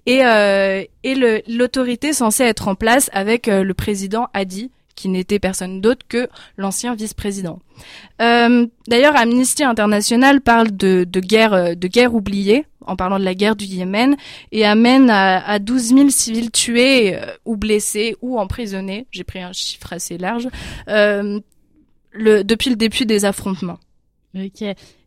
et 0.07 0.25
euh, 0.25 0.83
et 1.05 1.15
l'autorité 1.49 2.13
censée 2.13 2.45
être 2.45 2.69
en 2.69 2.75
place 2.75 3.11
avec 3.13 3.49
euh, 3.49 3.63
le 3.63 3.75
président 3.75 4.29
Hadi 4.35 4.71
qui 4.97 5.09
n'était 5.09 5.39
personne 5.39 5.81
d'autre 5.81 6.05
que 6.07 6.29
l'ancien 6.59 6.95
vice-président. 6.95 7.59
Euh, 8.21 8.67
D'ailleurs, 8.87 9.17
Amnesty 9.17 9.65
International 9.65 10.43
parle 10.43 10.77
de, 10.77 11.07
de 11.09 11.21
guerre 11.21 11.55
euh, 11.55 11.75
de 11.75 11.89
guerre 11.89 12.15
oubliée 12.15 12.67
en 12.87 12.97
parlant 12.97 13.19
de 13.19 13.25
la 13.25 13.35
guerre 13.35 13.57
du 13.57 13.65
Yémen 13.65 14.17
et 14.53 14.67
amène 14.67 15.09
à, 15.09 15.39
à 15.49 15.59
12 15.59 15.83
000 15.95 16.11
civils 16.11 16.51
tués 16.51 17.17
ou 17.45 17.57
blessés 17.57 18.17
ou 18.21 18.39
emprisonnés. 18.39 19.07
J'ai 19.11 19.25
pris 19.25 19.41
un 19.41 19.53
chiffre 19.53 19.93
assez 19.93 20.19
large 20.19 20.49
le, 22.13 22.43
depuis 22.43 22.71
le 22.71 22.77
début 22.77 23.07
des 23.07 23.25
affrontements. 23.25 23.79
Ok. 24.35 24.64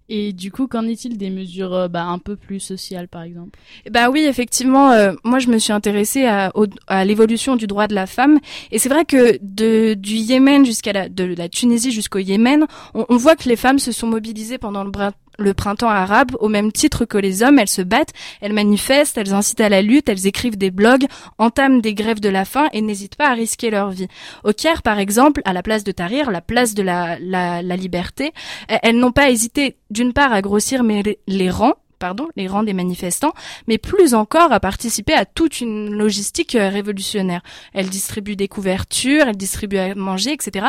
Et 0.10 0.34
du 0.34 0.52
coup, 0.52 0.68
qu'en 0.68 0.86
est-il 0.86 1.18
des 1.18 1.30
mesures 1.30 1.74
euh, 1.74 1.88
bah, 1.88 2.04
un 2.04 2.20
peu 2.20 2.36
plus 2.36 2.60
sociales, 2.60 3.08
par 3.08 3.24
exemple? 3.24 3.58
Bah 3.90 4.10
oui, 4.10 4.26
effectivement, 4.26 4.92
euh, 4.92 5.14
moi 5.24 5.40
je 5.40 5.48
me 5.48 5.58
suis 5.58 5.72
intéressée 5.72 6.26
à, 6.26 6.52
à 6.88 7.06
l'évolution 7.06 7.56
du 7.56 7.68
droit 7.68 7.88
de 7.88 7.96
la 7.96 8.06
femme, 8.06 8.40
et 8.72 8.80
c'est 8.80 8.90
vrai 8.90 9.06
que 9.06 9.40
de, 9.42 9.94
du 9.94 10.16
Yémen 10.16 10.66
jusqu'à 10.66 10.92
la, 10.92 11.10
de 11.10 11.24
la 11.24 11.48
Tunisie 11.48 11.92
jusqu'au 11.92 12.20
Yémen, 12.20 12.68
on, 12.94 13.06
on 13.08 13.16
voit 13.16 13.38
que 13.38 13.48
les 13.48 13.56
femmes 13.56 13.80
se 13.80 13.94
sont 13.94 14.08
mobilisées 14.08 14.58
pendant 14.58 14.84
le, 14.84 14.92
le 15.38 15.54
printemps 15.54 15.90
arabe 15.90 16.32
au 16.40 16.50
même 16.50 16.72
titre 16.72 17.06
que 17.06 17.18
les 17.18 17.44
hommes. 17.44 17.60
Elles 17.60 17.68
se 17.68 17.82
battent, 17.82 18.14
elles 18.42 18.54
manifestent, 18.54 19.18
elles 19.18 19.34
incitent 19.34 19.62
à 19.62 19.70
la 19.70 19.82
lutte, 19.82 20.10
elles 20.10 20.28
écrivent 20.28 20.58
des 20.58 20.72
blogs, 20.72 21.06
entament 21.38 21.82
des 21.82 21.94
grèves 21.94 22.20
de 22.20 22.30
la 22.30 22.46
faim 22.46 22.68
et 22.74 22.82
n'hésitent 22.82 23.16
pas 23.16 23.30
à 23.30 23.34
risquer 23.34 23.70
leur 23.70 23.92
vie. 23.92 24.08
Au 24.44 24.54
Caire, 24.54 24.82
par 24.82 25.00
exemple, 25.00 25.42
à 25.46 25.54
la 25.54 25.64
place 25.64 25.84
de 25.84 25.92
Tahrir, 25.92 26.32
la 26.32 26.42
place 26.42 26.74
de 26.74 26.84
la, 26.84 27.18
la, 27.20 27.62
la 27.62 27.76
liberté, 27.76 28.34
elles, 28.68 28.98
n'ont 28.98 29.12
pas 29.12 29.30
hésité 29.30 29.78
d'une 29.90 30.14
part 30.14 30.34
à 30.34 30.42
grossir 30.42 30.84
les 31.28 31.50
rangs 31.50 31.76
pardon, 32.04 32.28
les 32.36 32.50
rangs 32.50 32.64
des 32.64 32.74
manifestants, 32.74 33.32
mais 33.66 33.78
plus 33.78 34.14
encore 34.14 34.52
à 34.52 34.60
participer 34.60 35.14
à 35.14 35.24
toute 35.24 35.62
une 35.62 35.90
logistique 35.96 36.54
euh, 36.56 36.68
révolutionnaire. 36.68 37.42
Elle 37.74 37.88
distribue 37.88 38.36
des 38.36 38.50
couvertures, 38.50 39.26
elle 39.30 39.38
distribue 39.38 39.78
à 39.78 39.96
manger, 39.96 40.34
etc. 40.34 40.66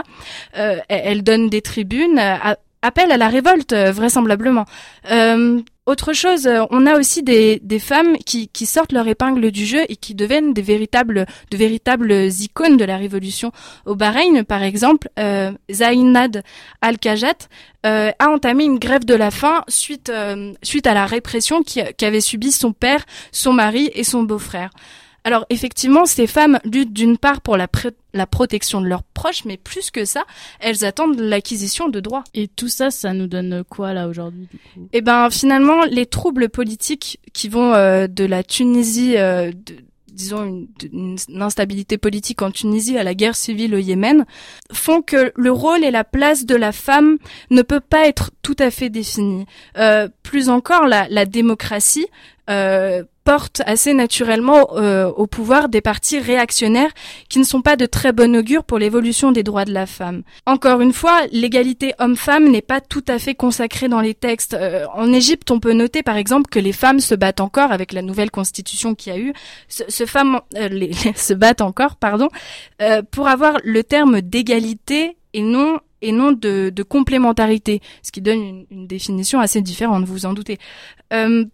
Euh, 0.57 0.79
elle- 0.89 1.25
donne 1.25 1.49
des 1.49 1.61
tribunes, 1.61 2.21
euh, 2.21 2.55
a- 2.85 2.87
appelle 2.95 3.11
à 3.13 3.17
la 3.17 3.29
révolte 3.29 3.73
euh, 3.73 3.91
vraisemblablement. 3.93 4.67
Euh, 5.11 5.61
autre 5.87 6.13
chose, 6.15 6.47
euh, 6.47 6.63
on 6.71 6.87
a 6.87 6.97
aussi 6.99 7.23
des, 7.23 7.61
femmes 7.79 8.17
qui, 8.25 8.49
qui 8.49 8.67
sortent 8.67 8.93
leur 8.93 9.07
épingle 9.09 9.51
du 9.51 9.67
jeu 9.67 9.81
et 9.89 9.97
qui 9.97 10.15
deviennent 10.15 10.55
des 10.55 10.63
véritables, 10.63 11.27
de 11.51 11.57
véritables 11.57 12.13
icônes 12.41 12.77
de 12.77 12.85
la 12.85 12.97
révolution. 12.97 13.53
Au 13.85 13.95
Bahreïn, 13.95 14.45
par 14.45 14.63
exemple, 14.63 15.09
euh, 15.19 15.51
Zainad 15.71 16.43
Al-Kajat 16.81 17.49
euh, 17.85 18.11
a 18.19 18.29
entamé 18.31 18.65
une 18.65 18.79
grève 18.79 19.05
de 19.05 19.15
la 19.15 19.31
faim 19.31 19.63
suite, 19.69 20.09
à 20.11 20.95
la 20.95 21.07
répression 21.07 21.63
qui- 21.63 21.83
qu'avaient 21.99 22.21
subi 22.23 22.51
son 22.53 22.73
père, 22.73 23.05
son 23.33 23.53
mari 23.53 23.91
et 23.95 24.05
son 24.05 24.23
beau-frère. 24.23 24.71
Alors 25.27 25.47
effectivement, 25.49 26.05
ces 26.05 26.27
femmes 26.27 26.59
luttent 26.65 26.93
d'une 26.93 27.17
part 27.17 27.41
pour 27.41 27.57
la, 27.57 27.67
la 28.13 28.27
protection 28.27 28.83
de 28.83 28.87
leurs 28.87 29.03
proches, 29.03 29.45
mais 29.47 29.57
plus 29.57 29.91
que 29.91 30.05
ça, 30.05 30.25
elles 30.61 30.85
attendent 30.85 31.19
l'acquisition 31.19 31.89
de 31.89 31.99
droits. 32.01 32.25
Et 32.35 32.47
tout 32.47 32.69
ça, 32.69 32.91
ça 32.91 33.15
nous 33.15 33.27
donne 33.27 33.65
quoi 33.69 33.95
là 33.95 34.07
aujourd'hui 34.09 34.49
Eh 34.93 35.01
ben 35.01 35.31
finalement, 35.31 35.85
les 35.85 36.05
troubles 36.07 36.51
politiques 36.51 37.21
qui 37.33 37.49
vont 37.49 37.73
euh, 37.73 38.07
de 38.07 38.25
la 38.25 38.43
Tunisie, 38.43 39.17
euh, 39.17 39.51
de- 39.51 39.77
disons 40.13 40.45
une, 40.45 40.69
une- 40.93 41.17
une 41.29 41.43
instabilité 41.43 41.97
politique 41.99 42.43
en 42.43 42.51
Tunisie 42.51 42.99
à 42.99 43.03
la 43.03 43.15
guerre 43.15 43.35
civile 43.35 43.75
au 43.75 43.79
Yémen, 43.79 44.27
font 44.73 45.01
que 45.01 45.33
le 45.35 45.51
rôle 45.51 45.83
et 45.85 45.91
la 45.91 46.05
place 46.05 46.45
de 46.45 46.55
la 46.55 46.71
femme 46.71 47.17
ne 47.51 47.63
peut 47.63 47.81
pas 47.81 48.07
être 48.07 48.31
tout 48.43 48.55
à 48.59 48.71
fait 48.71 48.91
défini. 48.91 49.47
Euh, 49.79 50.09
plus 50.23 50.51
encore, 50.51 50.87
la, 50.87 51.09
la 51.09 51.25
démocratie 51.25 52.07
euh, 52.51 53.03
porte 53.25 53.63
assez 53.67 53.95
naturellement 53.95 54.77
euh, 54.77 55.07
au 55.07 55.27
pouvoir 55.27 55.69
des 55.69 55.81
partis 55.81 56.19
réactionnaires 56.19 56.91
qui 57.29 57.39
ne 57.39 57.45
sont 57.45 57.63
pas 57.63 57.77
de 57.77 57.87
très 57.87 58.13
bon 58.13 58.37
augure 58.37 58.65
pour 58.65 58.79
l'évolution 58.79 59.33
des 59.33 59.43
droits 59.43 59.65
de 59.65 59.73
la 59.73 59.87
femme. 59.87 60.23
Encore 60.47 60.81
une 60.81 60.93
fois, 60.93 61.23
l'égalité 61.33 61.95
homme-femme 61.99 62.51
n'est 62.51 62.63
pas 62.63 62.81
tout 62.81 63.05
à 63.09 63.19
fait 63.19 63.35
consacrée 63.35 63.89
dans 63.89 64.01
les 64.01 64.15
textes. 64.15 64.55
Euh, 64.55 64.87
en 64.95 65.13
Égypte, 65.13 65.51
on 65.51 65.59
peut 65.59 65.73
noter 65.73 66.03
par 66.03 66.17
exemple 66.17 66.51
que 66.51 66.59
les 66.59 66.73
femmes 66.73 67.01
se 67.01 67.15
battent 67.15 67.41
encore 67.41 67.73
avec 67.73 67.93
la 67.93 68.03
nouvelle 68.03 68.31
constitution 68.31 68.95
qu'il 68.95 69.13
y 69.13 69.17
a 69.17 69.19
eu, 69.19 69.33
se, 69.69 69.85
se 69.89 70.05
euh, 70.05 70.93
se 71.17 71.35
battent 71.35 71.63
encore, 71.63 71.97
pardon, 71.97 72.29
euh, 72.83 73.03
pour 73.11 73.29
avoir 73.29 73.57
le 73.65 73.83
terme 73.83 74.21
d'égalité 74.21 75.17
et 75.33 75.43
non 75.43 75.79
et 76.03 76.13
non 76.13 76.33
de, 76.33 76.71
de 76.71 76.83
complémentarité, 76.83 77.81
ce 78.03 78.13
qui 78.13 78.21
donne 78.21 78.39
une, 78.39 78.67
une 78.71 78.87
définition 78.87 79.41
assez 79.41 79.63
différente, 79.63 80.05
vous 80.05 80.13
vous 80.13 80.27
en 80.27 80.35
doutez. 80.35 80.59
Euh, 81.15 81.45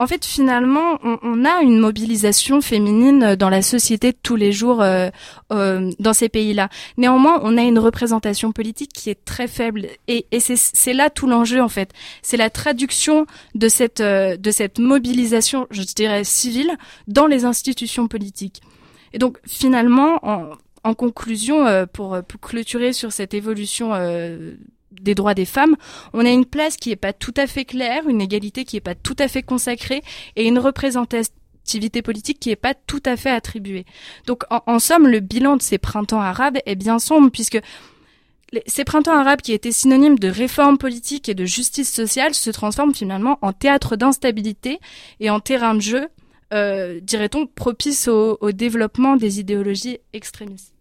en 0.00 0.06
fait, 0.06 0.24
finalement, 0.24 0.98
on, 1.02 1.44
a 1.44 1.60
une 1.60 1.78
mobilisation 1.78 2.62
féminine 2.62 3.36
dans 3.36 3.50
la 3.50 3.60
société 3.60 4.14
tous 4.14 4.34
les 4.34 4.50
jours 4.50 4.80
euh, 4.80 5.10
euh, 5.52 5.90
dans 5.98 6.14
ces 6.14 6.30
pays-là. 6.30 6.70
Néanmoins, 6.96 7.38
on 7.42 7.58
a 7.58 7.62
une 7.62 7.78
représentation 7.78 8.50
politique 8.50 8.94
qui 8.94 9.10
est 9.10 9.22
très 9.26 9.46
faible, 9.46 9.88
et, 10.08 10.24
c'est- 10.40 10.94
là 10.94 11.10
tout 11.10 11.26
l'enjeu 11.26 11.60
en 11.60 11.68
fait. 11.68 11.92
C'est 12.22 12.38
la 12.38 12.48
traduction 12.48 13.26
de 13.54 13.68
cette 13.68 14.00
euh, 14.00 14.38
de 14.38 14.50
cette 14.50 14.78
mobilisation, 14.78 15.66
je 15.70 15.82
dirais 15.82 16.24
civile, 16.24 16.70
dans 17.06 17.26
les 17.26 17.44
institutions 17.44 18.08
politiques. 18.08 18.62
Et 19.12 19.18
donc, 19.18 19.36
finalement, 19.46 20.18
en, 20.82 20.94
conclusion, 20.94 21.66
euh, 21.66 21.84
pour, 21.84 22.18
pour 22.26 22.40
clôturer 22.40 22.94
sur 22.94 23.12
cette 23.12 23.34
évolution 23.34 23.92
euh, 23.92 24.54
des 25.00 25.14
droits 25.14 25.34
des 25.34 25.44
femmes, 25.44 25.76
on 26.12 26.24
a 26.24 26.30
une 26.30 26.44
place 26.44 26.76
qui 26.76 26.90
est 26.90 26.96
pas 26.96 27.12
tout 27.12 27.34
à 27.36 27.46
fait 27.46 27.64
claire, 27.64 28.08
une 28.08 28.20
égalité 28.20 28.64
qui 28.64 28.76
est 28.76 28.80
pas 28.80 28.94
tout 28.94 29.16
à 29.18 29.28
fait 29.28 29.42
consacrée 29.42 30.02
et 30.36 30.46
une 30.46 30.58
représentativité 30.58 32.02
politique 32.02 32.40
qui 32.40 32.50
est 32.50 32.56
pas 32.56 32.74
tout 32.74 33.02
à 33.04 33.16
fait 33.16 33.30
attribuée. 33.30 33.84
Donc 34.26 34.44
en, 34.50 34.78
somme, 34.78 35.06
le 35.06 35.20
bilan 35.20 35.56
de 35.56 35.62
ces 35.62 35.78
printemps 35.78 36.20
arabes 36.20 36.58
est 36.66 36.76
bien 36.76 36.98
sombre 36.98 37.30
puisque 37.30 37.60
ces 38.66 38.84
printemps 38.84 39.16
arabes 39.16 39.42
qui 39.42 39.52
étaient 39.52 39.70
synonymes 39.70 40.18
de 40.18 40.28
réforme 40.28 40.76
politique 40.76 41.28
et 41.28 41.34
de 41.34 41.44
justice 41.44 41.92
sociale 41.92 42.34
se 42.34 42.50
transforment 42.50 42.94
finalement 42.94 43.38
en 43.42 43.52
théâtre 43.52 43.94
d'instabilité 43.94 44.80
et 45.20 45.30
en 45.30 45.38
terrain 45.38 45.74
de 45.74 45.80
jeu, 45.80 46.08
euh, 46.52 46.98
dirait-on, 47.00 47.46
propice 47.46 48.08
au, 48.08 48.38
au 48.40 48.50
développement 48.50 49.14
des 49.14 49.38
idéologies 49.38 49.98
extrémistes. 50.12 50.74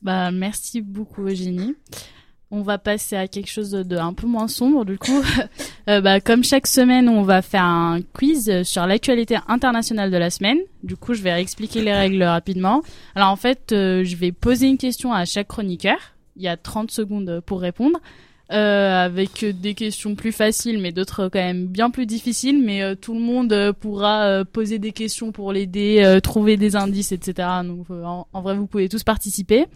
Bah 0.00 0.30
merci 0.30 0.80
beaucoup 0.80 1.26
Eugénie. 1.28 1.76
On 2.54 2.60
va 2.60 2.76
passer 2.76 3.16
à 3.16 3.28
quelque 3.28 3.48
chose 3.48 3.70
de 3.70 3.96
un 3.96 4.12
peu 4.12 4.26
moins 4.26 4.46
sombre 4.46 4.84
du 4.84 4.98
coup. 4.98 5.22
Euh, 5.88 6.00
bah, 6.00 6.20
comme 6.20 6.44
chaque 6.44 6.68
semaine, 6.68 7.08
on 7.08 7.22
va 7.22 7.42
faire 7.42 7.64
un 7.64 8.02
quiz 8.12 8.62
sur 8.62 8.86
l'actualité 8.86 9.36
internationale 9.48 10.12
de 10.12 10.16
la 10.16 10.30
semaine. 10.30 10.58
Du 10.84 10.94
coup, 10.94 11.12
je 11.12 11.22
vais 11.22 11.32
réexpliquer 11.32 11.82
les 11.82 11.92
règles 11.92 12.22
rapidement. 12.22 12.82
Alors 13.16 13.30
en 13.30 13.36
fait, 13.36 13.72
euh, 13.72 14.04
je 14.04 14.14
vais 14.14 14.30
poser 14.30 14.68
une 14.68 14.78
question 14.78 15.12
à 15.12 15.24
chaque 15.24 15.48
chroniqueur. 15.48 15.96
Il 16.36 16.42
y 16.42 16.46
a 16.46 16.56
30 16.56 16.92
secondes 16.92 17.42
pour 17.44 17.60
répondre. 17.60 17.98
Euh, 18.52 19.04
avec 19.04 19.44
des 19.44 19.74
questions 19.74 20.14
plus 20.14 20.30
faciles, 20.30 20.78
mais 20.78 20.92
d'autres 20.92 21.28
quand 21.28 21.40
même 21.40 21.66
bien 21.66 21.90
plus 21.90 22.06
difficiles. 22.06 22.62
Mais 22.62 22.82
euh, 22.82 22.94
tout 22.94 23.14
le 23.14 23.20
monde 23.20 23.72
pourra 23.80 24.44
poser 24.44 24.78
des 24.78 24.92
questions 24.92 25.32
pour 25.32 25.52
l'aider, 25.52 26.20
trouver 26.22 26.56
des 26.56 26.76
indices, 26.76 27.10
etc. 27.10 27.48
Donc 27.64 27.90
en, 27.90 28.28
en 28.32 28.40
vrai, 28.40 28.54
vous 28.54 28.68
pouvez 28.68 28.88
tous 28.88 29.02
participer. 29.02 29.66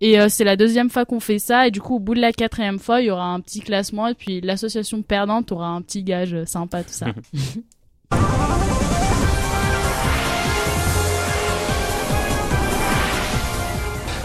Et 0.00 0.20
euh, 0.20 0.28
c'est 0.28 0.44
la 0.44 0.56
deuxième 0.56 0.90
fois 0.90 1.04
qu'on 1.04 1.20
fait 1.20 1.38
ça. 1.38 1.66
Et 1.66 1.70
du 1.70 1.80
coup, 1.80 1.96
au 1.96 1.98
bout 1.98 2.14
de 2.14 2.20
la 2.20 2.32
quatrième 2.32 2.78
fois, 2.78 3.00
il 3.00 3.06
y 3.06 3.10
aura 3.10 3.26
un 3.26 3.40
petit 3.40 3.60
classement. 3.60 4.06
Et 4.06 4.14
puis 4.14 4.40
l'association 4.40 5.02
perdante 5.02 5.50
aura 5.52 5.68
un 5.68 5.82
petit 5.82 6.02
gage 6.02 6.34
euh, 6.34 6.44
sympa, 6.46 6.84
tout 6.84 6.92
ça. 6.92 7.06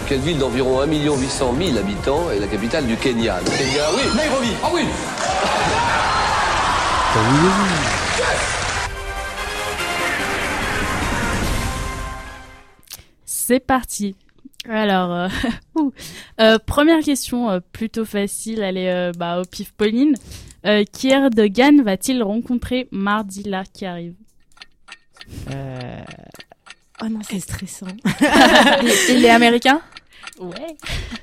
Quelle 0.08 0.20
ville 0.20 0.38
d'environ 0.38 0.82
1 0.82 0.86
800 0.88 1.56
000 1.58 1.78
habitants 1.78 2.30
est 2.30 2.40
la 2.40 2.48
capitale 2.48 2.86
du 2.86 2.96
Kenya? 2.98 3.40
Le 3.40 3.46
Kenya, 3.46 3.84
oui 3.96 4.02
Nairobi 4.16 4.50
Ah 4.62 4.70
oui 4.74 4.82
C'est 13.26 13.60
parti. 13.60 14.16
Alors, 14.70 15.12
euh. 15.12 15.28
Euh, 16.40 16.58
première 16.60 17.04
question 17.04 17.50
euh, 17.50 17.60
plutôt 17.74 18.06
facile, 18.06 18.62
elle 18.62 18.78
est 18.78 18.92
euh, 18.92 19.12
bah, 19.18 19.40
au 19.42 19.44
pif 19.46 19.72
Pauline. 19.74 20.16
Euh, 20.66 20.84
qui 20.86 21.10
Erdogan 21.10 21.82
va-t-il 21.84 22.24
rencontrer 22.24 22.88
mardi 22.92 23.44
là 23.44 23.64
qui 23.72 23.86
arrive? 23.86 24.14
Euh... 25.52 26.00
Oh 27.04 27.08
non, 27.10 27.20
c'est 27.30 27.40
stressant. 27.40 27.88
il, 28.82 29.18
il 29.18 29.26
est 29.26 29.30
américain? 29.30 29.82
Ouais. 30.40 30.78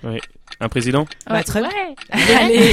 Ouais. 0.05 0.21
Un 0.61 0.69
président? 0.69 1.07
Bah, 1.27 1.43
Trump. 1.43 1.67
Ouais. 1.67 1.95
Allez. 2.11 2.71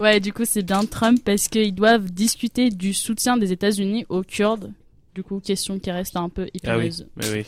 ouais, 0.00 0.20
du 0.20 0.32
coup, 0.32 0.44
c'est 0.44 0.62
bien 0.64 0.84
Trump 0.84 1.20
parce 1.24 1.46
qu'ils 1.48 1.74
doivent 1.74 2.10
discuter 2.10 2.70
du 2.70 2.92
soutien 2.92 3.36
des 3.36 3.52
États-Unis 3.52 4.04
aux 4.08 4.22
Kurdes. 4.22 4.72
Du 5.14 5.22
coup, 5.22 5.40
question 5.40 5.78
qui 5.78 5.90
reste 5.90 6.16
un 6.16 6.28
peu 6.28 6.42
Ah 6.66 6.76
oui, 6.76 6.86
épineuse. 6.86 7.06
mais 7.16 7.30
oui. 7.32 7.46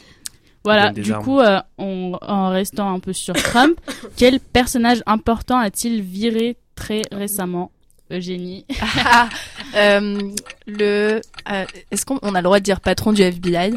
Voilà, 0.64 0.90
du 0.90 1.10
armes. 1.12 1.24
coup, 1.24 1.40
euh, 1.40 1.60
on- 1.78 2.18
en 2.20 2.50
restant 2.50 2.92
un 2.94 3.00
peu 3.00 3.12
sur 3.12 3.34
Trump, 3.34 3.78
quel 4.16 4.40
personnage 4.40 5.02
important 5.06 5.58
a-t-il 5.58 6.02
viré 6.02 6.56
très 6.74 7.02
récemment 7.12 7.70
Eugénie 8.10 8.66
Ah, 9.04 9.28
euh, 9.76 10.18
le, 10.66 11.20
euh, 11.50 11.64
est-ce 11.90 12.04
qu'on 12.04 12.18
on 12.22 12.34
a 12.34 12.38
le 12.38 12.44
droit 12.44 12.58
de 12.58 12.64
dire 12.64 12.80
patron 12.80 13.12
du 13.12 13.22
FBI 13.22 13.72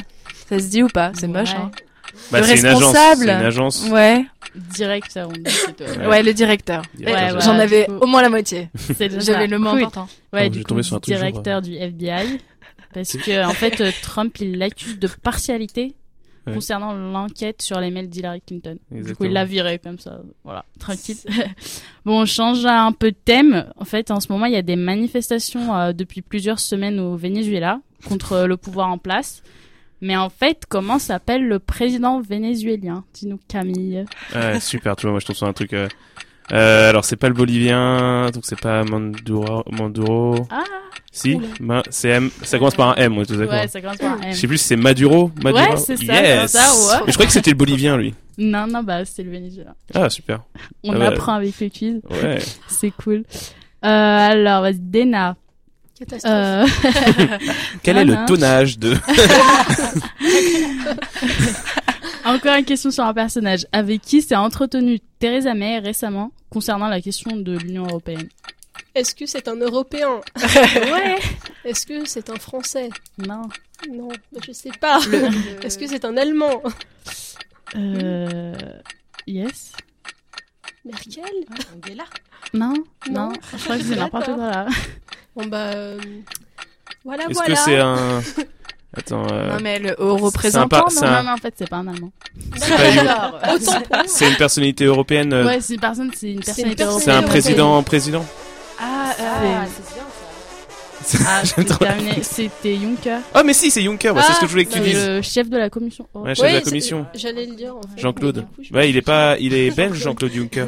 Ça 0.50 0.60
se 0.60 0.66
dit 0.68 0.84
ou 0.84 0.88
pas? 0.88 1.12
C'est 1.14 1.28
moche. 1.28 1.54
Ouais. 1.54 1.60
Hein 1.60 1.72
Bah, 2.32 2.40
le 2.42 2.46
c'est 2.48 2.60
une 2.60 2.66
agence, 2.66 2.80
responsable. 2.84 3.22
c'est 3.26 3.32
une 3.40 3.46
agence. 3.46 3.88
Ouais. 3.90 4.26
Directeur, 4.56 5.30
on 5.30 5.32
dit 5.34 5.44
plutôt. 5.44 5.84
Ouais. 6.10 6.22
le 6.24 6.34
directeur. 6.34 6.82
Directeur 6.96 7.16
Ouais, 7.22 7.28
général. 7.30 7.42
J'en 7.44 7.60
avais 7.60 7.86
coup. 7.86 7.94
au 8.02 8.06
moins 8.08 8.22
la 8.22 8.30
moitié. 8.30 8.70
J'avais 9.00 9.48
le 9.48 9.58
mot 9.60 9.72
Cool. 9.72 9.80
important. 9.84 10.08
Ouais, 10.32 10.50
du 10.50 10.64
coup, 10.64 10.82
sur 10.84 10.98
un 10.98 11.00
truc 11.00 11.16
directeur 11.16 11.62
du 11.62 11.76
FBI. 11.76 12.40
Parce 12.94 13.14
que, 13.14 13.46
en 13.46 13.54
fait, 13.54 13.84
Trump, 14.04 14.36
il 14.40 14.58
l'accuse 14.60 15.00
de 15.00 15.08
partialité 15.08 15.96
Ouais. 16.46 16.54
concernant 16.54 16.94
l'enquête 16.94 17.62
sur 17.62 17.80
les 17.80 17.90
mails 17.90 18.10
d'Hillary 18.10 18.42
Clinton. 18.42 18.74
Du 18.74 18.80
coup, 18.80 18.96
Exactement. 18.98 19.30
il 19.30 19.34
l'a 19.34 19.46
viré 19.46 19.80
comme 19.80 19.98
ça. 20.00 20.20
Voilà, 20.44 20.66
tranquille. 20.80 21.16
bon, 22.06 22.22
on 22.22 22.26
change 22.26 22.66
un 22.66 22.92
peu 22.92 23.12
de 23.12 23.18
thème. 23.24 23.72
En 23.78 23.86
fait, 23.86 24.12
en 24.12 24.20
ce 24.20 24.32
moment, 24.32 24.46
il 24.46 24.54
y 24.54 24.58
a 24.58 24.62
des 24.62 24.76
manifestations 24.76 25.74
euh, 25.76 25.94
depuis 25.94 26.22
plusieurs 26.22 26.60
semaines 26.60 27.00
au 27.00 27.16
Venezuela 27.16 27.80
contre 28.08 28.34
euh, 28.34 28.48
le 28.48 28.58
pouvoir 28.58 28.90
en 28.90 28.98
place. 28.98 29.42
Mais 30.02 30.18
en 30.18 30.28
fait, 30.30 30.66
comment 30.68 31.00
s'appelle 31.00 31.48
le 31.48 31.60
président 31.60 32.20
vénézuélien? 32.20 33.06
Dis-nous, 33.14 33.40
Camille. 33.48 34.04
Ouais, 34.36 34.60
super, 34.60 34.98
tu 34.98 35.04
vois, 35.04 35.12
moi 35.12 35.22
je 35.22 35.26
tombe 35.28 35.36
sur 35.38 35.48
un 35.48 35.54
truc. 35.54 35.72
euh, 35.72 35.88
euh, 36.52 36.90
alors 36.90 37.06
c'est 37.06 37.16
pas 37.16 37.28
le 37.30 37.34
bolivien, 37.34 38.30
donc 38.32 38.44
c'est 38.46 38.60
pas 38.60 38.84
Manduro. 38.84 39.64
Manduro. 39.72 40.48
Ah 40.52 40.64
Si. 41.12 41.40
Ma- 41.60 41.84
c'est 41.90 42.10
M. 42.10 42.30
Ça 42.44 42.58
commence 42.58 42.76
par 42.76 42.90
un 42.90 42.96
M, 42.96 43.18
ouais, 43.18 43.26
tout 43.26 43.36
d'accord. 43.36 43.54
Ouais, 43.54 43.68
ça 43.68 43.80
commence 43.82 43.98
par 43.98 44.14
un 44.14 44.22
M. 44.22 44.34
Je 44.34 44.38
sais 44.38 44.48
plus 44.48 44.58
si 44.58 44.66
c'est 44.66 44.76
Maduro. 44.76 45.32
Maduro. 45.44 45.64
Ouais, 45.64 45.78
c'est 45.78 45.98
ça, 45.98 46.04
Yes. 46.22 46.52
ça, 46.52 46.60
ouais. 46.60 47.02
Mais 47.06 47.12
je 47.12 47.14
croyais 47.14 47.28
que 47.28 47.34
c'était 47.34 47.52
le 47.52 47.56
bolivien, 47.58 47.98
lui. 47.98 48.14
Non, 48.38 48.66
non, 48.68 48.82
bah, 48.84 49.06
c'est 49.06 49.24
le 49.24 49.32
Venezuela. 49.32 49.76
Ah, 49.94 50.10
super. 50.10 50.42
On 50.84 50.94
Ah 50.94 50.98
bah, 51.00 51.08
apprend 51.10 51.34
avec 51.36 51.60
le 51.62 51.70
quiz. 51.70 52.02
Ouais. 52.10 52.40
c'est 52.68 52.92
cool. 52.92 53.24
Euh, 53.86 53.88
alors, 53.88 54.62
vas-y, 54.64 54.80
Dena. 54.80 55.36
Catastrophe. 56.00 56.34
Euh... 56.34 56.66
Quel 57.84 57.98
est 58.00 58.06
le 58.06 58.26
tonnage 58.26 58.80
de 58.80 58.96
Encore 62.26 62.56
une 62.56 62.66
question 62.66 62.92
sur 62.92 63.04
un 63.04 63.14
personnage. 63.14 63.66
Avec 63.72 64.02
qui 64.02 64.22
s'est 64.22 64.36
entretenu 64.36 65.00
Theresa 65.20 65.54
May 65.54 65.80
récemment 65.80 66.32
concernant 66.50 66.88
la 66.88 67.02
question 67.02 67.36
de 67.36 67.58
l'Union 67.58 67.86
européenne 67.86 68.30
Est-ce 68.96 69.14
que 69.16 69.26
c'est 69.26 69.48
un 69.48 69.56
Européen 69.58 70.22
Ouais. 70.42 71.18
Est-ce 71.66 71.86
que 71.86 72.06
c'est 72.06 72.30
un 72.30 72.36
Français 72.38 72.90
Non. 73.18 73.42
Non, 73.92 74.10
je 74.46 74.52
sais 74.54 74.72
pas. 74.80 75.00
Est-ce 75.64 75.78
que 75.78 75.88
c'est 75.88 76.06
un 76.06 76.16
Allemand 76.18 76.62
Euh... 77.76 78.54
Yes. 79.28 79.72
Merkel 80.86 81.24
Angela 81.76 82.04
Non, 82.54 82.74
Non. 83.10 83.30
non, 83.30 83.34
je 83.58 83.64
crois 83.64 83.78
que 83.78 83.84
c'est 83.84 83.96
n'importe 83.96 84.26
quoi 84.26 84.36
là. 84.52 84.68
Bon 85.36 85.46
bah... 85.46 85.72
euh, 85.74 86.00
Voilà, 87.06 87.24
Est-ce 87.26 87.34
voilà. 87.34 87.56
que 87.56 87.60
c'est 87.62 87.78
un 87.80 88.22
Attends. 88.96 89.26
euh, 89.32 89.54
Non, 89.54 89.60
mais 89.62 89.80
le 89.80 89.92
haut 90.00 90.18
c'est 90.18 90.22
un 90.22 90.26
représentant, 90.26 90.78
non 90.80 90.84
c'est 90.90 91.06
un- 91.06 91.18
Non, 91.24 91.30
non, 91.30 91.32
en 91.34 91.38
fait, 91.38 91.54
c'est 91.58 91.70
pas 91.70 91.78
un 91.78 91.88
Allemand. 91.88 92.12
c'est 92.56 92.96
une- 92.96 93.04
moi. 93.04 93.40
C'est 94.06 94.30
une 94.30 94.36
personnalité 94.38 94.86
européenne. 94.86 95.34
euh, 95.34 95.46
Ouais, 95.46 95.60
c'est 95.62 95.74
une 95.76 95.80
personne, 95.80 96.12
c'est 96.16 96.32
une 96.34 96.40
personnalité 96.42 96.84
personne 96.84 97.00
C'est 97.02 97.10
un 97.12 97.14
européenne. 97.22 97.30
président, 97.30 97.84
président. 97.84 98.26
Ah, 98.80 99.12
C'est- 99.16 99.24
c'est 99.24 99.94
bien 99.94 100.04
ça. 100.04 100.10
Ah, 101.28 101.42
terminé. 101.80 102.24
C'était 102.24 102.78
Juncker. 102.78 103.18
Oh 103.36 103.42
mais 103.44 103.54
si, 103.54 103.70
c'est 103.72 103.82
Juncker. 103.82 104.12
ouais, 104.16 104.22
c'est 104.26 104.34
ce 104.34 104.40
que 104.40 104.46
je 104.46 104.52
voulais 104.52 104.64
que 104.66 104.72
tu 104.72 104.78
C'est 104.80 104.84
dises. 104.86 105.06
le 105.08 105.22
chef 105.22 105.50
de 105.50 105.58
la 105.58 105.70
commission. 105.70 106.08
Oh. 106.14 106.22
Ouais, 106.22 106.34
chef 106.34 106.50
de 106.50 106.56
la 106.56 106.62
commission. 106.62 107.06
J'allais 107.14 107.46
le 107.46 107.56
dire 107.56 107.76
en 107.76 107.82
fait. 107.82 108.00
Jean-Claude. 108.02 108.46
Ouais, 108.72 108.90
il 108.90 108.96
est 108.96 109.02
pas, 109.02 109.38
il 109.38 109.54
est 109.54 109.76
belge, 109.76 109.98
Jean-Claude 109.98 110.32
Juncker. 110.32 110.68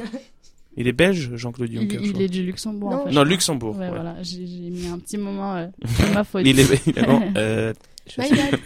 Il 0.77 0.89
est 0.89 0.91
belge, 0.91 1.31
Jean-Claude 1.35 1.69
Il, 1.71 1.79
Juncker. 1.79 1.99
il 2.01 2.11
crois. 2.11 2.23
est 2.23 2.27
du 2.27 2.43
Luxembourg. 2.43 2.91
Non, 2.91 3.01
en 3.03 3.05
fait. 3.05 3.11
Non, 3.13 3.23
Luxembourg. 3.23 3.77
Ouais, 3.77 3.85
ouais. 3.85 3.89
voilà. 3.91 4.15
J'ai 4.23 4.39
mis 4.39 4.89
un 4.93 4.99
petit 4.99 5.17
moment. 5.17 5.55
Euh, 5.55 5.67
c'est 5.97 6.13
ma 6.13 6.23
faute. 6.25 6.41
Il 6.43 6.59
est 6.59 6.69
évidemment. 6.69 7.21
euh, 7.37 7.71
je 8.07 8.21
My 8.21 8.29
bad. 8.29 8.59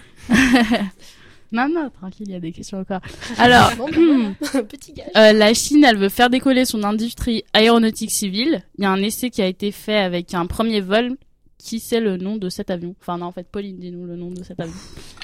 non, 1.51 1.67
non, 1.67 1.89
tranquille, 1.89 2.27
il 2.27 2.33
y 2.33 2.35
a 2.35 2.39
des 2.39 2.51
questions 2.51 2.79
encore. 2.79 3.01
Alors, 3.37 3.71
Bon, 3.77 3.85
bah, 3.89 3.97
voilà. 4.39 4.63
Petit 4.69 4.93
gage. 4.93 5.07
euh, 5.17 5.33
la 5.33 5.53
Chine, 5.53 5.83
elle 5.83 5.97
veut 5.97 6.09
faire 6.09 6.29
décoller 6.29 6.65
son 6.65 6.83
industrie 6.83 7.43
aéronautique 7.53 8.11
civile. 8.11 8.63
Il 8.77 8.83
y 8.83 8.85
a 8.85 8.91
un 8.91 9.01
essai 9.01 9.29
qui 9.31 9.41
a 9.41 9.47
été 9.47 9.71
fait 9.71 9.97
avec 9.97 10.33
un 10.33 10.45
premier 10.45 10.81
vol. 10.81 11.17
Qui 11.61 11.81
sait 11.81 11.99
le 11.99 12.15
nom 12.15 12.37
de 12.37 12.47
cet 12.47 12.69
avion? 12.69 12.95
Enfin, 13.01 13.17
non, 13.17 13.25
en 13.25 13.31
fait, 13.33 13.45
Pauline, 13.51 13.79
dis-nous 13.79 14.05
le 14.05 14.15
nom 14.15 14.31
de 14.31 14.43
cet 14.43 14.61
avion. 14.61 14.73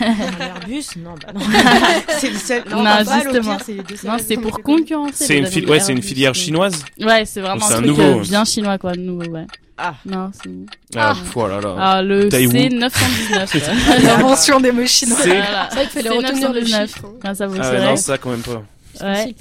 Airbus 0.00 0.84
Non, 0.98 1.14
bah 1.20 1.32
non. 1.34 1.40
c'est 2.18 2.30
le 2.30 2.36
seul. 2.38 2.62
Non, 2.70 2.84
justement. 2.98 3.58
c'est 3.64 4.04
Non, 4.04 4.16
c'est 4.18 4.36
pour 4.36 4.62
concurrencer. 4.62 5.24
C'est 5.24 5.38
une, 5.38 5.68
ouais, 5.70 6.02
filière 6.02 6.34
chinoise. 6.34 6.84
Ouais, 7.00 7.24
c'est 7.24 7.40
vraiment 7.40 7.66
un 7.66 7.70
un 7.70 7.74
truc 7.76 7.86
nouveau, 7.86 8.02
euh, 8.02 8.22
bien 8.22 8.44
chinois, 8.44 8.78
quoi, 8.78 8.92
de 8.92 9.00
nouveau, 9.00 9.24
ouais. 9.30 9.46
Ah. 9.82 9.94
Non, 10.04 10.30
c'est... 10.34 10.50
Ah, 10.94 11.14
pff, 11.14 11.36
oh 11.36 11.46
là. 11.48 11.56
Alors, 11.56 12.02
le 12.02 12.28
Taïwan. 12.28 12.68
C919. 12.68 14.02
L'invention 14.02 14.60
des 14.60 14.72
mots 14.72 14.86
chinois. 14.86 15.16
C'est- 15.22 15.28
Voilà. 15.28 15.68
Vrai 15.72 15.82
qu'il 15.86 16.02
fallait 16.02 16.08
retenir 16.10 16.52
le 16.52 16.60
C919. 16.60 16.86
chiffre. 16.86 17.04
hein. 17.06 17.14
Ah, 17.24 17.34
ça 17.34 17.46
vous 17.46 17.56
Ah, 17.60 17.78
non, 17.80 17.96
ça 17.96 18.18
quand 18.18 18.30
même 18.30 18.42
pas. 18.42 18.62
Ouais. 19.02 19.34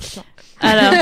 Alors. 0.62 0.93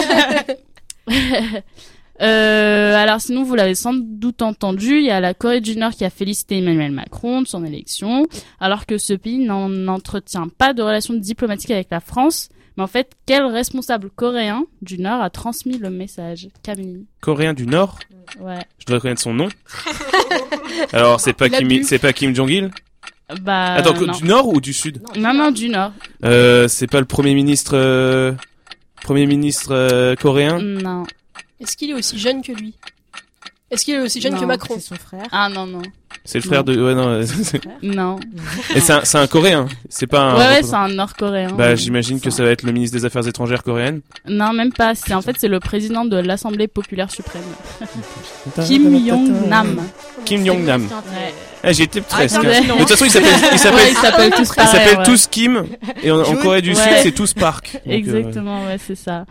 Euh, 2.21 2.95
alors 2.95 3.21
sinon 3.21 3.43
vous 3.43 3.53
l'avez 3.55 3.75
sans 3.75 3.93
doute 3.93 4.41
entendu, 4.41 4.97
il 4.97 5.05
y 5.05 5.11
a 5.11 5.19
la 5.19 5.33
Corée 5.33 5.61
du 5.61 5.75
Nord 5.77 5.91
qui 5.91 6.03
a 6.03 6.09
félicité 6.09 6.57
Emmanuel 6.57 6.91
Macron 6.91 7.43
de 7.43 7.47
son 7.47 7.63
élection, 7.63 8.25
alors 8.59 8.85
que 8.87 8.97
ce 8.97 9.13
pays 9.13 9.37
n'en 9.39 9.69
n'entretient 9.69 10.47
pas 10.57 10.73
de 10.73 10.81
relations 10.81 11.13
diplomatiques 11.13 11.71
avec 11.71 11.89
la 11.91 11.99
France. 11.99 12.49
Mais 12.75 12.83
en 12.83 12.87
fait, 12.87 13.11
quel 13.25 13.43
responsable 13.45 14.09
coréen 14.15 14.65
du 14.83 14.99
Nord 14.99 15.21
a 15.21 15.29
transmis 15.31 15.79
le 15.79 15.89
message 15.89 16.47
Camille? 16.61 17.05
Coréen 17.21 17.53
du 17.55 17.65
Nord? 17.65 17.97
Ouais. 18.39 18.59
Je 18.79 18.85
dois 18.85 18.99
connaître 18.99 19.21
son 19.21 19.33
nom. 19.33 19.47
Alors 20.93 21.19
c'est 21.19 21.33
pas 21.33 21.49
Kim, 21.49 21.83
c'est 21.83 21.99
pas 21.99 22.13
Kim 22.13 22.35
Jong 22.35 22.49
Il. 22.49 22.71
Bah. 23.41 23.73
Attends, 23.73 23.93
non. 23.99 24.13
du 24.13 24.23
Nord 24.23 24.47
ou 24.47 24.61
du 24.61 24.73
Sud? 24.73 25.01
Non, 25.17 25.33
non, 25.33 25.51
du 25.51 25.69
Nord. 25.69 25.91
euh, 26.23 26.67
C'est 26.67 26.87
pas 26.87 26.99
le 26.99 27.05
premier 27.05 27.33
ministre, 27.33 27.71
euh, 27.75 28.31
premier 29.01 29.25
ministre 29.25 29.69
euh, 29.73 30.15
coréen? 30.15 30.59
Non. 30.61 31.03
Est-ce 31.59 31.75
qu'il 31.77 31.89
est 31.89 31.93
aussi 31.95 32.17
jeune 32.19 32.41
que 32.41 32.51
lui? 32.51 32.73
Est-ce 33.69 33.83
qu'il 33.83 33.95
est 33.95 33.99
aussi 33.99 34.21
jeune 34.21 34.33
Non, 34.33 34.39
que 34.39 34.45
Macron? 34.45 34.75
C'est 34.75 34.87
son 34.87 34.95
frère. 34.95 35.25
Ah 35.31 35.49
non, 35.49 35.65
non. 35.67 35.81
C'est 36.23 36.37
le 36.39 36.43
frère 36.45 36.63
de. 36.63 36.81
Ouais 36.81 36.95
non. 36.95 37.21
c'est- 37.25 37.61
Non. 37.83 38.17
Et 38.75 38.79
c'est 38.79 38.93
un, 38.93 39.03
c'est 39.03 39.17
un 39.17 39.27
Coréen. 39.27 39.67
C'est 39.89 40.07
pas 40.07 40.21
un. 40.21 40.37
Ouais, 40.37 40.47
ouais, 40.47 40.63
c'est 40.63 40.73
un 40.73 40.87
Nord-Coréen. 40.87 41.51
Bah 41.51 41.75
j'imagine 41.75 42.21
que 42.21 42.29
ça 42.29 42.43
va 42.43 42.49
être 42.51 42.63
le 42.63 42.71
ministre 42.71 42.97
des 42.97 43.03
Affaires 43.03 43.27
étrangères 43.27 43.63
coréenne. 43.63 43.99
Non, 44.25 44.53
même 44.53 44.71
pas. 44.71 44.95
C'est 44.95 45.13
en 45.13 45.21
fait 45.21 45.35
c'est 45.37 45.49
le 45.49 45.59
président 45.59 46.05
de 46.05 46.15
l'Assemblée 46.15 46.67
populaire 46.69 47.11
suprême, 47.11 47.43
Kim 48.65 49.05
Jong 49.05 49.47
Nam. 49.47 49.81
Kim 50.25 50.45
Jong 50.45 50.63
Nam. 50.63 50.83
Ouais. 50.83 51.33
Ah, 51.63 51.73
j'ai 51.73 51.83
été 51.83 51.99
presque. 52.01 52.37
Hein. 52.37 52.43
De 52.43 52.77
toute 52.79 52.87
façon, 52.89 53.05
ils 53.05 53.11
s'appellent, 53.11 53.33
Ouais, 53.33 54.29
tous 54.31 54.53
pareil, 54.55 54.97
tous 55.05 55.27
Kim. 55.27 55.65
Et 56.03 56.11
en. 56.11 56.23
Corée 56.37 56.61
du 56.61 56.73
Sud, 56.75 56.83
c'est 57.01 57.11
tous 57.11 57.33
Park. 57.33 57.71
Donc, 57.73 57.81
euh, 57.87 57.91
Exactement, 57.97 58.63
ouais, 58.65 58.77
c'est 58.85 58.95
ça. 58.95 59.25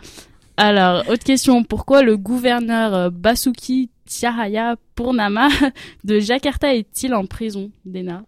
Alors, 0.57 1.09
autre 1.09 1.25
question. 1.25 1.63
Pourquoi 1.65 2.03
le 2.03 2.17
gouverneur 2.17 2.95
euh, 2.95 3.11
Basuki 3.11 3.91
Tjahaya 4.07 4.77
Purnama 4.95 5.49
de 6.05 6.19
Jakarta 6.19 6.75
est-il 6.75 7.15
en 7.15 7.27
prison, 7.27 7.71
Dena? 7.85 8.23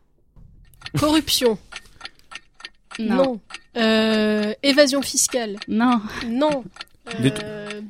Corruption. 0.99 1.59
Non. 2.99 3.41
Euh, 3.77 4.53
évasion 4.63 5.03
fiscale. 5.03 5.57
Non. 5.69 6.01
Non. 6.27 6.65
Euh, 7.21 7.81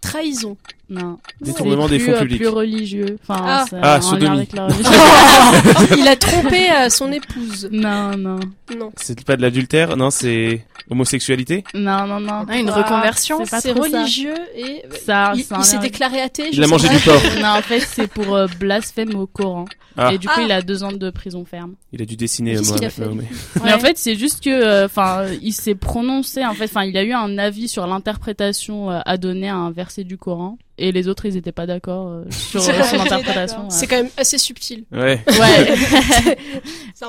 trahison. 0.00 0.56
Non. 0.90 1.18
Détournement 1.40 1.84
C'est 1.86 1.98
des 1.98 1.98
fonds 2.00 2.12
euh, 2.12 2.18
publics. 2.18 2.38
plus 2.38 2.48
religieux. 2.48 3.16
Enfin, 3.22 3.40
Ah. 3.46 3.64
Ah, 3.80 4.00
sodomie. 4.00 4.38
avec 4.38 4.52
la. 4.54 4.66
Il 5.96 6.08
a 6.08 6.16
trompé 6.16 6.68
euh, 6.70 6.88
son 6.90 7.12
épouse. 7.12 7.68
non, 7.70 8.16
non. 8.16 8.40
Non. 8.76 8.90
C'est 8.96 9.24
pas 9.24 9.36
de 9.36 9.42
l'adultère, 9.42 9.96
non, 9.96 10.10
c'est 10.10 10.64
homosexualité? 10.90 11.62
Non, 11.74 12.06
non, 12.06 12.20
non. 12.20 12.44
Ah, 12.48 12.56
une 12.58 12.68
Ah, 12.70 12.74
reconversion, 12.82 13.44
c'est 13.44 13.60
ça. 13.60 13.72
religieux 13.72 14.34
et 14.56 14.82
Ça, 15.04 15.32
il, 15.36 15.44
s'est 15.64 15.78
déclaré 15.78 16.20
athée. 16.20 16.48
Il 16.52 16.56
je 16.56 16.62
a 16.62 16.66
mangé 16.66 16.88
pas. 16.88 16.94
du 16.94 17.00
porc. 17.00 17.20
Non, 17.40 17.48
en 17.58 17.62
fait, 17.62 17.80
c'est 17.80 18.08
pour 18.08 18.34
euh, 18.34 18.46
blasphème 18.58 19.14
au 19.14 19.26
Coran. 19.26 19.66
Ah. 19.96 20.12
Et 20.12 20.18
du 20.18 20.26
coup, 20.28 20.34
Ah. 20.36 20.42
il 20.42 20.52
a 20.52 20.62
deux 20.62 20.82
ans 20.84 20.92
de 20.92 21.10
prison 21.10 21.44
ferme. 21.44 21.74
Il 21.92 22.00
a 22.02 22.04
dû 22.04 22.16
dessiner 22.16 22.56
euh, 22.56 22.62
Mohamed 22.62 22.98
Mahomet. 22.98 23.24
Mais 23.64 23.72
en 23.72 23.78
fait, 23.78 23.98
c'est 23.98 24.14
juste 24.16 24.42
que, 24.42 24.84
enfin, 24.84 25.26
il 25.42 25.52
s'est 25.52 25.74
prononcé. 25.74 26.44
En 26.44 26.54
fait, 26.54 26.64
enfin, 26.64 26.84
il 26.84 26.96
a 26.96 27.02
eu 27.04 27.12
un 27.12 27.38
avis 27.38 27.68
sur 27.68 27.86
l'interprétation 27.86 28.90
à 28.90 29.16
donner 29.16 29.48
à 29.48 29.56
un 29.56 29.70
verset 29.72 30.04
du 30.04 30.16
Coran, 30.16 30.58
et 30.80 30.92
les 30.92 31.08
autres, 31.08 31.26
ils 31.26 31.36
étaient 31.36 31.52
pas 31.52 31.66
d'accord 31.66 32.08
euh, 32.08 32.24
sur 32.30 32.60
euh, 32.68 32.82
son 32.82 32.98
interprétation. 33.00 33.68
C'est 33.68 33.86
quand 33.86 33.96
même 33.96 34.10
assez 34.16 34.38
subtil. 34.38 34.84
Ouais. 34.90 35.20
Ouais. 35.40 36.38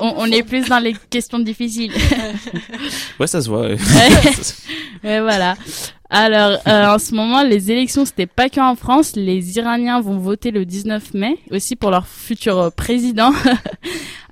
On, 0.00 0.26
est 0.26 0.42
plus 0.42 0.68
dans 0.68 0.78
les 0.78 0.94
questions 1.10 1.38
difficiles. 1.38 1.92
Ouais, 3.20 3.26
ça 3.26 3.42
se 3.42 3.48
voit. 3.48 3.62
ouais. 3.62 3.76
Ouais, 5.04 5.20
voilà. 5.20 5.54
Alors, 6.08 6.58
euh, 6.66 6.94
en 6.94 6.98
ce 6.98 7.14
moment, 7.14 7.42
les 7.42 7.70
élections, 7.70 8.04
c'était 8.04 8.26
pas 8.26 8.48
que 8.48 8.60
en 8.60 8.74
France. 8.74 9.16
Les 9.16 9.56
Iraniens 9.58 10.00
vont 10.00 10.18
voter 10.18 10.50
le 10.50 10.64
19 10.64 11.14
mai, 11.14 11.38
aussi 11.50 11.76
pour 11.76 11.90
leur 11.90 12.06
futur 12.06 12.70
président. 12.72 13.32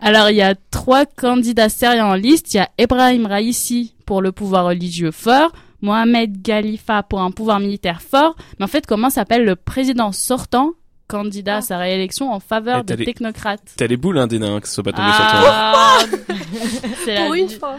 Alors, 0.00 0.30
il 0.30 0.36
y 0.36 0.42
a 0.42 0.54
trois 0.70 1.06
candidats 1.06 1.68
sérieux 1.68 2.02
en 2.02 2.14
liste. 2.14 2.54
Il 2.54 2.58
y 2.58 2.60
a 2.60 2.68
Ebrahim 2.78 3.26
Raisi 3.26 3.94
pour 4.06 4.22
le 4.22 4.32
pouvoir 4.32 4.66
religieux 4.66 5.10
fort, 5.10 5.52
Mohamed 5.82 6.42
Khalifa 6.42 7.02
pour 7.02 7.20
un 7.20 7.30
pouvoir 7.30 7.60
militaire 7.60 8.02
fort. 8.02 8.36
Mais 8.58 8.64
en 8.64 8.68
fait, 8.68 8.86
comment 8.86 9.10
s'appelle 9.10 9.44
le 9.44 9.56
président 9.56 10.12
sortant, 10.12 10.72
candidat 11.08 11.56
à 11.56 11.60
sa 11.60 11.78
réélection 11.78 12.32
en 12.32 12.38
faveur 12.40 12.84
des 12.84 12.96
technocrates 13.04 13.72
T'as 13.76 13.86
les 13.88 13.96
boules, 13.96 14.18
hein, 14.18 14.26
des 14.26 14.38
nains, 14.38 14.60
que 14.60 14.68
ce 14.68 14.74
soit 14.74 14.84
pas 14.84 14.92
tombé 14.92 15.08
sur 15.10 15.18
toi. 15.18 15.50
Ah, 15.52 15.98
c'est 17.04 17.14
la 17.14 17.24
Pour 17.24 17.34
une 17.34 17.48
fois. 17.48 17.76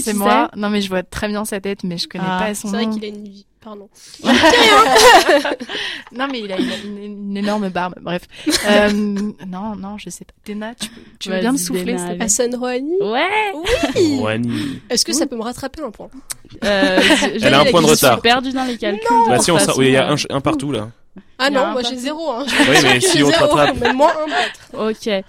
C'est 0.00 0.14
moi. 0.14 0.50
Non, 0.56 0.70
mais 0.70 0.80
je 0.80 0.88
vois 0.88 1.02
très 1.02 1.28
bien 1.28 1.44
sa 1.44 1.60
tête, 1.60 1.84
mais 1.84 1.98
je 1.98 2.08
connais 2.08 2.24
Ah, 2.26 2.38
pas 2.46 2.54
son 2.54 2.68
C'est 2.68 2.76
vrai 2.76 2.86
nom. 2.86 2.94
qu'il 2.94 3.04
a 3.04 3.08
une 3.08 3.24
vie. 3.24 3.46
Pardon. 3.62 3.88
Non, 6.12 6.26
mais 6.30 6.40
il 6.40 6.50
a 6.52 6.58
une, 6.58 6.70
une- 6.86 7.02
une 7.30 7.36
énorme 7.36 7.68
barbe. 7.68 7.94
Bref. 8.00 8.22
Euh, 8.66 8.90
non, 8.92 9.74
non, 9.76 9.96
je 9.98 10.10
sais 10.10 10.24
pas. 10.24 10.32
Dena, 10.46 10.74
tu, 10.74 10.88
peux- 10.90 11.00
tu 11.18 11.30
veux 11.30 11.40
bien 11.40 11.52
me 11.52 11.56
souffler, 11.56 11.94
Dena, 11.94 12.06
allez. 12.08 12.20
Hassan 12.22 12.54
Rouhani. 12.54 12.96
Ouais. 13.00 13.52
Oui. 13.94 14.16
Rouhani. 14.18 14.80
Est-ce 14.90 15.04
que 15.04 15.12
ça 15.12 15.26
peut 15.26 15.36
me 15.36 15.42
rattraper 15.42 15.82
un 15.82 15.90
point 15.90 16.08
Euh, 16.64 17.00
je- 17.00 17.44
Elle 17.44 17.54
a 17.54 17.60
un 17.60 17.64
point 17.66 17.80
de 17.80 17.86
je 17.86 17.92
retard. 17.92 18.12
suis 18.14 18.20
perdue 18.22 18.52
dans 18.52 18.64
les 18.64 18.76
calculs. 18.76 19.00
de 19.02 19.30
Bah 19.30 19.38
si, 19.38 19.50
on 19.50 19.58
façon, 19.58 19.72
oui, 19.78 19.86
il 19.86 19.92
y 19.92 19.96
a 19.96 20.14
un, 20.30 20.40
partout 20.40 20.72
là. 20.72 20.90
Ah 21.38 21.48
non, 21.50 21.68
moi 21.72 21.82
j'ai 21.82 21.96
zéro. 21.96 22.30
Hein. 22.32 22.44
Oui, 22.48 22.76
mais 22.82 23.00
si 23.00 23.22
on 23.22 23.28
rattrape. 23.30 23.76
mais 23.80 23.92
moins 23.92 24.12
un 24.12 24.26
peut-être. 24.26 24.90
Ok. 25.20 25.24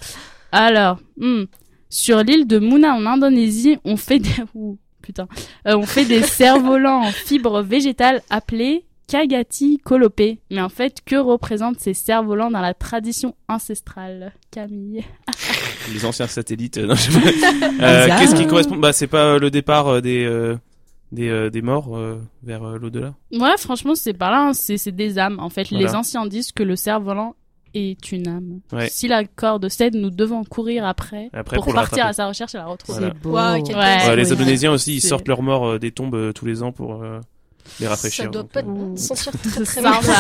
Alors, 0.51 0.97
hmm. 1.17 1.43
sur 1.89 2.17
l'île 2.23 2.45
de 2.47 2.59
Muna 2.59 2.93
en 2.93 3.05
Indonésie, 3.05 3.77
on 3.85 3.95
fait 3.97 4.19
des 4.19 4.29
putain, 5.01 5.27
Euh, 5.67 5.75
on 5.77 5.85
fait 5.85 6.05
des 6.05 6.21
cerfs-volants 6.23 7.01
en 7.07 7.11
fibres 7.11 7.61
végétales 7.61 8.21
appelés 8.29 8.85
Kagati 9.07 9.79
Kolopé. 9.83 10.39
Mais 10.51 10.61
en 10.61 10.69
fait, 10.69 10.99
que 11.05 11.17
représentent 11.17 11.79
ces 11.79 11.93
cerfs-volants 11.93 12.49
dans 12.49 12.61
la 12.61 12.73
tradition 12.73 13.35
ancestrale 13.49 14.31
Camille? 14.51 15.03
Les 15.93 16.05
anciens 16.05 16.27
satellites. 16.27 16.77
euh, 16.77 16.87
non, 16.87 16.95
je 16.95 17.11
sais 17.11 17.19
pas. 17.19 17.67
Euh. 17.85 18.07
Qu'est-ce 18.19 18.35
qui 18.35 18.47
correspond? 18.47 18.77
Bah 18.77 18.93
c'est 18.93 19.07
pas 19.07 19.25
euh, 19.33 19.39
le 19.39 19.51
départ 19.51 19.87
euh, 19.87 20.01
des 20.01 20.23
euh, 20.23 20.55
des 21.11 21.27
euh, 21.27 21.49
des 21.49 21.61
morts 21.61 21.97
euh, 21.97 22.21
vers 22.43 22.63
euh, 22.63 22.77
l'au-delà? 22.77 23.13
Ouais, 23.33 23.57
franchement, 23.57 23.95
c'est 23.95 24.13
par 24.13 24.31
là. 24.31 24.47
hein. 24.47 24.53
C'est 24.53 24.91
des 24.95 25.19
âmes. 25.19 25.39
En 25.41 25.49
fait, 25.49 25.71
les 25.71 25.93
anciens 25.93 26.25
disent 26.25 26.53
que 26.53 26.63
le 26.63 26.77
cerf-volant 26.77 27.35
est 27.73 28.11
une 28.11 28.27
âme. 28.27 28.59
Ouais. 28.71 28.87
Si 28.89 29.07
la 29.07 29.23
corde 29.25 29.67
cède, 29.69 29.95
nous 29.95 30.09
devons 30.09 30.43
courir 30.43 30.85
après, 30.85 31.29
Après, 31.33 31.55
pour, 31.57 31.65
pour 31.65 31.73
partir 31.73 32.05
à 32.05 32.13
sa 32.13 32.27
recherche 32.27 32.55
et 32.55 32.57
la 32.57 32.65
retrouver. 32.65 33.09
Voilà. 33.23 33.57
beau. 33.59 33.63
Quel 33.65 33.75
Ouais. 33.77 34.07
Ouais, 34.07 34.15
les. 34.15 34.31
Indonésiens 34.31 34.71
aussi, 34.71 34.95
ils 34.95 35.01
sortent 35.01 35.27
leurs 35.27 35.41
morts 35.41 35.67
euh, 35.67 35.79
des 35.79 35.91
tombes 35.91 36.15
euh, 36.15 36.31
tous 36.33 36.45
les 36.45 36.63
ans 36.63 36.71
pour 36.71 37.01
euh, 37.03 37.19
les 37.79 37.87
rafraîchir. 37.87 38.25
Ça 38.25 38.29
doit 38.29 38.41
donc, 38.43 38.51
pas 38.51 38.59
euh, 38.61 38.95
te 38.95 38.99
sentir 38.99 39.31
très 39.41 39.63
très 39.63 39.81
Ça 39.81 39.91
bien. 39.91 39.99
va. 40.01 40.15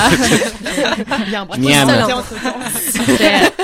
Il 1.27 1.31
y 1.31 1.35
a 1.35 1.41
un 1.41 1.45
bras 1.45 1.57
Miam. 1.57 1.87
qui 2.07 2.13
entre-temps. 2.13 2.55
Super. 2.91 3.51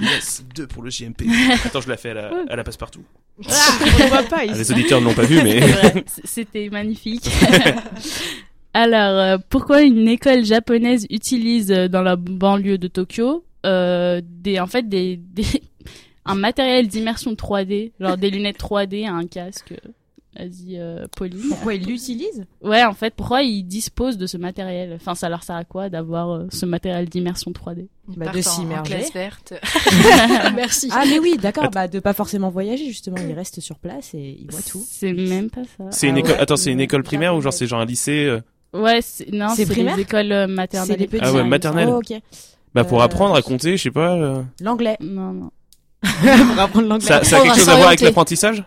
Yes, 0.00 0.44
deux 0.54 0.66
pour 0.66 0.82
le 0.82 0.90
JMP. 0.90 1.22
Attends, 1.64 1.80
je 1.80 1.88
la 1.88 1.96
fais 1.96 2.10
à 2.10 2.14
la, 2.14 2.30
à 2.48 2.56
la 2.56 2.64
passe-partout. 2.64 3.02
Ah, 3.48 3.52
on 3.80 3.84
le 4.02 4.08
voit 4.08 4.22
pas 4.22 4.38
Ah, 4.40 4.46
les 4.46 4.70
auditeurs 4.72 5.00
ne 5.00 5.06
l'ont 5.06 5.14
pas 5.14 5.22
vu, 5.24 5.40
mais. 5.42 5.60
C'était 6.24 6.68
magnifique. 6.70 7.30
Alors, 8.74 9.18
euh, 9.18 9.38
pourquoi 9.50 9.82
une 9.82 10.08
école 10.08 10.44
japonaise 10.44 11.06
utilise 11.10 11.70
euh, 11.70 11.88
dans 11.88 12.02
la 12.02 12.16
banlieue 12.16 12.78
de 12.78 12.88
Tokyo 12.88 13.44
euh, 13.66 14.20
des, 14.24 14.58
en 14.60 14.66
fait, 14.66 14.88
des, 14.88 15.16
des, 15.34 15.44
un 16.24 16.34
matériel 16.34 16.88
d'immersion 16.88 17.32
3D, 17.34 17.92
genre 18.00 18.16
des 18.16 18.30
lunettes 18.30 18.58
3D, 18.58 19.06
un 19.06 19.26
casque. 19.26 19.74
Vas-y, 20.34 20.78
euh, 20.78 21.04
Pauline. 21.14 21.42
Pourquoi 21.50 21.74
ils 21.74 21.84
l'utilisent? 21.84 22.46
Ouais, 22.62 22.82
en 22.84 22.94
fait, 22.94 23.12
pourquoi 23.14 23.42
ils 23.42 23.64
disposent 23.64 24.16
de 24.16 24.26
ce 24.26 24.38
matériel? 24.38 24.94
Enfin, 24.94 25.14
ça 25.14 25.28
leur 25.28 25.42
sert 25.42 25.56
à 25.56 25.64
quoi 25.64 25.90
d'avoir 25.90 26.30
euh, 26.30 26.46
ce 26.50 26.64
matériel 26.64 27.06
d'immersion 27.06 27.50
3D 27.50 27.86
Ils 28.08 28.18
Bah, 28.18 28.32
de 28.32 28.40
s'immerger. 28.40 28.94
classe 28.94 29.12
verte. 29.12 29.52
Merci. 30.56 30.88
Ah 30.90 31.04
mais 31.06 31.18
oui, 31.18 31.36
d'accord, 31.36 31.68
bah 31.70 31.86
de 31.86 32.00
pas 32.00 32.14
forcément 32.14 32.48
voyager 32.48 32.86
justement, 32.86 33.18
ils 33.18 33.34
restent 33.34 33.60
sur 33.60 33.76
place 33.76 34.14
et 34.14 34.38
ils 34.40 34.50
voient 34.50 34.62
tout. 34.62 34.82
C'est 34.88 35.12
même 35.12 35.50
pas 35.50 35.64
ça. 35.76 35.84
C'est 35.90 36.08
une 36.08 36.16
Ah 36.16 36.20
école. 36.20 36.30
ouais. 36.32 36.38
Attends, 36.38 36.56
c'est 36.56 36.72
une 36.72 36.80
école 36.80 37.02
primaire 37.02 37.36
ou 37.36 37.42
genre 37.42 37.52
c'est 37.52 37.66
genre 37.66 37.80
un 37.80 37.84
lycée 37.84 38.24
euh, 38.24 38.40
Ouais, 38.74 39.00
c'est- 39.02 39.30
non, 39.32 39.48
C'est 39.54 39.68
les 39.68 40.00
écoles 40.00 40.32
euh, 40.32 40.46
C'est 40.46 40.52
maternelles. 40.52 40.98
les 40.98 41.04
et 41.04 41.06
petits. 41.08 41.20
Ah 41.22 41.26
ouais, 41.26 41.30
primaires, 41.32 41.46
maternelle. 41.46 41.88
Oh, 41.90 41.98
ok. 41.98 42.20
Bah 42.74 42.84
pour 42.84 43.00
Euh, 43.00 43.04
apprendre 43.04 43.34
à 43.34 43.42
compter, 43.42 43.76
je 43.76 43.82
sais 43.82 43.90
pas. 43.90 44.14
euh, 44.14 44.42
L'anglais. 44.62 44.96
Non, 45.00 45.32
non. 45.32 45.50
Pour 46.02 46.58
apprendre 46.60 46.88
l'anglais. 46.88 47.06
Ça, 47.06 47.22
ça 47.22 47.36
a 47.38 47.42
quelque 47.42 47.56
chose 47.58 47.68
à 47.68 47.76
voir 47.76 47.88
avec 47.88 48.00
l'apprentissage 48.00 48.64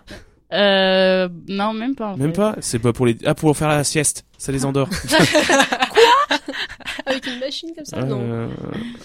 Euh, 0.53 1.27
non, 1.49 1.73
même 1.73 1.95
pas. 1.95 2.09
en 2.13 2.17
Même 2.17 2.29
fait. 2.31 2.37
pas? 2.37 2.55
C'est 2.61 2.79
pas 2.79 2.93
pour 2.93 3.05
les. 3.07 3.17
Ah 3.25 3.33
pour 3.33 3.57
faire 3.57 3.67
la 3.67 3.83
sieste. 3.83 4.25
Ça 4.37 4.51
les 4.51 4.63
endort. 4.63 4.87
Avec 7.05 7.27
une 7.27 7.39
machine 7.39 7.69
comme 7.75 7.85
ça 7.85 8.01
Non. 8.01 8.19
Euh, 8.21 8.47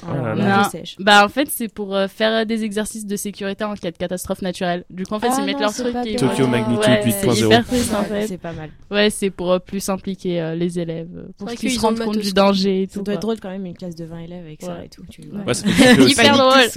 oh 0.06 0.10
Alors, 0.10 0.34
là, 0.36 0.62
Non. 0.62 0.68
sèche. 0.70 0.96
Bah 0.98 1.24
en 1.24 1.28
fait 1.28 1.48
c'est 1.50 1.68
pour 1.68 1.94
euh, 1.94 2.08
faire 2.08 2.46
des 2.46 2.64
exercices 2.64 3.06
de 3.06 3.16
sécurité 3.16 3.64
en 3.64 3.74
cas 3.74 3.90
de 3.90 3.96
catastrophe 3.96 4.42
naturelle. 4.42 4.84
Du 4.90 5.04
coup 5.04 5.14
en 5.14 5.20
fait 5.20 5.28
Ah 5.30 5.36
ils 5.40 5.44
mettent 5.46 5.60
leur 5.60 5.70
c'est 5.70 5.82
truc 5.90 5.96
et. 6.06 6.16
Tokyo. 6.16 6.46
Magnitude 6.46 6.84
Ouais, 6.88 7.02
8.0. 7.04 7.12
C'est 7.34 7.40
hyper 7.46 7.66
triste 7.66 7.94
en 7.94 8.00
Ouais, 8.02 8.06
fait. 8.06 8.26
C'est 8.28 8.38
pas 8.38 8.52
mal. 8.52 8.70
Ouais 8.90 9.10
c'est 9.10 9.30
pour 9.30 9.52
euh, 9.52 9.58
plus 9.58 9.88
impliquer 9.88 10.40
euh, 10.40 10.54
les 10.54 10.78
élèves 10.78 11.08
euh, 11.16 11.28
pour 11.38 11.48
qu'ils 11.50 11.70
se 11.72 11.80
rendent 11.80 11.98
compte 11.98 12.18
du 12.18 12.32
danger 12.32 12.82
et 12.82 12.86
Ça 12.86 12.98
tout. 12.98 13.02
doit 13.04 13.14
être 13.14 13.20
drôle 13.22 13.40
quand 13.40 13.50
même 13.50 13.66
une 13.66 13.76
classe 13.76 13.96
de 13.96 14.04
20 14.04 14.18
élèves 14.20 14.44
avec 14.44 14.62
ça 14.62 14.84
et 14.84 14.88
tout. 14.88 15.02
Tu... 15.10 15.22
Ouais, 15.22 15.54
ça 15.54 15.66
aussi. 15.98 16.12
Hyper 16.12 16.36
drôle. 16.36 16.68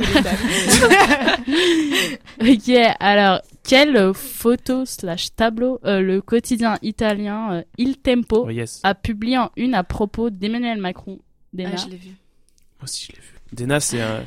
ok 2.41 2.71
alors 2.99 3.41
quelle 3.63 3.95
euh, 3.95 4.13
photo 4.13 4.85
slash 4.85 5.33
tableau 5.35 5.79
euh, 5.85 6.01
le 6.01 6.21
quotidien 6.21 6.77
italien 6.81 7.53
euh, 7.53 7.61
Il 7.77 7.97
Tempo 7.97 8.43
Oh, 8.45 8.49
yes. 8.49 8.81
a 8.83 8.93
publié 8.93 9.37
en 9.37 9.51
une 9.55 9.73
à 9.73 9.83
propos 9.83 10.29
d'Emmanuel 10.29 10.79
Macron? 10.81 11.02
Dena. 11.53 11.71
Ah, 11.73 11.77
je 11.77 11.89
l'ai 11.89 11.97
vu. 11.97 12.09
Moi 12.09 12.83
aussi 12.83 13.07
je 13.07 13.11
l'ai 13.13 13.19
vu. 13.21 13.33
Dena 13.53 13.79
c'est 13.79 14.01
un. 14.01 14.25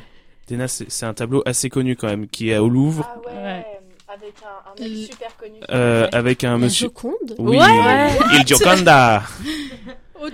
Dena 0.49 0.67
c'est 0.67 1.05
un 1.05 1.13
tableau 1.13 1.43
assez 1.45 1.69
connu 1.69 1.95
quand 1.95 2.07
même 2.07 2.27
qui 2.27 2.49
est 2.49 2.57
au 2.57 2.69
Louvre 2.69 3.05
ouais, 3.27 3.65
avec 4.07 4.35
un, 4.43 4.81
mec 4.81 5.07
super 5.11 5.35
connu. 5.37 5.59
euh, 5.69 6.07
avec 6.13 6.43
un 6.45 6.57
monsieur. 6.57 6.87
Joconde 6.87 7.35
Oui. 7.37 7.57
Ouais. 7.57 8.07
Il 8.33 8.47
Gioconda. 8.47 9.23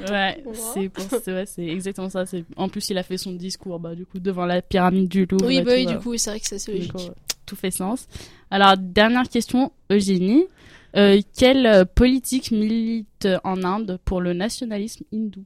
Ouais, 0.10 0.42
c'est 0.74 0.88
pour 0.88 1.06
ouais, 1.28 1.46
c'est 1.46 1.68
exactement 1.68 2.10
ça. 2.10 2.26
C'est 2.26 2.46
en 2.56 2.70
plus 2.70 2.90
il 2.90 2.98
a 2.98 3.04
fait 3.04 3.18
son 3.18 3.34
discours 3.34 3.80
bah 3.80 3.94
du 3.96 4.06
coup 4.06 4.18
devant 4.18 4.46
la 4.46 4.62
pyramide 4.62 5.10
du 5.10 5.26
Louvre. 5.26 5.46
Oui, 5.46 5.62
bah 5.62 5.72
tout, 5.72 5.78
oui, 5.78 5.86
du 5.86 5.96
euh, 5.96 6.00
coup, 6.00 6.18
c'est 6.18 6.30
vrai 6.30 6.40
que 6.40 6.48
c'est 6.48 6.72
logique. 6.72 6.94
coup, 6.94 7.00
euh, 7.00 7.10
tout 7.46 7.58
fait 7.58 7.70
sens. 7.70 8.08
Alors 8.50 8.78
dernière 8.78 9.28
question, 9.28 9.72
Eugénie, 9.92 10.48
Euh, 10.96 11.20
quelle 11.36 11.66
euh, 11.66 11.86
politique 11.86 12.52
milite 12.52 13.28
en 13.44 13.64
Inde 13.64 14.00
pour 14.06 14.22
le 14.22 14.34
nationalisme 14.34 15.04
hindou? 15.12 15.44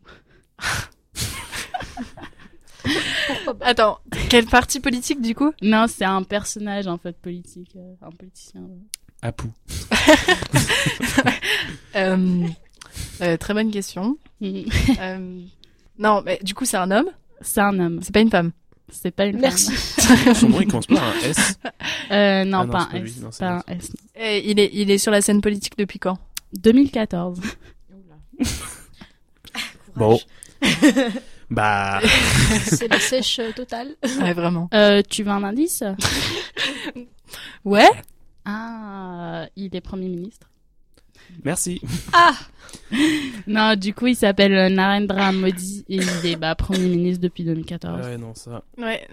Attends, 3.61 3.99
quel 4.29 4.45
parti 4.45 4.79
politique 4.79 5.21
du 5.21 5.35
coup? 5.35 5.51
Non, 5.61 5.85
c'est 5.87 6.05
un 6.05 6.23
personnage 6.23 6.87
en 6.87 6.97
fait 6.97 7.17
politique, 7.17 7.71
euh, 7.75 7.93
un 8.01 8.11
politicien. 8.11 8.61
Apu. 9.21 9.47
Euh, 11.95 12.47
euh, 13.21 13.37
Très 13.37 13.53
bonne 13.55 13.71
question. 13.71 14.17
Non, 15.99 16.21
mais 16.23 16.39
du 16.43 16.53
coup 16.53 16.65
c'est 16.65 16.77
un 16.77 16.91
homme, 16.91 17.09
C'est 17.41 17.59
un 17.61 17.79
homme. 17.79 17.99
c'est 18.03 18.13
pas 18.13 18.19
une 18.19 18.29
femme? 18.29 18.51
C'est 18.89 19.09
pas 19.11 19.25
une 19.25 19.39
Merci. 19.39 19.71
femme. 19.73 20.35
Son 20.35 20.49
nom 20.49 20.61
il 20.61 20.67
commence 20.67 20.85
par 20.87 21.03
un 21.03 21.13
S. 21.23 21.57
Euh, 22.11 22.45
non, 22.45 22.59
Ah 22.59 22.65
non, 22.65 22.71
pas 22.71 22.89
un. 22.93 23.03
S. 23.03 23.19
Non, 23.19 23.29
pas 23.37 23.49
un 23.67 23.73
S. 23.73 23.91
Et 24.15 24.49
il 24.49 24.59
est 24.59 24.69
il 24.73 24.89
est 24.91 24.97
sur 24.99 25.11
la 25.11 25.21
scène 25.21 25.41
politique 25.41 25.77
depuis 25.77 25.99
quand? 25.99 26.17
2014. 26.53 27.41
Bon. 29.95 30.17
Bah. 31.49 32.01
C'est 32.65 32.87
la 32.87 32.99
sèche 32.99 33.39
euh, 33.39 33.51
totale. 33.51 33.95
Ouais, 34.21 34.33
vraiment. 34.33 34.69
Euh, 34.73 35.01
tu 35.07 35.23
veux 35.23 35.31
un 35.31 35.43
indice 35.43 35.83
Ouais. 37.65 37.89
Ah, 38.45 39.47
il 39.55 39.75
est 39.75 39.81
premier 39.81 40.09
ministre. 40.09 40.47
Merci. 41.43 41.81
Non, 43.47 43.75
du 43.75 43.93
coup, 43.93 44.07
il 44.07 44.15
s'appelle 44.15 44.53
euh, 44.53 44.69
Narendra 44.69 45.31
Modi 45.31 45.85
et 45.89 45.97
il 45.97 46.25
est 46.25 46.35
bah, 46.35 46.55
premier 46.55 46.87
ministre 46.87 47.21
depuis 47.21 47.43
2014. 47.43 48.05
Ouais, 48.05 48.17
non, 48.17 48.33
ça. 48.33 48.63
Ouais. 48.77 49.07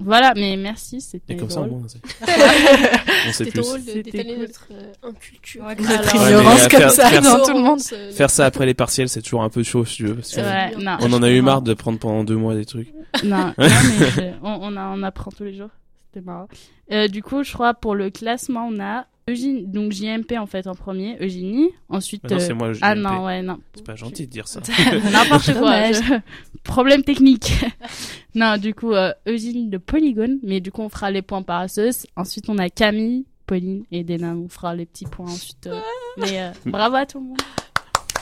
Voilà, 0.00 0.32
mais 0.34 0.56
merci, 0.56 1.00
c'était 1.00 1.34
Et 1.34 1.36
comme 1.36 1.50
ça, 1.50 1.60
drôle. 1.60 1.70
moins, 1.70 1.88
c'est- 1.88 1.98
on 3.28 3.32
sait 3.32 3.44
C'était 3.44 3.50
plus. 3.50 3.60
drôle 3.60 3.80
de 3.84 3.86
C'était 3.90 4.02
d'étaler 4.02 4.34
cool. 4.34 4.42
notre 4.42 4.66
euh, 4.72 4.92
inculture. 5.08 5.64
Ouais, 5.64 5.74
notre 5.76 6.16
Ouais, 6.18 6.26
ignorance 6.30 6.62
mais 6.64 6.68
comme 6.70 6.80
faire- 6.80 6.90
ça 6.90 7.08
faire 7.10 7.22
dans 7.22 7.38
ça- 7.38 7.52
tout 7.52 7.56
le 7.58 7.62
monde. 7.62 7.80
Euh, 7.92 8.12
Faire 8.12 8.30
ça 8.30 8.46
après 8.46 8.66
les 8.66 8.74
partiels, 8.74 9.08
c'est 9.08 9.22
toujours 9.22 9.42
un 9.42 9.48
peu 9.50 9.62
chaud, 9.62 9.84
si 9.84 9.96
tu 9.96 10.06
veux. 10.06 10.14
que 10.16 10.36
Ouais, 10.40 10.76
non, 10.82 10.96
On 11.00 11.12
en 11.12 11.22
a 11.22 11.30
eu 11.30 11.40
marre 11.42 11.62
de 11.62 11.74
prendre 11.74 11.98
pendant 11.98 12.24
deux 12.24 12.36
mois 12.36 12.54
des 12.54 12.64
trucs. 12.64 12.92
Non, 13.24 13.38
non, 13.46 13.54
mais 13.58 13.68
je- 13.68 14.20
on, 14.42 14.58
on, 14.62 14.76
a, 14.76 14.86
on 14.96 15.02
apprend 15.02 15.30
tous 15.30 15.44
les 15.44 15.54
jours. 15.54 15.70
C'était 16.12 16.24
marrant. 16.24 16.48
Euh, 16.92 17.06
du 17.06 17.22
coup, 17.22 17.42
je 17.44 17.52
crois 17.52 17.74
pour 17.74 17.94
le 17.94 18.10
classement, 18.10 18.68
on 18.72 18.80
a 18.80 19.06
Eugénie, 19.30 19.66
donc 19.66 19.92
JMP 19.92 20.32
en 20.38 20.46
fait 20.46 20.66
en 20.66 20.74
premier, 20.74 21.16
Eugénie. 21.20 21.70
Ensuite. 21.88 22.24
Non, 22.30 22.36
euh, 22.36 22.40
c'est 22.40 22.52
moi, 22.54 22.72
Ah 22.82 22.94
JMP. 22.94 23.02
non, 23.02 23.24
ouais, 23.26 23.42
non. 23.42 23.58
C'est 23.74 23.84
pas 23.86 23.96
gentil 23.96 24.26
de 24.26 24.30
dire 24.32 24.48
ça. 24.48 24.60
N'importe 25.12 25.52
quoi. 25.58 25.92
Je- 25.92 26.20
Problème 26.64 27.02
technique. 27.02 27.52
non, 28.34 28.56
du 28.58 28.74
coup, 28.74 28.92
euh, 28.92 29.12
Eugénie 29.26 29.68
de 29.68 29.78
Polygone, 29.78 30.38
mais 30.42 30.60
du 30.60 30.70
coup, 30.70 30.82
on 30.82 30.88
fera 30.88 31.10
les 31.10 31.22
points 31.22 31.42
par 31.42 31.60
asseuse. 31.60 32.06
Ensuite, 32.16 32.48
on 32.48 32.58
a 32.58 32.68
Camille, 32.68 33.24
Pauline 33.46 33.84
et 33.90 34.04
Dena. 34.04 34.34
On 34.34 34.48
fera 34.48 34.74
les 34.74 34.86
petits 34.86 35.06
points 35.06 35.26
ensuite. 35.26 35.66
euh, 35.68 35.80
Mais 36.18 36.40
euh, 36.42 36.50
bravo 36.66 36.96
à 36.96 37.06
tout 37.06 37.18
le 37.20 37.26
monde. 37.26 37.40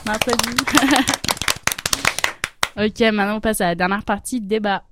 On 0.07 0.11
ok, 2.85 2.99
maintenant 3.13 3.35
on 3.37 3.41
passe 3.41 3.59
à 3.61 3.65
la 3.65 3.75
dernière 3.75 4.03
partie, 4.03 4.39
débat. 4.39 4.83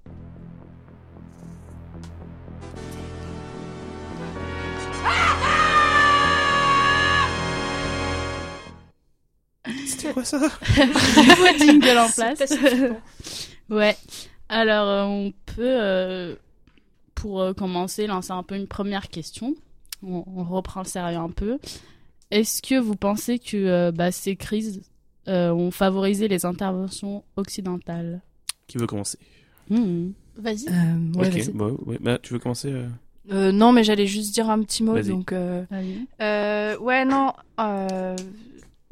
C'était 9.97 10.13
quoi 10.13 10.23
ça? 10.23 10.39
Nouveau 10.77 11.57
jingle 11.57 11.97
en 11.97 12.09
place. 12.15 12.53
ouais. 13.69 13.95
Alors, 14.49 14.87
euh, 14.87 15.03
on 15.05 15.33
peut, 15.45 15.55
euh, 15.81 16.35
pour 17.15 17.41
euh, 17.41 17.53
commencer, 17.53 18.07
lancer 18.07 18.31
un 18.31 18.43
peu 18.43 18.55
une 18.55 18.67
première 18.67 19.09
question. 19.09 19.55
On, 20.03 20.23
on 20.27 20.43
reprend 20.43 20.81
le 20.81 20.87
sérieux 20.87 21.17
un 21.17 21.29
peu. 21.29 21.57
Est-ce 22.31 22.61
que 22.61 22.79
vous 22.79 22.95
pensez 22.95 23.39
que 23.39 23.57
euh, 23.57 23.91
bah, 23.91 24.11
ces 24.11 24.35
crises 24.35 24.81
euh, 25.27 25.51
ont 25.51 25.71
favorisé 25.71 26.27
les 26.27 26.45
interventions 26.45 27.23
occidentales? 27.35 28.21
Qui 28.67 28.77
veut 28.77 28.87
commencer? 28.87 29.17
Hmm. 29.69 30.09
Vas-y. 30.37 30.67
Euh, 30.67 31.19
ouais, 31.19 31.27
Ok, 31.27 31.33
vas-y. 31.33 31.51
bah, 31.53 31.67
ouais. 31.85 31.97
Bah, 31.99 32.19
tu 32.21 32.33
veux 32.33 32.39
commencer 32.39 32.71
euh? 32.71 32.87
Euh, 33.31 33.51
non, 33.51 33.73
mais 33.73 33.83
j'allais 33.83 34.07
juste 34.07 34.33
dire 34.33 34.49
un 34.49 34.61
petit 34.61 34.83
mot. 34.83 34.97
Donc, 35.01 35.33
euh, 35.33 35.65
euh, 36.21 36.77
ouais, 36.77 37.03
non. 37.03 37.33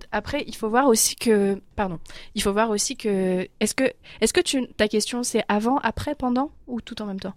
Euh, 0.06 0.18
après, 0.18 0.44
il 0.48 0.56
faut 0.56 0.70
voir 0.70 0.88
aussi 0.88 1.16
que, 1.16 1.60
pardon, 1.76 2.00
il 2.36 2.42
faut 2.42 2.54
voir 2.54 2.70
aussi 2.70 2.96
que, 2.96 3.48
est-ce 3.60 3.76
que, 3.76 3.86
est-ce 4.22 4.34
que 4.34 4.42
tu, 4.42 4.68
ta 4.78 4.88
question 4.88 5.24
c'est 5.24 5.44
avant, 5.48 5.78
après, 5.80 6.16
pendant 6.16 6.52
ou 6.68 6.82
tout 6.82 7.02
en 7.02 7.06
même 7.06 7.20
temps? 7.20 7.34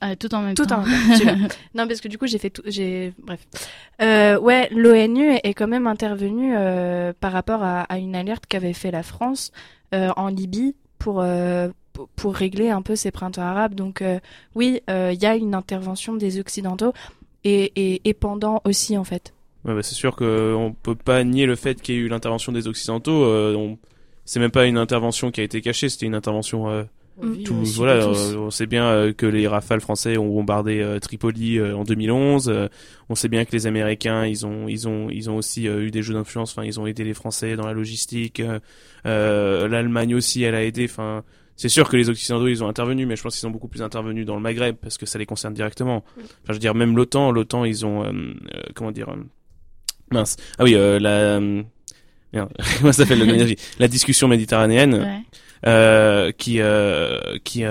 Ah, 0.00 0.16
tout 0.16 0.34
en 0.34 0.42
même 0.42 0.54
Tout 0.54 0.66
temps. 0.66 0.80
en 0.82 0.86
même 0.86 1.18
temps. 1.18 1.54
non, 1.74 1.86
parce 1.86 2.00
que 2.00 2.08
du 2.08 2.18
coup, 2.18 2.26
j'ai 2.26 2.38
fait 2.38 2.50
tout, 2.50 2.62
j'ai, 2.66 3.14
bref. 3.18 3.40
Euh, 4.02 4.38
ouais, 4.38 4.68
l'ONU 4.70 5.30
est 5.42 5.54
quand 5.54 5.68
même 5.68 5.86
intervenue 5.86 6.54
euh, 6.56 7.12
par 7.18 7.32
rapport 7.32 7.62
à, 7.62 7.82
à 7.82 7.98
une 7.98 8.14
alerte 8.16 8.44
qu'avait 8.46 8.72
fait 8.74 8.90
la 8.90 9.02
France 9.02 9.50
euh, 9.94 10.10
en 10.16 10.28
Libye 10.28 10.74
pour 10.98 11.20
euh, 11.22 11.68
pour- 12.16 12.34
régler 12.34 12.70
un 12.70 12.82
peu 12.82 12.96
ces 12.96 13.10
printemps 13.12 13.42
arabes. 13.42 13.74
Donc 13.74 14.02
euh, 14.02 14.18
oui, 14.54 14.80
euh, 14.90 15.12
il 15.14 15.22
y 15.22 15.26
a 15.26 15.36
une 15.36 15.54
intervention 15.54 16.14
des 16.14 16.40
occidentaux 16.40 16.92
et, 17.44 17.72
et, 17.76 18.00
et 18.08 18.14
pendant 18.14 18.60
aussi 18.64 18.96
en 18.96 19.04
fait. 19.04 19.33
Ouais, 19.64 19.74
bah, 19.74 19.82
c'est 19.82 19.94
sûr 19.94 20.14
qu'on 20.16 20.74
peut 20.82 20.94
pas 20.94 21.24
nier 21.24 21.46
le 21.46 21.56
fait 21.56 21.80
qu'il 21.80 21.94
y 21.94 21.98
ait 21.98 22.00
eu 22.02 22.08
l'intervention 22.08 22.52
des 22.52 22.68
Occidentaux. 22.68 23.24
Euh, 23.24 23.54
on... 23.54 23.78
C'est 24.24 24.40
même 24.40 24.50
pas 24.50 24.66
une 24.66 24.78
intervention 24.78 25.30
qui 25.30 25.40
a 25.40 25.44
été 25.44 25.60
cachée, 25.60 25.88
c'était 25.90 26.06
une 26.06 26.14
intervention 26.14 26.70
euh, 26.70 26.84
Oui, 27.18 27.44
Tout, 27.44 27.56
aussi 27.56 27.76
voilà, 27.76 28.08
on 28.08 28.50
sait 28.50 28.66
bien 28.66 28.86
euh, 28.86 29.12
que 29.12 29.26
les 29.26 29.46
rafales 29.46 29.82
français 29.82 30.16
ont 30.16 30.28
bombardé 30.28 30.80
euh, 30.80 30.98
Tripoli 30.98 31.58
euh, 31.58 31.76
en 31.76 31.84
2011. 31.84 32.48
euh, 32.48 32.68
on 33.10 33.14
sait 33.14 33.28
bien 33.28 33.44
que 33.44 33.52
les 33.52 33.66
Américains, 33.66 34.24
ils 34.24 34.46
ont, 34.46 34.66
ils 34.66 34.88
ont, 34.88 35.10
ils 35.10 35.28
ont 35.28 35.36
aussi 35.36 35.66
eu 35.66 35.90
des 35.90 36.02
jeux 36.02 36.14
d'influence. 36.14 36.52
Enfin, 36.52 36.64
ils 36.64 36.80
ont 36.80 36.86
aidé 36.86 37.04
les 37.04 37.12
Français 37.12 37.54
dans 37.56 37.66
la 37.66 37.74
logistique. 37.74 38.42
L'Allemagne 39.04 40.14
aussi, 40.14 40.42
elle 40.42 40.54
a 40.54 40.64
aidé. 40.64 40.86
Enfin, 40.90 41.22
c'est 41.56 41.68
sûr 41.68 41.88
que 41.88 41.96
les 41.96 42.08
Occidentaux, 42.08 42.48
ils 42.48 42.64
ont 42.64 42.68
intervenu, 42.68 43.06
mais 43.06 43.16
je 43.16 43.22
pense 43.22 43.38
qu'ils 43.38 43.46
ont 43.46 43.50
beaucoup 43.52 43.68
plus 43.68 43.82
intervenu 43.82 44.24
dans 44.24 44.34
le 44.34 44.40
Maghreb 44.40 44.76
parce 44.76 44.98
que 44.98 45.06
ça 45.06 45.18
les 45.18 45.26
concerne 45.26 45.54
directement. 45.54 46.04
Enfin, 46.16 46.26
je 46.48 46.52
veux 46.54 46.58
dire, 46.58 46.74
même 46.74 46.96
l'OTAN, 46.96 47.30
l'OTAN, 47.30 47.64
ils 47.64 47.86
ont, 47.86 48.02
euh, 48.02 48.08
euh, 48.08 48.60
comment 48.74 48.90
dire, 48.90 49.10
euh, 49.10 49.22
mince. 50.14 50.36
Ah 50.58 50.64
oui, 50.64 50.74
euh, 50.74 50.98
la, 50.98 51.40
merde, 52.32 52.52
comment 52.78 52.92
ça 52.92 53.04
s'appelle 53.04 53.20
l'énergie 53.20 53.56
La 53.78 53.88
discussion 53.88 54.28
méditerranéenne 54.28 54.94
Ouais. 54.94 55.20
euh, 55.66 56.32
qui 56.32 56.60
euh, 56.60 57.38
qui 57.44 57.64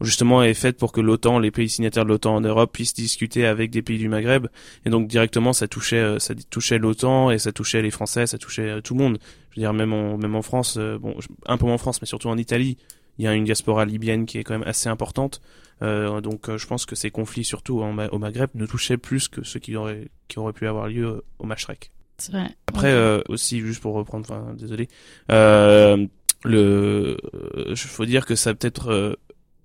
justement 0.00 0.42
est 0.42 0.54
faite 0.54 0.76
pour 0.76 0.92
que 0.92 1.00
l'OTAN, 1.00 1.38
les 1.40 1.50
pays 1.50 1.68
signataires 1.68 2.04
de 2.04 2.08
l'OTAN 2.10 2.36
en 2.36 2.40
Europe 2.40 2.72
puissent 2.72 2.94
discuter 2.94 3.46
avec 3.46 3.70
des 3.70 3.82
pays 3.82 3.98
du 3.98 4.08
Maghreb 4.08 4.46
et 4.86 4.90
donc 4.90 5.08
directement 5.08 5.52
ça 5.52 5.66
touchait 5.66 6.18
ça 6.20 6.34
touchait 6.50 6.78
l'OTAN 6.78 7.30
et 7.30 7.38
ça 7.38 7.50
touchait 7.52 7.82
les 7.82 7.90
Français, 7.90 8.26
ça 8.26 8.38
touchait 8.38 8.80
tout 8.82 8.94
le 8.94 9.02
monde. 9.02 9.18
Je 9.50 9.56
veux 9.56 9.62
dire 9.62 9.72
même 9.72 9.92
en 9.92 10.16
même 10.16 10.36
en 10.36 10.42
France, 10.42 10.78
bon 10.78 11.16
un 11.46 11.56
peu 11.56 11.66
en 11.66 11.78
France 11.78 12.00
mais 12.00 12.06
surtout 12.06 12.28
en 12.28 12.38
Italie, 12.38 12.76
il 13.18 13.24
y 13.24 13.28
a 13.28 13.34
une 13.34 13.44
diaspora 13.44 13.84
libyenne 13.84 14.26
qui 14.26 14.38
est 14.38 14.44
quand 14.44 14.54
même 14.58 14.68
assez 14.68 14.88
importante. 14.88 15.40
Euh, 15.82 16.20
donc 16.20 16.48
euh, 16.48 16.58
je 16.58 16.66
pense 16.66 16.86
que 16.86 16.96
ces 16.96 17.10
conflits 17.10 17.44
surtout 17.44 17.82
en 17.82 17.96
au 18.08 18.18
Maghreb 18.18 18.50
ne 18.54 18.66
touchaient 18.66 18.96
plus 18.96 19.28
que 19.28 19.44
ceux 19.44 19.60
qui 19.60 19.76
auraient 19.76 20.08
qui 20.26 20.38
auraient 20.40 20.52
pu 20.52 20.66
avoir 20.66 20.88
lieu 20.88 21.06
euh, 21.06 21.24
au 21.38 21.46
Mashrek. 21.46 21.92
C'est 22.18 22.32
vrai. 22.32 22.48
Après 22.66 22.88
Ok. 22.88 22.98
euh, 22.98 23.22
aussi 23.28 23.60
juste 23.60 23.80
pour 23.80 23.94
reprendre, 23.94 24.26
enfin 24.28 24.54
désolé, 24.54 24.88
euh, 25.30 26.04
le, 26.44 27.16
faut 27.76 28.04
dire 28.06 28.26
que 28.26 28.34
ça 28.34 28.50
a 28.50 28.54
peut-être 28.54 29.16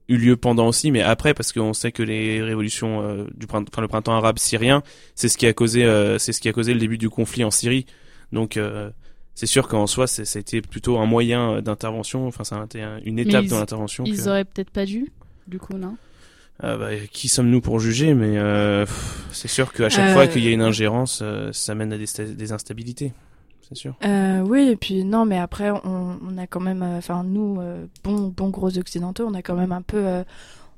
eu 0.09 0.17
lieu 0.17 0.35
pendant 0.35 0.67
aussi, 0.67 0.91
mais 0.91 1.01
après 1.01 1.33
parce 1.33 1.51
qu'on 1.51 1.73
sait 1.73 1.91
que 1.91 2.03
les 2.03 2.41
révolutions 2.41 3.01
euh, 3.01 3.25
du 3.35 3.47
printemps, 3.47 3.69
enfin 3.73 3.81
le 3.81 3.87
printemps 3.87 4.13
arabe 4.15 4.37
syrien, 4.37 4.83
c'est 5.15 5.29
ce 5.29 5.37
qui 5.37 5.45
a 5.47 5.53
causé, 5.53 5.85
euh, 5.85 6.19
c'est 6.19 6.33
ce 6.33 6.41
qui 6.41 6.49
a 6.49 6.53
causé 6.53 6.73
le 6.73 6.79
début 6.79 6.97
du 6.97 7.09
conflit 7.09 7.43
en 7.43 7.51
Syrie. 7.51 7.85
Donc 8.31 8.57
euh, 8.57 8.91
c'est 9.35 9.45
sûr 9.47 9.67
qu'en 9.67 9.87
soi, 9.87 10.07
ça 10.07 10.21
a 10.21 10.39
été 10.39 10.61
plutôt 10.61 10.97
un 10.97 11.05
moyen 11.05 11.61
d'intervention. 11.61 12.27
Enfin, 12.27 12.43
ça 12.43 12.57
a 12.59 12.65
été 12.65 12.81
un- 12.81 12.99
une 13.03 13.19
étape 13.19 13.45
ils- 13.45 13.49
dans 13.49 13.59
l'intervention. 13.59 14.03
Ils 14.05 14.17
que- 14.17 14.29
auraient 14.29 14.45
peut-être 14.45 14.69
pas 14.69 14.85
dû, 14.85 15.11
du 15.47 15.59
coup, 15.59 15.77
non? 15.77 15.95
Ah 16.61 16.77
bah, 16.77 16.89
qui 17.11 17.27
sommes-nous 17.29 17.61
pour 17.61 17.79
juger? 17.79 18.13
Mais 18.13 18.37
euh, 18.37 18.85
c'est 19.31 19.47
sûr 19.47 19.73
qu'à 19.73 19.89
chaque 19.89 20.09
Euh, 20.09 20.13
fois 20.13 20.27
qu'il 20.27 20.43
y 20.43 20.47
a 20.47 20.51
une 20.51 20.61
ingérence, 20.61 21.19
euh, 21.23 21.51
ça 21.51 21.73
mène 21.73 21.91
à 21.91 21.97
des, 21.97 22.05
sta- 22.05 22.35
des 22.35 22.51
instabilités. 22.51 23.11
C'est 23.67 23.75
sûr. 23.75 23.95
Euh, 24.05 24.41
oui, 24.41 24.69
et 24.69 24.75
puis 24.75 25.03
non, 25.03 25.25
mais 25.25 25.39
après, 25.39 25.71
on, 25.71 26.19
on 26.21 26.37
a 26.37 26.45
quand 26.45 26.59
même, 26.59 26.83
euh, 26.83 26.97
enfin 26.99 27.23
nous, 27.23 27.57
euh, 27.59 27.85
bons 28.03 28.27
bon 28.27 28.49
gros 28.49 28.77
occidentaux, 28.77 29.25
on 29.27 29.33
a 29.33 29.41
quand 29.41 29.55
même 29.55 29.71
un 29.71 29.81
peu, 29.81 29.97
euh, 30.05 30.23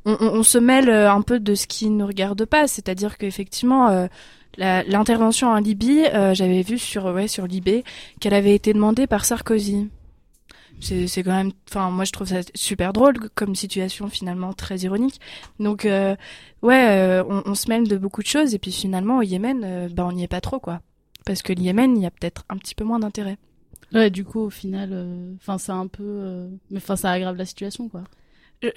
on, 0.05 0.13
on- 0.21 0.33
on 0.39 0.43
se 0.43 0.57
mêle 0.59 0.87
euh, 0.89 1.11
un 1.11 1.21
peu 1.21 1.39
de 1.41 1.55
ce 1.55 1.67
qui 1.67 1.89
ne 1.89 2.03
regarde 2.05 2.45
pas, 2.45 2.67
c'est-à-dire 2.67 3.17
qu'effectivement, 3.17 3.89
euh, 3.89 4.07
l'intervention 4.57 5.49
en 5.49 5.59
Libye, 5.59 6.05
euh, 6.13 6.33
j'avais 6.33 6.61
vu 6.61 6.77
sur 6.77 7.05
ouais 7.05 7.27
sur 7.27 7.47
Libé 7.47 7.83
qu'elle 8.19 8.33
avait 8.33 8.55
été 8.55 8.73
demandée 8.73 9.07
par 9.07 9.25
Sarkozy. 9.25 9.89
C'est 10.81 11.07
c'est 11.07 11.23
quand 11.23 11.31
même, 11.35 11.51
enfin 11.69 11.89
moi 11.89 12.03
je 12.03 12.11
trouve 12.11 12.27
ça 12.27 12.41
super 12.53 12.91
drôle 12.91 13.29
comme 13.33 13.55
situation 13.55 14.09
finalement 14.09 14.53
très 14.53 14.79
ironique. 14.79 15.21
Donc 15.59 15.85
euh, 15.85 16.15
ouais, 16.61 16.87
euh, 16.89 17.23
on, 17.29 17.43
on 17.45 17.55
se 17.55 17.69
mêle 17.69 17.87
de 17.87 17.97
beaucoup 17.97 18.21
de 18.21 18.27
choses 18.27 18.53
et 18.53 18.59
puis 18.59 18.71
finalement 18.71 19.19
au 19.19 19.21
Yémen, 19.21 19.61
euh, 19.63 19.89
bah 19.89 20.05
on 20.05 20.11
n'y 20.11 20.23
est 20.23 20.27
pas 20.27 20.41
trop 20.41 20.59
quoi. 20.59 20.81
Parce 21.25 21.41
que 21.41 21.53
le 21.53 21.61
Yémen, 21.61 21.97
il 21.97 22.03
y 22.03 22.05
a 22.05 22.11
peut-être 22.11 22.43
un 22.49 22.57
petit 22.57 22.75
peu 22.75 22.83
moins 22.83 22.99
d'intérêt. 22.99 23.37
Ouais, 23.93 24.09
du 24.09 24.23
coup, 24.25 24.41
au 24.41 24.49
final, 24.49 24.89
euh, 24.91 25.33
enfin, 25.37 25.57
c'est 25.57 25.71
un 25.71 25.87
peu, 25.87 26.03
euh, 26.03 26.47
mais 26.69 26.77
enfin, 26.77 26.95
ça 26.95 27.11
aggrave 27.11 27.37
la 27.37 27.45
situation, 27.45 27.87
quoi. 27.87 28.03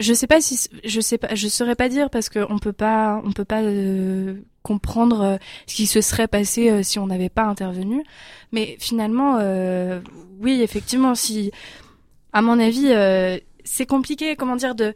Je, 0.00 0.12
sais 0.12 0.26
pas 0.26 0.40
si 0.40 0.68
je 0.84 1.00
sais 1.00 1.18
pas, 1.18 1.34
je 1.34 1.48
saurais 1.48 1.76
pas 1.76 1.88
dire 1.88 2.10
parce 2.10 2.28
que 2.28 2.40
on 2.50 2.58
peut 2.58 2.72
pas, 2.72 3.22
on 3.24 3.32
peut 3.32 3.44
pas 3.44 3.62
euh, 3.62 4.42
comprendre 4.68 5.20
euh, 5.22 5.36
ce 5.66 5.74
qui 5.74 5.86
se 5.86 6.02
serait 6.02 6.28
passé 6.28 6.70
euh, 6.70 6.82
si 6.82 6.98
on 6.98 7.06
n'avait 7.06 7.30
pas 7.30 7.44
intervenu. 7.44 8.04
Mais 8.52 8.76
finalement, 8.78 9.38
euh, 9.40 10.00
oui, 10.40 10.60
effectivement, 10.60 11.14
si, 11.14 11.50
à 12.34 12.42
mon 12.42 12.58
avis, 12.60 12.92
c'est 13.64 13.86
compliqué, 13.86 14.36
comment 14.36 14.56
dire, 14.56 14.74
de 14.74 14.94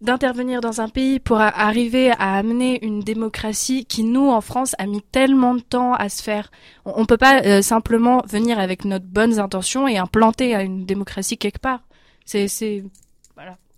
d'intervenir 0.00 0.60
dans 0.60 0.80
un 0.80 0.88
pays 0.88 1.18
pour 1.18 1.40
arriver 1.40 2.12
à 2.12 2.36
amener 2.36 2.78
une 2.86 3.00
démocratie 3.00 3.84
qui 3.84 4.04
nous 4.04 4.28
en 4.30 4.40
France 4.40 4.76
a 4.78 4.86
mis 4.86 5.02
tellement 5.02 5.56
de 5.56 5.60
temps 5.60 5.92
à 5.94 6.08
se 6.08 6.22
faire. 6.22 6.52
On, 6.84 6.92
on 7.02 7.04
peut 7.04 7.16
pas 7.16 7.62
simplement 7.62 8.22
venir 8.28 8.60
avec 8.60 8.84
notre 8.84 9.06
bonnes 9.06 9.40
intentions 9.40 9.88
et 9.88 9.98
implanter 9.98 10.54
une 10.54 10.86
démocratie 10.86 11.36
quelque 11.36 11.58
part. 11.58 11.80
C'est 12.26 12.46
c'est. 12.46 12.84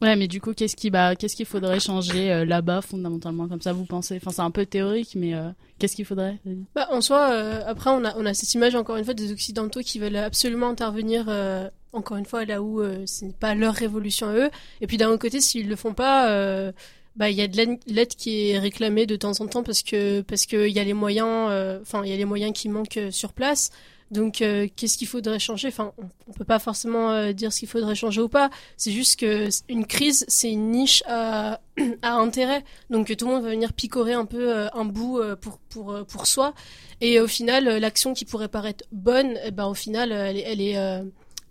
Ouais, 0.02 0.16
mais 0.16 0.28
du 0.28 0.40
coup, 0.40 0.54
qu'est-ce 0.54 0.76
qui, 0.76 0.88
bah, 0.88 1.14
qu'est-ce 1.14 1.36
qu'il 1.36 1.44
faudrait 1.44 1.78
changer 1.78 2.32
euh, 2.32 2.44
là-bas 2.46 2.80
fondamentalement, 2.80 3.48
comme 3.48 3.60
ça, 3.60 3.74
vous 3.74 3.84
pensez? 3.84 4.16
Enfin, 4.16 4.30
c'est 4.30 4.40
un 4.40 4.50
peu 4.50 4.64
théorique, 4.64 5.12
mais 5.14 5.34
euh, 5.34 5.50
qu'est-ce 5.78 5.94
qu'il 5.94 6.06
faudrait? 6.06 6.38
Bah, 6.74 6.88
en 6.90 7.02
soi, 7.02 7.30
euh, 7.32 7.60
après, 7.66 7.90
on 7.90 8.02
a, 8.06 8.16
on 8.16 8.24
a 8.24 8.32
cette 8.32 8.54
image, 8.54 8.74
encore 8.74 8.96
une 8.96 9.04
fois, 9.04 9.12
des 9.12 9.30
Occidentaux 9.30 9.80
qui 9.80 9.98
veulent 9.98 10.16
absolument 10.16 10.68
intervenir, 10.70 11.26
euh, 11.28 11.68
encore 11.92 12.16
une 12.16 12.24
fois, 12.24 12.46
là 12.46 12.62
où 12.62 12.80
euh, 12.80 13.04
ce 13.06 13.26
n'est 13.26 13.32
pas 13.34 13.54
leur 13.54 13.74
révolution 13.74 14.28
à 14.28 14.34
eux. 14.36 14.50
Et 14.80 14.86
puis, 14.86 14.96
d'un 14.96 15.08
autre 15.08 15.20
côté, 15.20 15.38
s'ils 15.42 15.68
le 15.68 15.76
font 15.76 15.92
pas, 15.92 16.72
bah, 17.16 17.28
il 17.28 17.36
y 17.36 17.42
a 17.42 17.48
de 17.48 17.56
l'aide- 17.88 18.08
qui 18.08 18.48
est 18.50 18.58
réclamée 18.58 19.04
de 19.04 19.16
temps 19.16 19.38
en 19.40 19.46
temps 19.48 19.62
parce 19.62 19.82
que, 19.82 20.22
parce 20.22 20.46
que 20.46 20.66
il 20.66 20.72
y 20.74 20.78
a 20.78 20.84
les 20.84 20.94
moyens, 20.94 21.50
enfin, 21.82 22.02
il 22.04 22.10
y 22.10 22.14
a 22.14 22.16
les 22.16 22.24
moyens 22.24 22.52
qui 22.54 22.70
manquent 22.70 23.00
sur 23.10 23.34
place. 23.34 23.70
Donc, 24.10 24.42
euh, 24.42 24.66
qu'est-ce 24.74 24.98
qu'il 24.98 25.06
faudrait 25.06 25.38
changer? 25.38 25.68
Enfin, 25.68 25.92
on, 25.98 26.04
on 26.28 26.32
peut 26.32 26.44
pas 26.44 26.58
forcément 26.58 27.10
euh, 27.12 27.32
dire 27.32 27.52
ce 27.52 27.60
qu'il 27.60 27.68
faudrait 27.68 27.94
changer 27.94 28.20
ou 28.20 28.28
pas. 28.28 28.50
C'est 28.76 28.90
juste 28.90 29.20
que 29.20 29.48
une 29.68 29.86
crise, 29.86 30.24
c'est 30.26 30.50
une 30.50 30.70
niche 30.70 31.02
à, 31.06 31.60
à 32.02 32.14
intérêt. 32.14 32.64
Donc, 32.90 33.14
tout 33.16 33.26
le 33.26 33.32
monde 33.32 33.44
va 33.44 33.50
venir 33.50 33.72
picorer 33.72 34.12
un 34.12 34.24
peu 34.24 34.52
euh, 34.52 34.68
un 34.74 34.84
bout 34.84 35.20
euh, 35.20 35.36
pour 35.36 35.58
pour 35.58 35.92
euh, 35.92 36.04
pour 36.04 36.26
soi. 36.26 36.54
Et 37.00 37.20
au 37.20 37.26
final, 37.26 37.68
euh, 37.68 37.78
l'action 37.78 38.12
qui 38.12 38.24
pourrait 38.24 38.48
paraître 38.48 38.84
bonne, 38.92 39.38
eh 39.44 39.50
ben, 39.50 39.66
au 39.66 39.74
final, 39.74 40.12
elle 40.12 40.36
est 40.36 40.42
elle 40.42 40.60
est, 40.60 40.76
euh, 40.76 41.02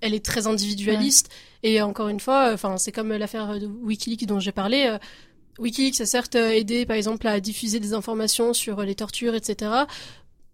elle 0.02 0.14
est 0.14 0.24
très 0.24 0.48
individualiste. 0.48 1.30
Et 1.64 1.82
encore 1.82 2.10
une 2.10 2.20
fois, 2.20 2.52
enfin, 2.54 2.78
c'est 2.78 2.92
comme 2.92 3.12
l'affaire 3.14 3.60
de 3.60 3.66
WikiLeaks 3.68 4.26
dont 4.26 4.40
j'ai 4.40 4.52
parlé. 4.52 4.98
WikiLeaks 5.60 6.00
a 6.00 6.06
certes 6.06 6.36
aidé, 6.36 6.86
par 6.86 6.96
exemple, 6.96 7.28
à 7.28 7.40
diffuser 7.42 7.82
des 7.82 7.94
informations 7.94 8.54
sur 8.54 8.82
les 8.82 8.96
tortures, 8.96 9.36
etc. 9.36 9.72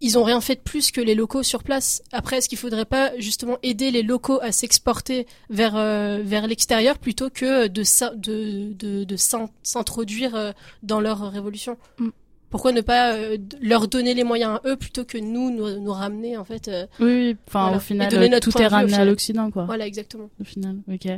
Ils 0.02 0.18
ont 0.18 0.24
rien 0.24 0.40
fait 0.42 0.56
de 0.56 0.60
plus 0.60 0.90
que 0.90 1.00
les 1.00 1.14
locaux 1.14 1.42
sur 1.42 1.62
place. 1.62 2.02
Après, 2.12 2.36
est-ce 2.36 2.48
qu'il 2.50 2.58
faudrait 2.58 2.84
pas 2.84 3.12
justement 3.18 3.56
aider 3.62 3.90
les 3.90 4.02
locaux 4.02 4.38
à 4.42 4.52
s'exporter 4.52 5.26
vers 5.48 5.74
euh, 5.76 6.20
vers 6.22 6.46
l'extérieur 6.46 6.98
plutôt 6.98 7.30
que 7.30 7.66
de 7.68 7.82
de 8.16 8.72
de, 8.74 9.04
de 9.04 9.16
s'in- 9.16 9.48
s'introduire 9.62 10.34
euh, 10.34 10.52
dans 10.82 11.00
leur 11.00 11.30
révolution? 11.32 11.78
Mm. 11.98 12.08
Pourquoi 12.50 12.72
ne 12.72 12.80
pas 12.80 13.14
euh, 13.14 13.38
leur 13.60 13.88
donner 13.88 14.14
les 14.14 14.22
moyens 14.22 14.60
à 14.62 14.68
eux 14.68 14.76
plutôt 14.76 15.04
que 15.04 15.18
nous 15.18 15.50
nous, 15.50 15.80
nous 15.80 15.92
ramener 15.92 16.36
en 16.36 16.44
fait 16.44 16.68
euh, 16.68 16.86
Oui, 17.00 17.06
oui, 17.30 17.36
enfin, 17.48 17.62
voilà. 17.62 17.76
au 17.78 17.80
final, 17.80 18.06
Et 18.06 18.10
donner 18.14 18.28
notre 18.28 18.50
tout 18.52 18.62
est 18.62 18.66
ramené 18.68 18.94
à 18.94 19.04
l'Occident, 19.04 19.50
quoi. 19.50 19.64
Voilà, 19.64 19.86
exactement. 19.86 20.30
Au 20.40 20.44
final, 20.44 20.76
ok. 20.92 21.08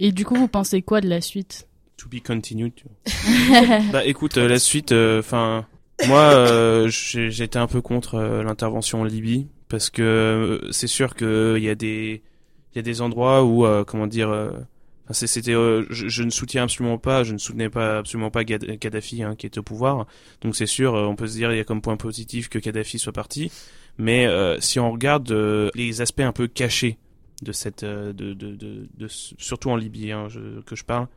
Et 0.00 0.10
du 0.10 0.24
coup, 0.24 0.34
vous 0.34 0.48
pensez 0.48 0.82
quoi 0.82 1.00
de 1.00 1.08
la 1.08 1.20
suite? 1.20 1.68
To 1.98 2.08
be 2.08 2.20
continued. 2.20 2.72
bah 3.92 4.04
écoute, 4.04 4.36
la 4.36 4.58
suite, 4.58 4.92
enfin, 4.92 5.66
moi, 6.06 6.20
euh, 6.34 6.88
j'étais 6.88 7.58
un 7.58 7.66
peu 7.66 7.80
contre 7.80 8.16
euh, 8.16 8.42
l'intervention 8.42 9.00
en 9.02 9.04
Libye 9.04 9.48
parce 9.68 9.90
que 9.90 10.02
euh, 10.02 10.68
c'est 10.72 10.86
sûr 10.86 11.14
que 11.14 11.54
il 11.56 11.64
y 11.64 11.68
a 11.68 11.74
des, 11.74 12.22
y 12.74 12.78
a 12.78 12.82
des 12.82 13.00
endroits 13.00 13.44
où, 13.44 13.66
comment 13.86 14.06
dire, 14.06 14.30
c'était, 15.10 15.54
euh, 15.54 15.84
je, 15.90 16.22
ne 16.22 16.30
soutiens 16.30 16.64
absolument 16.64 16.98
pas, 16.98 17.22
je 17.24 17.32
ne 17.32 17.38
soutenais 17.38 17.68
pas 17.68 17.98
absolument 17.98 18.30
pas 18.30 18.44
Kadhafi 18.44 19.22
hein, 19.22 19.34
qui 19.36 19.46
est 19.46 19.58
au 19.58 19.62
pouvoir. 19.62 20.06
Donc 20.40 20.56
c'est 20.56 20.66
sûr, 20.66 20.94
on 20.94 21.16
peut 21.16 21.26
se 21.26 21.34
dire 21.34 21.52
il 21.52 21.58
y 21.58 21.60
a 21.60 21.64
comme 21.64 21.82
point 21.82 21.96
positif 21.96 22.48
que 22.48 22.58
Kadhafi 22.58 22.98
soit 22.98 23.12
parti, 23.12 23.50
mais 23.98 24.26
euh, 24.26 24.58
si 24.60 24.80
on 24.80 24.90
regarde 24.92 25.30
les 25.74 26.00
aspects 26.00 26.20
un 26.20 26.32
peu 26.32 26.48
cachés 26.48 26.98
de 27.42 27.52
cette, 27.52 27.84
de, 27.84 28.12
de, 28.12 28.32
de, 28.34 28.86
de- 28.96 29.08
surtout 29.08 29.70
en 29.70 29.76
Libye 29.76 30.12
hein, 30.12 30.28
je- 30.28 30.60
que 30.60 30.76
je 30.76 30.84
parle. 30.84 31.08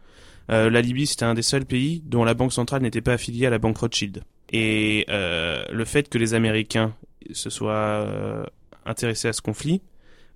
Euh, 0.51 0.69
la 0.69 0.81
Libye, 0.81 1.07
c'était 1.07 1.25
un 1.25 1.33
des 1.33 1.41
seuls 1.41 1.65
pays 1.65 2.01
dont 2.05 2.23
la 2.23 2.33
banque 2.33 2.53
centrale 2.53 2.81
n'était 2.81 3.01
pas 3.01 3.13
affiliée 3.13 3.45
à 3.45 3.49
la 3.49 3.57
banque 3.57 3.77
Rothschild. 3.77 4.23
Et 4.51 5.05
euh, 5.09 5.65
le 5.71 5.85
fait 5.85 6.07
que 6.09 6.17
les 6.17 6.33
Américains 6.33 6.93
se 7.31 7.49
soient 7.49 7.73
euh, 7.73 8.43
intéressés 8.85 9.27
à 9.27 9.33
ce 9.33 9.41
conflit 9.41 9.81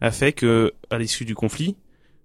a 0.02 0.12
fait 0.12 0.34
que, 0.34 0.74
à 0.90 0.98
l'issue 0.98 1.26
du 1.26 1.36
conflit, 1.36 1.76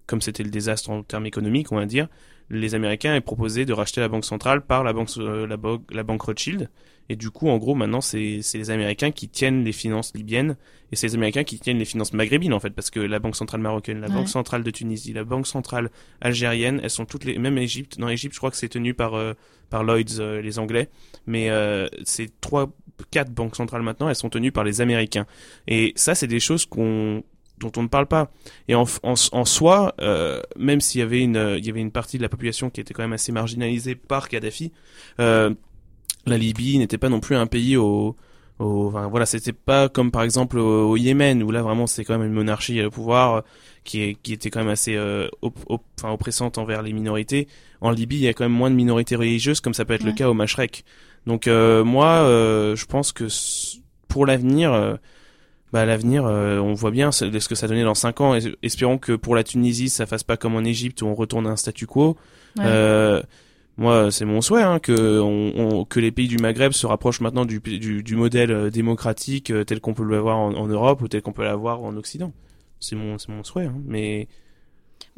comme 0.07 0.21
c'était 0.21 0.43
le 0.43 0.49
désastre 0.49 0.89
en 0.89 1.03
termes 1.03 1.25
économiques, 1.25 1.71
on 1.71 1.75
va 1.75 1.85
dire, 1.85 2.07
les 2.49 2.75
Américains 2.75 3.15
aient 3.15 3.21
proposé 3.21 3.65
de 3.65 3.73
racheter 3.73 4.01
la 4.01 4.07
banque 4.07 4.25
centrale 4.25 4.61
par 4.65 4.83
la 4.83 4.93
banque, 4.93 5.09
euh, 5.17 5.45
la, 5.47 5.57
banque- 5.57 5.91
la 5.91 6.03
banque 6.03 6.21
Rothschild. 6.23 6.69
Et 7.09 7.15
du 7.15 7.29
coup, 7.29 7.49
en 7.49 7.57
gros, 7.57 7.75
maintenant, 7.75 8.01
c'est 8.01 8.39
c'est 8.41 8.57
les 8.57 8.71
Américains 8.71 9.11
qui 9.11 9.29
tiennent 9.29 9.63
les 9.63 9.71
finances 9.71 10.11
libyennes 10.15 10.57
et 10.91 10.95
c'est 10.95 11.07
les 11.07 11.15
Américains 11.15 11.43
qui 11.43 11.59
tiennent 11.59 11.77
les 11.77 11.85
finances 11.85 12.13
maghrébines, 12.13 12.53
en 12.53 12.59
fait, 12.59 12.71
parce 12.71 12.89
que 12.89 12.99
la 12.99 13.19
banque 13.19 13.35
centrale 13.35 13.61
marocaine, 13.61 13.99
la 14.01 14.07
Ouais. 14.07 14.13
banque 14.13 14.29
centrale 14.29 14.63
de 14.63 14.71
Tunisie, 14.71 15.13
la 15.13 15.23
banque 15.23 15.45
centrale 15.47 15.91
algérienne, 16.21 16.79
elles 16.83 16.89
sont 16.89 17.05
toutes 17.05 17.25
les, 17.25 17.37
même 17.37 17.57
Égypte, 17.57 17.99
dans 17.99 18.09
Égypte, 18.09 18.33
je 18.33 18.39
crois 18.39 18.51
que 18.51 18.57
c'est 18.57 18.69
tenu 18.69 18.93
par, 18.93 19.13
euh, 19.15 19.33
par 19.69 19.83
Lloyds, 19.83 20.19
euh, 20.19 20.41
les 20.41 20.57
Anglais, 20.59 20.89
mais 21.27 21.49
euh, 21.49 21.87
ces 22.03 22.29
trois, 22.41 22.71
quatre 23.11 23.31
banques 23.31 23.55
centrales 23.55 23.81
maintenant, 23.83 24.09
elles 24.09 24.15
sont 24.15 24.29
tenues 24.29 24.51
par 24.51 24.63
les 24.63 24.81
Américains. 24.81 25.25
Et 25.67 25.93
ça, 25.95 26.15
c'est 26.15 26.27
des 26.27 26.39
choses 26.39 26.65
qu'on 26.65 27.23
dont 27.57 27.71
on 27.77 27.83
ne 27.83 27.87
parle 27.87 28.05
pas. 28.07 28.31
Et 28.67 28.75
en, 28.75 28.83
en, 29.03 29.13
en 29.31 29.45
soi, 29.45 29.95
euh, 30.01 30.41
même 30.57 30.81
s'il 30.81 30.99
y 30.99 31.01
avait 31.01 31.21
une, 31.21 31.55
il 31.57 31.65
y 31.65 31.69
avait 31.69 31.79
une 31.79 31.91
partie 31.91 32.17
de 32.17 32.21
la 32.21 32.27
population 32.29 32.69
qui 32.69 32.81
était 32.81 32.93
quand 32.93 33.03
même 33.03 33.13
assez 33.13 33.31
marginalisée 33.31 33.95
par 33.95 34.27
Kadhafi, 34.27 34.73
euh, 35.21 35.53
la 36.25 36.37
Libye 36.37 36.77
n'était 36.77 36.97
pas 36.97 37.09
non 37.09 37.19
plus 37.19 37.35
un 37.35 37.47
pays 37.47 37.77
au, 37.77 38.15
au 38.59 38.87
enfin, 38.87 39.07
voilà, 39.07 39.25
c'était 39.25 39.53
pas 39.53 39.89
comme 39.89 40.11
par 40.11 40.23
exemple 40.23 40.57
au, 40.57 40.89
au 40.91 40.97
Yémen 40.97 41.43
où 41.43 41.51
là 41.51 41.61
vraiment 41.61 41.87
c'est 41.87 42.03
quand 42.05 42.17
même 42.17 42.27
une 42.27 42.33
monarchie 42.33 42.81
au 42.83 42.89
pouvoir 42.89 43.43
qui, 43.83 44.01
est, 44.01 44.15
qui 44.23 44.33
était 44.33 44.49
quand 44.49 44.59
même 44.59 44.69
assez 44.69 44.95
euh, 44.95 45.27
op, 45.41 45.57
op, 45.67 45.83
enfin, 45.99 46.11
oppressante 46.11 46.57
envers 46.57 46.81
les 46.81 46.93
minorités. 46.93 47.47
En 47.81 47.91
Libye, 47.91 48.15
il 48.17 48.21
y 48.23 48.27
a 48.27 48.33
quand 48.33 48.45
même 48.45 48.51
moins 48.57 48.71
de 48.71 48.75
minorités 48.75 49.15
religieuses 49.15 49.59
comme 49.61 49.73
ça 49.75 49.85
peut 49.85 49.93
être 49.93 50.03
Ouais. 50.03 50.09
le 50.11 50.15
cas 50.15 50.29
au 50.29 50.33
Mashrek. 50.33 50.83
Donc 51.27 51.47
euh, 51.47 51.83
moi, 51.83 52.07
euh, 52.23 52.75
je 52.75 52.85
pense 52.85 53.11
que 53.11 53.27
pour 54.07 54.25
l'avenir, 54.25 54.73
euh, 54.73 54.95
bah, 55.73 55.85
l'avenir, 55.85 56.25
euh, 56.25 56.57
on 56.59 56.73
voit 56.73 56.91
bien 56.91 57.11
ce 57.11 57.37
ce 57.39 57.49
que 57.49 57.55
ça 57.55 57.67
donnait 57.67 57.83
dans 57.83 57.93
5 57.95 58.21
ans. 58.21 58.33
Es- 58.35 58.55
Espérons 58.63 58.97
que 58.97 59.11
pour 59.13 59.35
la 59.35 59.43
Tunisie, 59.43 59.89
ça 59.89 60.05
fasse 60.05 60.23
pas 60.23 60.37
comme 60.37 60.55
en 60.55 60.63
Égypte 60.63 61.01
où 61.01 61.05
on 61.07 61.13
retourne 61.15 61.45
à 61.47 61.49
un 61.51 61.55
statu 61.57 61.85
quo. 61.85 62.15
Ouais. 62.57 62.63
Moi, 63.77 64.09
c'est 64.09 64.23
mon 64.25 64.41
souhait 64.41 64.63
hein, 64.63 64.79
que, 64.79 65.19
on, 65.19 65.83
que 65.83 65.99
les 65.99 66.11
pays 66.11 66.29
du 66.29 66.37
Maghreb 66.37 66.71
se 66.71 66.87
rapprochent 66.87 67.19
maintenant 67.19 67.45
du, 67.45 67.59
du, 67.59 68.03
du 68.03 68.15
modèle 68.15 68.51
euh, 68.51 68.69
démocratique 68.69 69.51
euh, 69.51 69.65
tel 69.65 69.81
qu'on 69.81 69.93
peut 69.93 70.05
l'avoir 70.05 70.37
en, 70.37 70.53
en 70.53 70.67
Europe 70.67 71.01
ou 71.01 71.07
tel 71.09 71.21
qu'on 71.21 71.33
peut 71.33 71.43
l'avoir 71.43 71.81
en 71.81 71.97
Occident. 71.97 72.31
C'est 72.79 72.95
mon, 72.95 73.17
mon 73.27 73.43
souhait. 73.43 73.65
Hein, 73.65 73.75
mais 73.85 74.29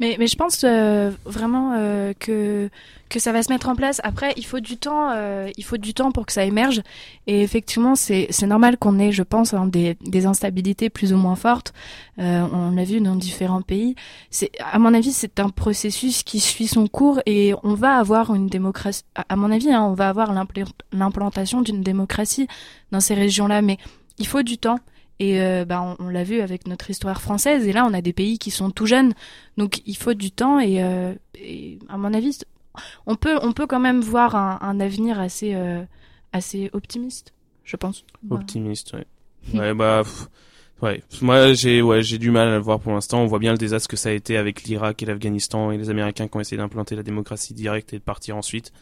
Mais, 0.00 0.16
mais 0.18 0.28
je 0.28 0.36
pense 0.36 0.60
euh, 0.64 1.10
vraiment 1.24 1.72
euh, 1.76 2.12
que 2.18 2.70
que 3.08 3.18
ça 3.18 3.32
va 3.32 3.42
se 3.42 3.50
mettre 3.50 3.68
en 3.70 3.74
place. 3.74 4.00
Après, 4.04 4.34
il 4.36 4.44
faut 4.44 4.60
du 4.60 4.76
temps, 4.76 5.10
euh, 5.12 5.48
il 5.56 5.64
faut 5.64 5.78
du 5.78 5.94
temps 5.94 6.12
pour 6.12 6.26
que 6.26 6.32
ça 6.32 6.44
émerge. 6.44 6.82
Et 7.26 7.42
effectivement, 7.42 7.96
c'est 7.96 8.28
normal 8.42 8.76
qu'on 8.76 8.98
ait, 8.98 9.12
je 9.12 9.22
pense, 9.22 9.54
hein, 9.54 9.66
des 9.66 9.96
des 10.02 10.26
instabilités 10.26 10.90
plus 10.90 11.12
ou 11.12 11.16
moins 11.16 11.34
fortes. 11.34 11.72
Euh, 12.18 12.46
on 12.52 12.72
l'a 12.72 12.84
vu 12.84 13.00
dans 13.00 13.16
différents 13.16 13.62
pays. 13.62 13.94
C'est, 14.30 14.50
à 14.60 14.78
mon 14.78 14.92
avis, 14.94 15.12
c'est 15.12 15.40
un 15.40 15.48
processus 15.48 16.22
qui 16.22 16.38
suit 16.38 16.68
son 16.68 16.86
cours 16.86 17.20
et 17.26 17.54
on 17.64 17.74
va 17.74 17.96
avoir 17.96 18.34
une 18.34 18.46
démocratie. 18.46 19.04
À 19.28 19.36
mon 19.36 19.50
avis, 19.50 19.72
hein, 19.72 19.82
on 19.82 19.94
va 19.94 20.10
avoir 20.10 20.32
l'impl- 20.32 20.70
l'implantation 20.92 21.62
d'une 21.62 21.82
démocratie 21.82 22.46
dans 22.92 23.00
ces 23.00 23.14
régions-là. 23.14 23.62
Mais 23.62 23.78
il 24.18 24.26
faut 24.26 24.42
du 24.42 24.58
temps. 24.58 24.78
Et 25.20 25.40
euh, 25.40 25.64
bah, 25.64 25.96
on, 25.98 26.08
l'a 26.08 26.22
vu 26.22 26.40
avec 26.40 26.68
notre 26.68 26.90
histoire 26.90 27.20
française. 27.20 27.66
Et 27.66 27.72
là, 27.72 27.84
on 27.86 27.92
a 27.92 28.00
des 28.00 28.12
pays 28.12 28.38
qui 28.38 28.50
sont 28.50 28.70
tout 28.70 28.86
jeunes. 28.86 29.14
Donc, 29.56 29.82
il 29.86 29.96
faut 29.96 30.14
du 30.14 30.30
temps. 30.30 30.60
Et, 30.60 30.82
euh, 30.82 31.14
à 31.88 31.96
mon 31.96 32.14
avis, 32.14 32.38
on 33.06 33.16
peut, 33.16 33.38
on 33.42 33.52
peut 33.52 33.66
quand 33.66 33.80
même 33.80 34.00
voir 34.00 34.36
un, 34.36 34.58
un 34.60 34.78
avenir 34.80 35.18
assez, 35.18 35.54
euh, 35.54 35.82
assez 36.32 36.70
optimiste, 36.72 37.32
je 37.64 37.76
pense. 37.76 38.04
Optimiste, 38.30 38.92
ouais. 38.92 39.06
Ouais, 39.54 39.74
bah, 39.74 40.02
ouais. 40.82 41.02
Moi, 41.20 41.52
j'ai, 41.54 41.82
ouais, 41.82 42.02
j'ai 42.02 42.18
du 42.18 42.30
mal 42.30 42.48
à 42.48 42.56
le 42.56 42.62
voir 42.62 42.78
pour 42.78 42.92
l'instant. 42.92 43.20
On 43.20 43.26
voit 43.26 43.40
bien 43.40 43.52
le 43.52 43.58
désastre 43.58 43.88
que 43.88 43.96
ça 43.96 44.10
a 44.10 44.12
été 44.12 44.36
avec 44.36 44.62
l'Irak 44.64 45.02
et 45.02 45.06
l'Afghanistan 45.06 45.72
et 45.72 45.78
les 45.78 45.90
Américains 45.90 46.28
qui 46.28 46.36
ont 46.36 46.40
essayé 46.40 46.58
d'implanter 46.58 46.94
la 46.94 47.02
démocratie 47.02 47.54
directe 47.54 47.92
et 47.92 47.98
de 47.98 48.04
partir 48.04 48.36
ensuite. 48.36 48.72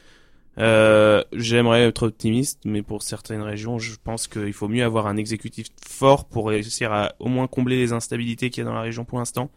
Euh, 0.58 1.22
j'aimerais 1.34 1.82
être 1.82 2.04
optimiste, 2.06 2.60
mais 2.64 2.82
pour 2.82 3.02
certaines 3.02 3.42
régions, 3.42 3.78
je 3.78 3.94
pense 4.02 4.26
qu'il 4.26 4.52
faut 4.54 4.68
mieux 4.68 4.84
avoir 4.84 5.06
un 5.06 5.16
exécutif 5.18 5.66
fort 5.86 6.24
pour 6.24 6.48
réussir 6.48 6.92
à 6.92 7.12
au 7.18 7.28
moins 7.28 7.46
combler 7.46 7.76
les 7.76 7.92
instabilités 7.92 8.48
qu'il 8.50 8.62
y 8.64 8.66
a 8.66 8.70
dans 8.70 8.74
la 8.74 8.80
région 8.80 9.04
pour 9.04 9.18
l'instant, 9.18 9.50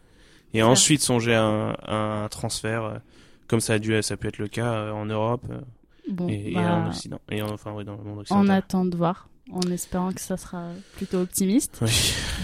et 0.52 0.62
ensuite 0.62 1.00
songer 1.00 1.34
à 1.34 1.42
un, 1.44 1.70
à 1.86 1.94
un 2.24 2.28
transfert, 2.28 2.84
euh, 2.84 2.98
comme 3.48 3.60
ça 3.60 3.74
a 3.74 3.78
dû, 3.78 4.00
ça 4.02 4.16
peut 4.18 4.28
être 4.28 4.38
le 4.38 4.48
cas 4.48 4.72
euh, 4.74 4.90
en 4.92 5.06
Europe 5.06 5.46
Bon, 6.08 6.28
et, 6.28 6.50
et 6.50 6.54
bah, 6.54 6.74
en 6.84 6.88
Occident, 6.88 7.20
et 7.30 7.40
en- 7.40 7.50
enfin 7.52 7.72
ouais, 7.72 7.84
dans 7.84 7.96
le 7.96 8.02
monde 8.02 8.16
On 8.18 8.20
occidental. 8.20 8.50
attend 8.50 8.84
de 8.84 8.96
voir, 8.96 9.28
en 9.52 9.60
espérant 9.70 10.12
que 10.12 10.20
ça 10.20 10.36
sera 10.36 10.68
plutôt 10.96 11.18
optimiste. 11.22 11.78
Oui. 11.82 11.90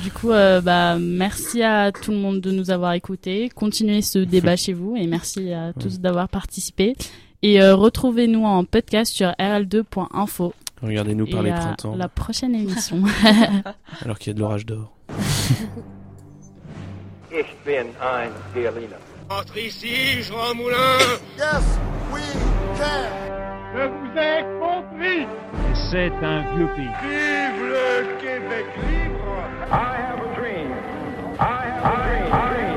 Du 0.02 0.10
coup, 0.10 0.30
euh, 0.30 0.60
bah, 0.60 0.96
merci 0.98 1.62
à 1.62 1.90
tout 1.92 2.10
le 2.12 2.16
monde 2.18 2.40
de 2.40 2.50
nous 2.52 2.70
avoir 2.70 2.92
écoutés. 2.94 3.50
Continuez 3.54 4.02
ce 4.02 4.18
débat 4.20 4.56
chez 4.56 4.72
vous 4.72 4.94
et 4.96 5.06
merci 5.06 5.52
à 5.52 5.72
tous 5.74 6.00
d'avoir 6.00 6.28
participé. 6.28 6.94
Et 7.48 7.62
euh, 7.62 7.76
retrouvez-nous 7.76 8.44
en 8.44 8.64
podcast 8.64 9.12
sur 9.12 9.28
rl2.info. 9.28 10.52
Regardez-nous 10.82 11.28
par 11.28 11.44
les 11.44 11.52
à 11.52 11.58
printemps. 11.58 11.94
La 11.94 12.08
prochaine 12.08 12.56
émission. 12.56 13.04
Alors 14.04 14.18
qu'il 14.18 14.30
y 14.30 14.32
a 14.32 14.34
de 14.34 14.40
l'orage 14.40 14.66
dehors. 14.66 14.92
Entre 19.30 19.58
ici, 19.58 20.22
Jean 20.22 20.56
Moulin. 20.56 20.98
Yes, 21.38 21.78
we 22.12 22.20
can. 22.78 23.06
Je 23.76 23.82
vous 23.92 24.18
ai 24.18 24.42
compris. 24.58 25.28
C'est 25.92 26.10
un 26.26 26.56
vieux 26.56 26.68
pays. 26.74 26.90
Vive 27.00 27.62
le 27.62 28.18
Québec 28.20 28.66
libre. 28.90 29.38
I 29.70 29.94
have 30.02 30.18
a 30.20 30.34
dream. 30.34 30.72
I 31.38 31.66
have 31.80 31.84
a 31.84 32.50
dream. 32.50 32.75